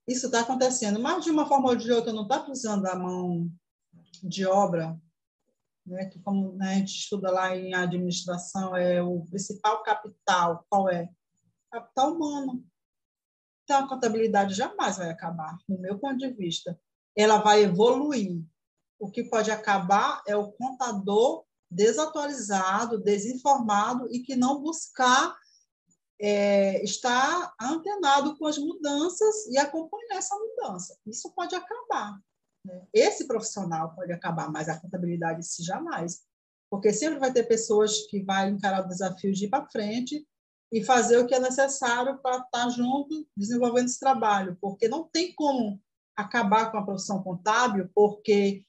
Isso 0.07 0.25
está 0.25 0.41
acontecendo, 0.41 0.99
mas 0.99 1.23
de 1.23 1.31
uma 1.31 1.47
forma 1.47 1.69
ou 1.69 1.75
de 1.75 1.91
outra 1.91 2.11
não 2.11 2.23
está 2.23 2.39
precisando 2.39 2.83
da 2.83 2.95
mão 2.95 3.49
de 4.23 4.45
obra 4.45 4.99
né, 5.85 6.05
que 6.05 6.19
como 6.19 6.53
né, 6.53 6.75
a 6.75 6.77
gente 6.77 6.95
estuda 6.95 7.29
lá 7.29 7.55
em 7.55 7.73
administração, 7.73 8.75
é 8.75 9.01
o 9.01 9.25
principal 9.25 9.83
capital, 9.83 10.65
qual 10.69 10.89
é? 10.89 11.09
Capital 11.71 12.13
humano. 12.13 12.65
Então, 13.63 13.85
a 13.85 13.87
contabilidade 13.87 14.53
jamais 14.53 14.97
vai 14.97 15.09
acabar, 15.09 15.57
no 15.67 15.79
meu 15.79 15.97
ponto 15.97 16.17
de 16.17 16.29
vista. 16.33 16.79
Ela 17.15 17.37
vai 17.37 17.63
evoluir. 17.63 18.43
O 18.99 19.09
que 19.09 19.23
pode 19.23 19.51
acabar 19.51 20.21
é 20.27 20.35
o 20.35 20.51
contador 20.51 21.43
desatualizado, 21.69 23.01
desinformado 23.01 24.07
e 24.11 24.19
que 24.19 24.35
não 24.35 24.61
buscar 24.61 25.35
é, 26.19 26.81
estar 26.83 27.53
antenado 27.59 28.37
com 28.37 28.45
as 28.47 28.57
mudanças 28.57 29.47
e 29.47 29.57
acompanhar 29.57 30.17
essa 30.17 30.35
mudança. 30.35 30.97
Isso 31.05 31.29
pode 31.33 31.55
acabar. 31.55 32.17
Né? 32.65 32.87
Esse 32.93 33.27
profissional 33.27 33.93
pode 33.95 34.11
acabar, 34.11 34.49
mas 34.49 34.69
a 34.69 34.79
contabilidade 34.79 35.45
se 35.45 35.63
jamais. 35.63 36.21
Porque 36.69 36.93
sempre 36.93 37.19
vai 37.19 37.31
ter 37.33 37.43
pessoas 37.43 38.07
que 38.07 38.23
vão 38.23 38.49
encarar 38.49 38.85
o 38.85 38.87
desafio 38.87 39.33
de 39.33 39.45
ir 39.45 39.49
para 39.49 39.67
frente 39.67 40.25
e 40.71 40.83
fazer 40.83 41.17
o 41.17 41.27
que 41.27 41.35
é 41.35 41.39
necessário 41.39 42.17
para 42.19 42.37
estar 42.37 42.69
junto, 42.69 43.27
desenvolvendo 43.35 43.85
esse 43.85 43.99
trabalho. 43.99 44.57
Porque 44.61 44.87
não 44.87 45.03
tem 45.03 45.33
como 45.35 45.79
acabar 46.15 46.71
com 46.71 46.77
a 46.77 46.85
profissão 46.85 47.21
contábil, 47.21 47.89
porque 47.93 48.63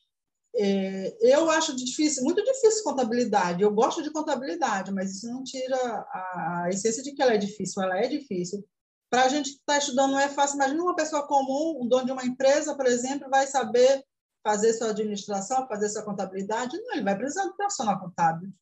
é, 0.57 1.17
eu 1.21 1.51
acho 1.51 1.75
difícil, 1.75 2.23
muito 2.23 2.43
difícil 2.43 2.85
contabilidade. 2.85 3.63
Eu 3.63 3.73
gosto 3.73 4.03
de 4.03 4.11
contabilidade, 4.11 4.93
mas 4.93 5.11
isso 5.11 5.29
não 5.29 5.43
tira 5.43 5.77
a, 5.77 6.63
a 6.65 6.71
essência 6.71 7.03
de 7.03 7.13
que 7.13 7.23
ela 7.23 7.35
é 7.35 7.39
difícil. 7.39 7.83
Ela 7.83 7.99
é 7.99 8.09
difícil. 8.09 8.65
Para 9.11 9.25
a 9.25 9.29
gente 9.29 9.51
que 9.51 9.59
está 9.59 9.79
estudando 9.79 10.13
não 10.13 10.21
é 10.21 10.29
fácil. 10.29 10.57
Imagina 10.57 10.83
uma 10.83 10.97
pessoa 10.97 11.27
comum, 11.27 11.83
um 11.83 11.89
dono 11.89 12.07
de 12.07 12.13
uma 12.13 12.25
empresa, 12.25 12.77
por 12.77 12.87
exemplo, 12.87 13.29
vai 13.29 13.47
saber 13.47 14.05
fazer 14.43 14.73
sua 14.75 14.91
administração, 14.91 15.67
fazer 15.67 15.89
sua 15.89 16.05
contabilidade. 16.05 16.77
Não, 16.83 16.95
ele 16.95 17.05
vai 17.05 17.17
precisar 17.17 17.47
de 17.47 17.57
profissional 17.57 17.99
contábil. 17.99 18.53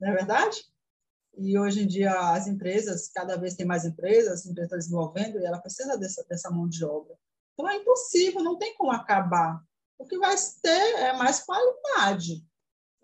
Não 0.00 0.08
é 0.08 0.12
verdade? 0.12 0.64
E 1.38 1.58
hoje 1.58 1.82
em 1.82 1.86
dia 1.86 2.12
as 2.32 2.46
empresas, 2.46 3.08
cada 3.08 3.36
vez 3.36 3.54
tem 3.54 3.64
mais 3.64 3.84
empresas, 3.84 4.40
as 4.40 4.46
empresas 4.46 4.64
estão 4.64 4.78
desenvolvendo 4.78 5.38
e 5.38 5.44
ela 5.44 5.60
precisa 5.60 5.96
dessa, 5.96 6.24
dessa 6.28 6.50
mão 6.50 6.68
de 6.68 6.84
obra. 6.84 7.16
Então 7.52 7.68
é 7.68 7.76
impossível, 7.76 8.42
não 8.42 8.58
tem 8.58 8.74
como 8.76 8.90
acabar. 8.92 9.62
O 9.98 10.06
que 10.06 10.18
vai 10.18 10.34
ter 10.62 10.94
é 10.96 11.12
mais 11.12 11.40
qualidade. 11.40 12.44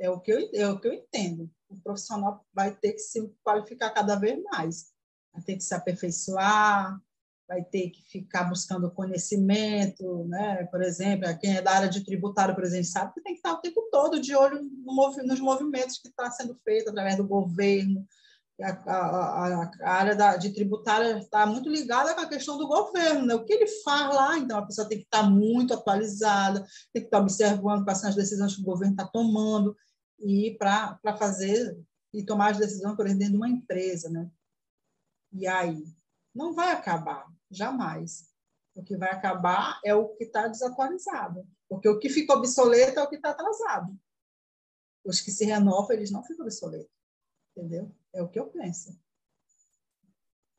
É 0.00 0.10
o 0.10 0.20
que 0.20 0.32
eu, 0.32 0.50
é 0.54 0.68
o 0.68 0.80
que 0.80 0.88
eu 0.88 0.92
entendo. 0.92 1.50
O 1.68 1.80
profissional 1.80 2.44
vai 2.52 2.74
ter 2.74 2.92
que 2.92 3.00
se 3.00 3.28
qualificar 3.42 3.90
cada 3.90 4.16
vez 4.16 4.42
mais 4.44 4.92
vai 5.38 5.42
ter 5.42 5.56
que 5.56 5.64
se 5.64 5.74
aperfeiçoar, 5.74 7.00
vai 7.46 7.64
ter 7.64 7.90
que 7.90 8.02
ficar 8.02 8.44
buscando 8.44 8.90
conhecimento, 8.90 10.24
né? 10.24 10.64
Por 10.66 10.82
exemplo, 10.82 11.26
quem 11.38 11.56
é 11.56 11.62
da 11.62 11.72
área 11.72 11.88
de 11.88 12.04
tributário, 12.04 12.54
por 12.54 12.64
exemplo, 12.64 12.84
sabe 12.84 13.14
que 13.14 13.22
tem 13.22 13.32
que 13.32 13.38
estar 13.38 13.52
o 13.52 13.60
tempo 13.60 13.88
todo 13.90 14.20
de 14.20 14.34
olho 14.34 14.60
nos 15.24 15.40
movimentos 15.40 15.98
que 15.98 16.08
está 16.08 16.30
sendo 16.30 16.54
feito 16.56 16.90
através 16.90 17.16
do 17.16 17.26
governo. 17.26 18.06
A, 18.60 18.70
a, 18.70 19.70
a, 19.82 19.90
área 19.90 20.16
da, 20.16 20.36
de 20.36 20.52
tributária 20.52 21.18
está 21.18 21.46
muito 21.46 21.68
ligada 21.68 22.12
com 22.14 22.20
a 22.20 22.28
questão 22.28 22.58
do 22.58 22.66
governo, 22.66 23.24
né? 23.24 23.34
O 23.34 23.44
que 23.44 23.52
ele 23.52 23.68
faz 23.84 24.12
lá, 24.12 24.36
então 24.36 24.58
a 24.58 24.66
pessoa 24.66 24.88
tem 24.88 24.98
que 24.98 25.04
estar 25.04 25.22
muito 25.22 25.72
atualizada, 25.72 26.66
tem 26.92 27.02
que 27.02 27.06
estar 27.06 27.20
observando 27.20 27.84
quais 27.84 27.98
são 27.98 28.10
as 28.10 28.16
decisões 28.16 28.56
que 28.56 28.62
o 28.62 28.64
governo 28.64 28.94
está 28.94 29.06
tomando 29.06 29.76
e 30.18 30.56
para 30.58 30.98
fazer 31.16 31.78
e 32.12 32.24
tomar 32.24 32.50
as 32.50 32.58
decisões, 32.58 32.96
por 32.96 33.06
exemplo, 33.06 33.20
dentro 33.20 33.34
de 33.34 33.38
uma 33.38 33.48
empresa, 33.48 34.10
né? 34.10 34.28
E 35.32 35.46
aí? 35.46 35.84
Não 36.34 36.52
vai 36.52 36.72
acabar, 36.72 37.26
jamais. 37.50 38.28
O 38.74 38.82
que 38.82 38.96
vai 38.96 39.10
acabar 39.10 39.80
é 39.84 39.94
o 39.94 40.08
que 40.14 40.24
está 40.24 40.46
desatualizado. 40.46 41.46
Porque 41.68 41.88
o 41.88 41.98
que 41.98 42.08
fica 42.08 42.32
obsoleto 42.32 42.98
é 42.98 43.02
o 43.02 43.08
que 43.08 43.16
está 43.16 43.30
atrasado. 43.30 43.98
Os 45.04 45.20
que 45.20 45.30
se 45.30 45.44
renovam, 45.44 45.92
eles 45.92 46.10
não 46.10 46.22
ficam 46.22 46.44
obsoletos. 46.44 46.90
Entendeu? 47.56 47.92
É 48.14 48.22
o 48.22 48.28
que 48.28 48.38
eu 48.38 48.46
penso. 48.46 48.98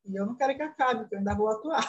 E 0.05 0.15
eu 0.15 0.25
não 0.25 0.35
quero 0.35 0.55
que 0.55 0.61
acabe, 0.61 1.01
porque 1.01 1.15
eu 1.15 1.19
ainda 1.19 1.35
vou 1.35 1.49
atuar. 1.49 1.85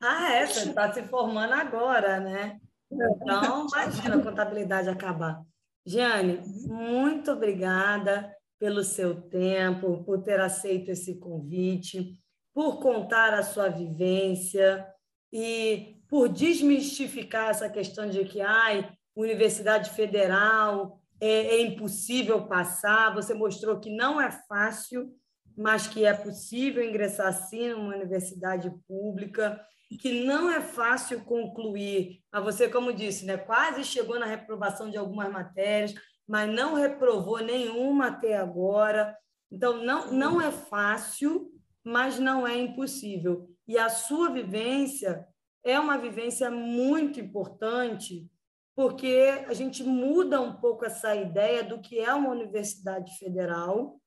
Ah, 0.00 0.32
é? 0.34 0.46
Você 0.46 0.68
está 0.68 0.92
se 0.92 1.02
formando 1.04 1.54
agora, 1.54 2.20
né? 2.20 2.60
Então, 2.90 3.66
imagina 3.66 4.16
a 4.16 4.22
contabilidade 4.22 4.88
acabar. 4.88 5.42
Giane, 5.86 6.40
muito 6.66 7.30
obrigada 7.32 8.34
pelo 8.58 8.82
seu 8.82 9.20
tempo, 9.28 10.02
por 10.04 10.22
ter 10.22 10.40
aceito 10.40 10.90
esse 10.90 11.18
convite, 11.18 12.18
por 12.54 12.80
contar 12.80 13.34
a 13.34 13.42
sua 13.42 13.68
vivência 13.68 14.86
e 15.32 16.00
por 16.08 16.28
desmistificar 16.28 17.50
essa 17.50 17.68
questão 17.68 18.08
de 18.08 18.24
que 18.24 18.40
ai, 18.40 18.90
Universidade 19.16 19.90
Federal 19.90 21.00
é, 21.20 21.56
é 21.56 21.60
impossível 21.62 22.46
passar. 22.46 23.14
Você 23.14 23.34
mostrou 23.34 23.78
que 23.78 23.94
não 23.94 24.20
é 24.20 24.30
fácil, 24.30 25.12
mas 25.56 25.86
que 25.86 26.04
é 26.04 26.12
possível 26.12 26.82
ingressar 26.82 27.32
sim 27.32 27.70
numa 27.70 27.94
universidade 27.94 28.72
pública, 28.88 29.60
que 30.00 30.24
não 30.24 30.50
é 30.50 30.60
fácil 30.60 31.24
concluir. 31.24 32.20
A 32.32 32.40
você, 32.40 32.68
como 32.68 32.92
disse, 32.92 33.24
né, 33.24 33.36
quase 33.36 33.84
chegou 33.84 34.18
na 34.18 34.26
reprovação 34.26 34.90
de 34.90 34.96
algumas 34.96 35.30
matérias, 35.30 35.94
mas 36.26 36.52
não 36.52 36.74
reprovou 36.74 37.40
nenhuma 37.40 38.08
até 38.08 38.36
agora. 38.36 39.16
Então, 39.50 39.84
não, 39.84 40.12
não 40.12 40.40
é 40.40 40.50
fácil, 40.50 41.50
mas 41.84 42.18
não 42.18 42.46
é 42.46 42.58
impossível. 42.58 43.48
E 43.68 43.78
a 43.78 43.88
sua 43.88 44.30
vivência 44.30 45.26
é 45.62 45.78
uma 45.78 45.96
vivência 45.96 46.50
muito 46.50 47.20
importante, 47.20 48.28
porque 48.76 49.44
a 49.46 49.54
gente 49.54 49.82
muda 49.82 50.40
um 50.40 50.54
pouco 50.54 50.84
essa 50.84 51.14
ideia 51.14 51.62
do 51.62 51.80
que 51.80 51.98
é 51.98 52.12
uma 52.12 52.30
universidade 52.30 53.16
federal, 53.18 54.00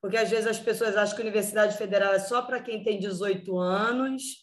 porque 0.00 0.16
às 0.16 0.30
vezes 0.30 0.46
as 0.46 0.58
pessoas 0.58 0.96
acham 0.96 1.14
que 1.14 1.22
universidade 1.22 1.76
federal 1.76 2.12
é 2.12 2.18
só 2.18 2.42
para 2.42 2.60
quem 2.60 2.82
tem 2.82 2.98
18 2.98 3.56
anos, 3.58 4.42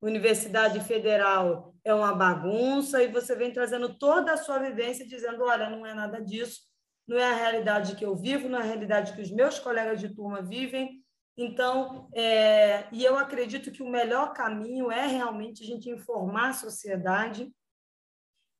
Universidade 0.00 0.80
Federal 0.80 1.74
é 1.84 1.92
uma 1.92 2.14
bagunça 2.14 3.02
e 3.02 3.10
você 3.10 3.34
vem 3.34 3.52
trazendo 3.52 3.98
toda 3.98 4.32
a 4.32 4.36
sua 4.36 4.58
vivência 4.58 5.06
dizendo, 5.06 5.42
olha, 5.42 5.68
não 5.68 5.84
é 5.84 5.92
nada 5.92 6.20
disso, 6.20 6.60
não 7.06 7.18
é 7.18 7.24
a 7.24 7.34
realidade 7.34 7.96
que 7.96 8.04
eu 8.04 8.14
vivo, 8.14 8.48
não 8.48 8.58
é 8.58 8.62
a 8.62 8.64
realidade 8.64 9.12
que 9.12 9.20
os 9.20 9.30
meus 9.30 9.58
colegas 9.58 9.98
de 9.98 10.14
turma 10.14 10.40
vivem. 10.40 11.02
Então, 11.36 12.08
é, 12.14 12.86
e 12.92 13.04
eu 13.04 13.16
acredito 13.16 13.72
que 13.72 13.82
o 13.82 13.90
melhor 13.90 14.32
caminho 14.32 14.90
é 14.90 15.06
realmente 15.06 15.64
a 15.64 15.66
gente 15.66 15.90
informar 15.90 16.50
a 16.50 16.54
sociedade 16.54 17.52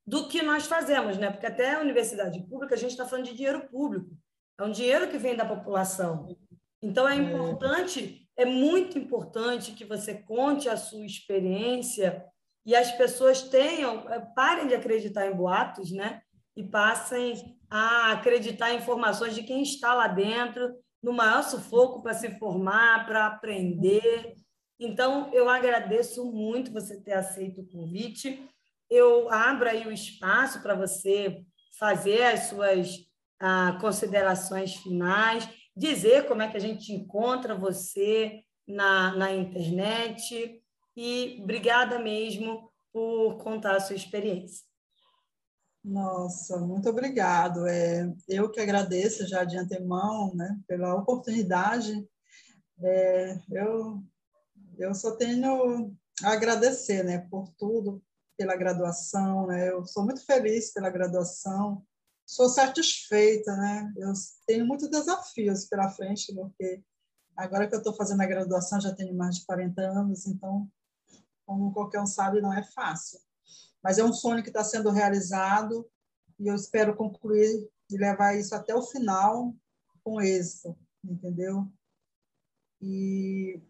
do 0.09 0.27
que 0.27 0.41
nós 0.41 0.65
fazemos, 0.65 1.19
né? 1.19 1.31
Porque 1.31 1.45
até 1.45 1.75
a 1.75 1.81
universidade 1.81 2.41
pública 2.49 2.75
a 2.75 2.79
gente 2.79 2.93
está 2.93 3.05
falando 3.05 3.27
de 3.27 3.35
dinheiro 3.35 3.69
público, 3.69 4.09
é 4.59 4.65
um 4.65 4.71
dinheiro 4.71 5.09
que 5.09 5.19
vem 5.19 5.37
da 5.37 5.45
população. 5.45 6.35
Então 6.83 7.07
é, 7.07 7.15
é. 7.15 7.21
importante 7.21 8.27
é 8.35 8.47
muito 8.47 8.99
importante 8.99 9.73
que 9.73 9.85
você 9.85 10.15
conte 10.15 10.67
a 10.67 10.79
sua 10.79 11.05
experiência 11.05 12.25
e 12.65 12.75
as 12.75 12.91
pessoas 12.93 13.43
tenham, 13.43 14.09
eh, 14.09 14.21
parem 14.35 14.67
de 14.67 14.75
acreditar 14.75 15.27
em 15.27 15.37
boatos, 15.37 15.91
né? 15.91 16.23
E 16.57 16.65
passem 16.65 17.59
a 17.69 18.13
acreditar 18.13 18.73
em 18.73 18.79
informações 18.79 19.35
de 19.35 19.43
quem 19.43 19.63
está 19.63 19.93
lá 19.93 20.09
dentro, 20.09 20.75
no 21.03 21.13
maior 21.13 21.43
sufoco 21.43 22.03
para 22.03 22.15
se 22.15 22.31
formar, 22.39 23.05
para 23.07 23.27
aprender. 23.27 24.37
Então, 24.81 25.31
eu 25.35 25.51
agradeço 25.51 26.25
muito 26.25 26.73
você 26.73 26.99
ter 26.99 27.13
aceito 27.13 27.61
o 27.61 27.67
convite. 27.67 28.49
Eu 28.91 29.31
abro 29.31 29.69
aí 29.69 29.87
o 29.87 29.93
espaço 29.93 30.63
para 30.63 30.75
você 30.75 31.45
fazer 31.79 32.23
as 32.23 32.49
suas 32.49 32.97
ah, 33.41 33.79
considerações 33.81 34.75
finais, 34.75 35.49
dizer 35.77 36.27
como 36.27 36.43
é 36.43 36.49
que 36.49 36.57
a 36.57 36.61
gente 36.61 36.93
encontra 36.93 37.55
você 37.55 38.43
na, 38.67 39.17
na 39.17 39.33
internet. 39.33 40.63
E 40.97 41.39
obrigada 41.43 41.99
mesmo 41.99 42.71
por 42.93 43.37
contar 43.39 43.77
a 43.77 43.81
sua 43.81 43.95
experiência. 43.95 44.67
Nossa, 45.85 46.59
muito 46.59 46.89
obrigado. 46.89 47.67
É, 47.67 48.13
eu 48.29 48.51
que 48.51 48.61
agradeço 48.61 49.27
já 49.27 49.45
de 49.45 49.57
antemão 49.57 50.35
né, 50.35 50.59
pela 50.67 50.95
oportunidade. 50.97 52.07
É, 52.83 53.39
eu, 53.51 54.03
eu 54.79 54.95
só 54.95 55.17
tenho 55.17 55.97
a 56.23 56.33
agradecer 56.33 57.05
né, 57.05 57.27
por 57.31 57.49
tudo, 57.57 58.03
pela 58.39 58.57
graduação. 58.57 59.47
Né, 59.47 59.71
eu 59.71 59.85
sou 59.85 60.05
muito 60.05 60.25
feliz 60.25 60.73
pela 60.73 60.89
graduação, 60.89 61.85
sou 62.27 62.49
satisfeita. 62.49 63.55
Né, 63.55 63.93
eu 63.99 64.13
tenho 64.47 64.67
muitos 64.67 64.89
desafios 64.89 65.67
pela 65.67 65.91
frente, 65.91 66.35
porque 66.35 66.83
agora 67.37 67.69
que 67.69 67.75
eu 67.75 67.79
estou 67.79 67.95
fazendo 67.95 68.23
a 68.23 68.27
graduação 68.27 68.81
já 68.81 68.95
tenho 68.95 69.15
mais 69.15 69.37
de 69.37 69.45
40 69.45 69.83
anos, 69.83 70.27
então, 70.27 70.67
como 71.45 71.73
qualquer 71.75 72.01
um 72.01 72.07
sabe, 72.07 72.41
não 72.41 72.55
é 72.55 72.63
fácil 72.63 73.21
mas 73.83 73.99
é 73.99 74.05
um 74.05 74.13
sonho 74.13 74.43
que 74.43 74.51
está 74.51 74.65
sendo 74.65 74.91
realizado 74.91 75.89
e 76.39 76.47
eu 76.47 76.55
espero 76.55 76.97
concluir 76.97 77.69
e 77.91 77.97
levar 77.97 78.37
isso 78.37 78.55
até 78.55 78.75
o 78.75 78.83
final 78.83 79.55
com 80.03 80.21
êxito, 80.21 80.77
entendeu? 81.05 81.71
E 82.81 83.61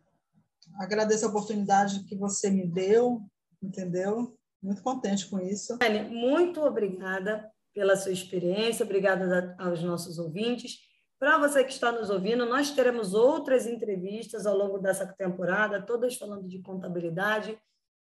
agradeço 0.75 1.25
a 1.25 1.29
oportunidade 1.29 2.05
que 2.05 2.16
você 2.16 2.51
me 2.51 2.66
deu, 2.66 3.23
entendeu? 3.62 4.38
Muito 4.63 4.83
contente 4.83 5.29
com 5.29 5.39
isso. 5.41 5.79
Anne, 5.83 6.09
muito 6.09 6.61
obrigada 6.61 7.51
pela 7.75 7.97
sua 7.97 8.13
experiência, 8.13 8.85
obrigada 8.85 9.55
aos 9.59 9.83
nossos 9.83 10.19
ouvintes. 10.19 10.79
Para 11.19 11.39
você 11.39 11.65
que 11.65 11.73
está 11.73 11.93
nos 11.93 12.11
ouvindo, 12.11 12.47
nós 12.47 12.71
teremos 12.71 13.15
outras 13.15 13.67
entrevistas 13.67 14.47
ao 14.47 14.57
longo 14.57 14.79
dessa 14.79 15.07
temporada, 15.07 15.83
todas 15.83 16.17
falando 16.17 16.49
de 16.49 16.61
contabilidade 16.61 17.59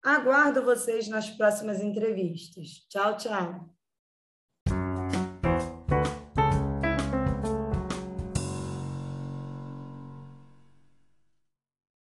Aguardo 0.02 0.64
vocês 0.64 1.10
nas 1.10 1.30
próximas 1.30 1.82
entrevistas. 1.82 2.86
Tchau, 2.90 3.18
tchau. 3.18 3.79